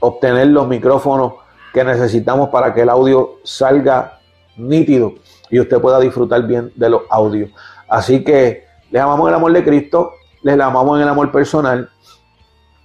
obtener 0.00 0.46
los 0.46 0.66
micrófonos 0.68 1.34
que 1.74 1.84
necesitamos 1.84 2.48
para 2.48 2.72
que 2.72 2.80
el 2.80 2.88
audio 2.88 3.40
salga 3.44 4.20
nítido 4.56 5.12
y 5.50 5.60
usted 5.60 5.78
pueda 5.82 6.00
disfrutar 6.00 6.46
bien 6.46 6.72
de 6.76 6.88
los 6.88 7.02
audios. 7.10 7.50
Así 7.90 8.24
que 8.24 8.64
le 8.90 8.98
amamos 8.98 9.28
el 9.28 9.34
amor 9.34 9.52
de 9.52 9.62
Cristo 9.62 10.14
les 10.42 10.60
amamos 10.60 10.96
en 10.96 11.02
el 11.02 11.08
amor 11.08 11.30
personal. 11.30 11.90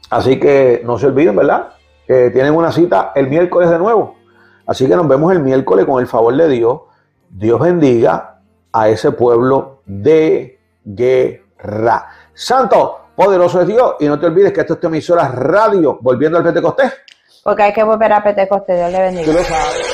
Así 0.10 0.40
que 0.40 0.82
no 0.86 0.98
se 0.98 1.08
olviden, 1.08 1.36
¿verdad? 1.36 1.70
Que 2.06 2.30
tienen 2.30 2.56
una 2.56 2.72
cita 2.72 3.12
el 3.16 3.28
miércoles 3.28 3.70
de 3.70 3.78
nuevo. 3.78 4.16
Así 4.66 4.88
que 4.88 4.96
nos 4.96 5.08
vemos 5.08 5.32
el 5.32 5.40
miércoles 5.40 5.86
con 5.86 6.02
el 6.02 6.08
favor 6.08 6.36
de 6.36 6.48
Dios. 6.48 6.82
Dios 7.30 7.60
bendiga 7.60 8.40
a 8.72 8.90
ese 8.90 9.12
pueblo 9.12 9.82
de 9.86 10.60
guerra. 10.84 12.08
Santo, 12.34 13.00
poderoso 13.16 13.62
es 13.62 13.68
Dios. 13.68 13.96
Y 14.00 14.06
no 14.06 14.20
te 14.20 14.26
olvides 14.28 14.54
que 14.54 14.62
esto 14.62 14.76
es 14.76 14.80
tu 14.80 14.88
emisora 14.88 15.28
radio, 15.28 15.98
volviendo 16.02 16.38
al 16.38 16.44
Pentecostés. 16.44 16.94
Porque 17.44 17.64
hay 17.64 17.74
que 17.74 17.84
volver 17.84 18.14
a 18.14 18.24
Pentecostés. 18.24 18.78
Dios 18.78 18.92
le 18.92 19.00
bendiga. 19.00 19.26
Tú 19.26 19.34
lo 19.34 19.44
sabes. 19.44 19.87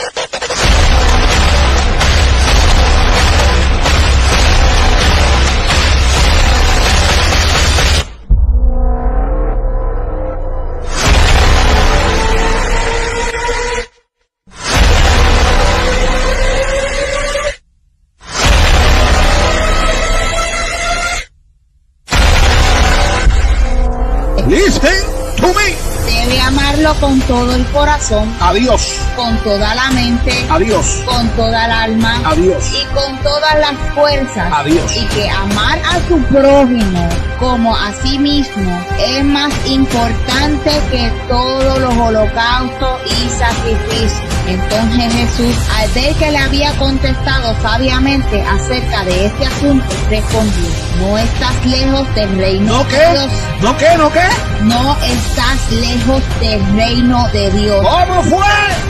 Con 26.99 27.19
todo 27.21 27.55
el 27.55 27.65
corazón, 27.67 28.31
Adiós. 28.39 28.99
con 29.15 29.37
toda 29.39 29.73
la 29.75 29.89
mente, 29.91 30.45
Adiós. 30.49 31.01
con 31.05 31.27
toda 31.29 31.65
el 31.65 31.71
alma 31.71 32.21
Adiós. 32.25 32.63
y 32.73 32.85
con 32.93 33.17
todas 33.23 33.59
las 33.59 33.73
fuerzas. 33.95 34.51
Adiós. 34.53 34.95
Y 34.95 35.05
que 35.07 35.29
amar 35.29 35.79
a 35.79 36.07
su 36.07 36.17
prójimo 36.25 37.09
como 37.39 37.75
a 37.75 37.91
sí 38.03 38.17
mismo 38.19 38.85
es 38.99 39.23
más 39.23 39.51
importante 39.65 40.81
que 40.91 41.11
todos 41.27 41.79
los 41.79 41.93
holocaustos 41.95 43.01
y 43.05 43.29
sacrificios. 43.29 44.32
Entonces 44.47 45.13
Jesús, 45.13 45.55
al 45.77 45.89
ver 45.91 46.13
que 46.15 46.31
le 46.31 46.37
había 46.37 46.71
contestado 46.73 47.55
sabiamente 47.61 48.41
acerca 48.41 49.05
de 49.05 49.27
este 49.27 49.45
asunto, 49.45 49.85
respondió, 50.09 50.69
no 50.99 51.17
estás 51.17 51.65
lejos 51.65 52.15
del 52.15 52.37
reino 52.37 52.73
¿No 52.73 52.83
de 52.83 52.89
qué? 52.89 53.11
Dios. 53.11 53.31
¿No 53.61 53.77
qué? 53.77 53.97
¿No 53.97 54.11
qué? 54.11 54.27
No 54.63 54.97
estás 55.01 55.71
lejos 55.71 56.21
del 56.41 56.75
reino 56.75 57.27
de 57.29 57.51
Dios. 57.51 57.87
¿Cómo 57.87 58.23
fue? 58.23 58.45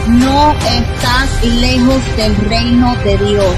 No 0.08 0.54
estás 0.54 1.44
lejos 1.44 2.18
del 2.18 2.36
reino 2.50 2.96
de 3.04 3.18
Dios. 3.18 3.56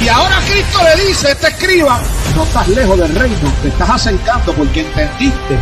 Y 0.00 0.08
ahora 0.08 0.36
Cristo 0.48 0.78
le 0.84 1.06
dice, 1.06 1.32
este 1.32 1.48
escriba, 1.48 2.00
no 2.36 2.44
estás 2.44 2.68
lejos 2.68 2.98
del 2.98 3.14
reino, 3.14 3.52
te 3.62 3.68
estás 3.68 3.90
acercando 3.90 4.52
porque 4.52 4.82
entendiste 4.82 5.58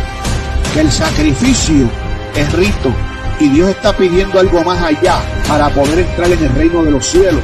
que 0.73 0.81
el 0.81 0.91
sacrificio 0.91 1.89
es 2.35 2.51
rito 2.53 2.93
y 3.43 3.49
Dios 3.49 3.69
está 3.69 3.95
pidiendo 3.95 4.39
algo 4.39 4.63
más 4.63 4.81
allá 4.81 5.19
para 5.49 5.69
poder 5.69 5.99
entrar 5.99 6.31
en 6.31 6.43
el 6.43 6.55
reino 6.55 6.81
de 6.83 6.91
los 6.91 7.05
cielos. 7.05 7.43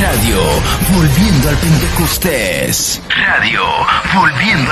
Radio 0.00 0.40
Volviendo 0.94 1.48
al 1.48 1.56
Pentecostés. 1.56 3.02
Radio 3.08 3.62
Volviendo 4.14 4.54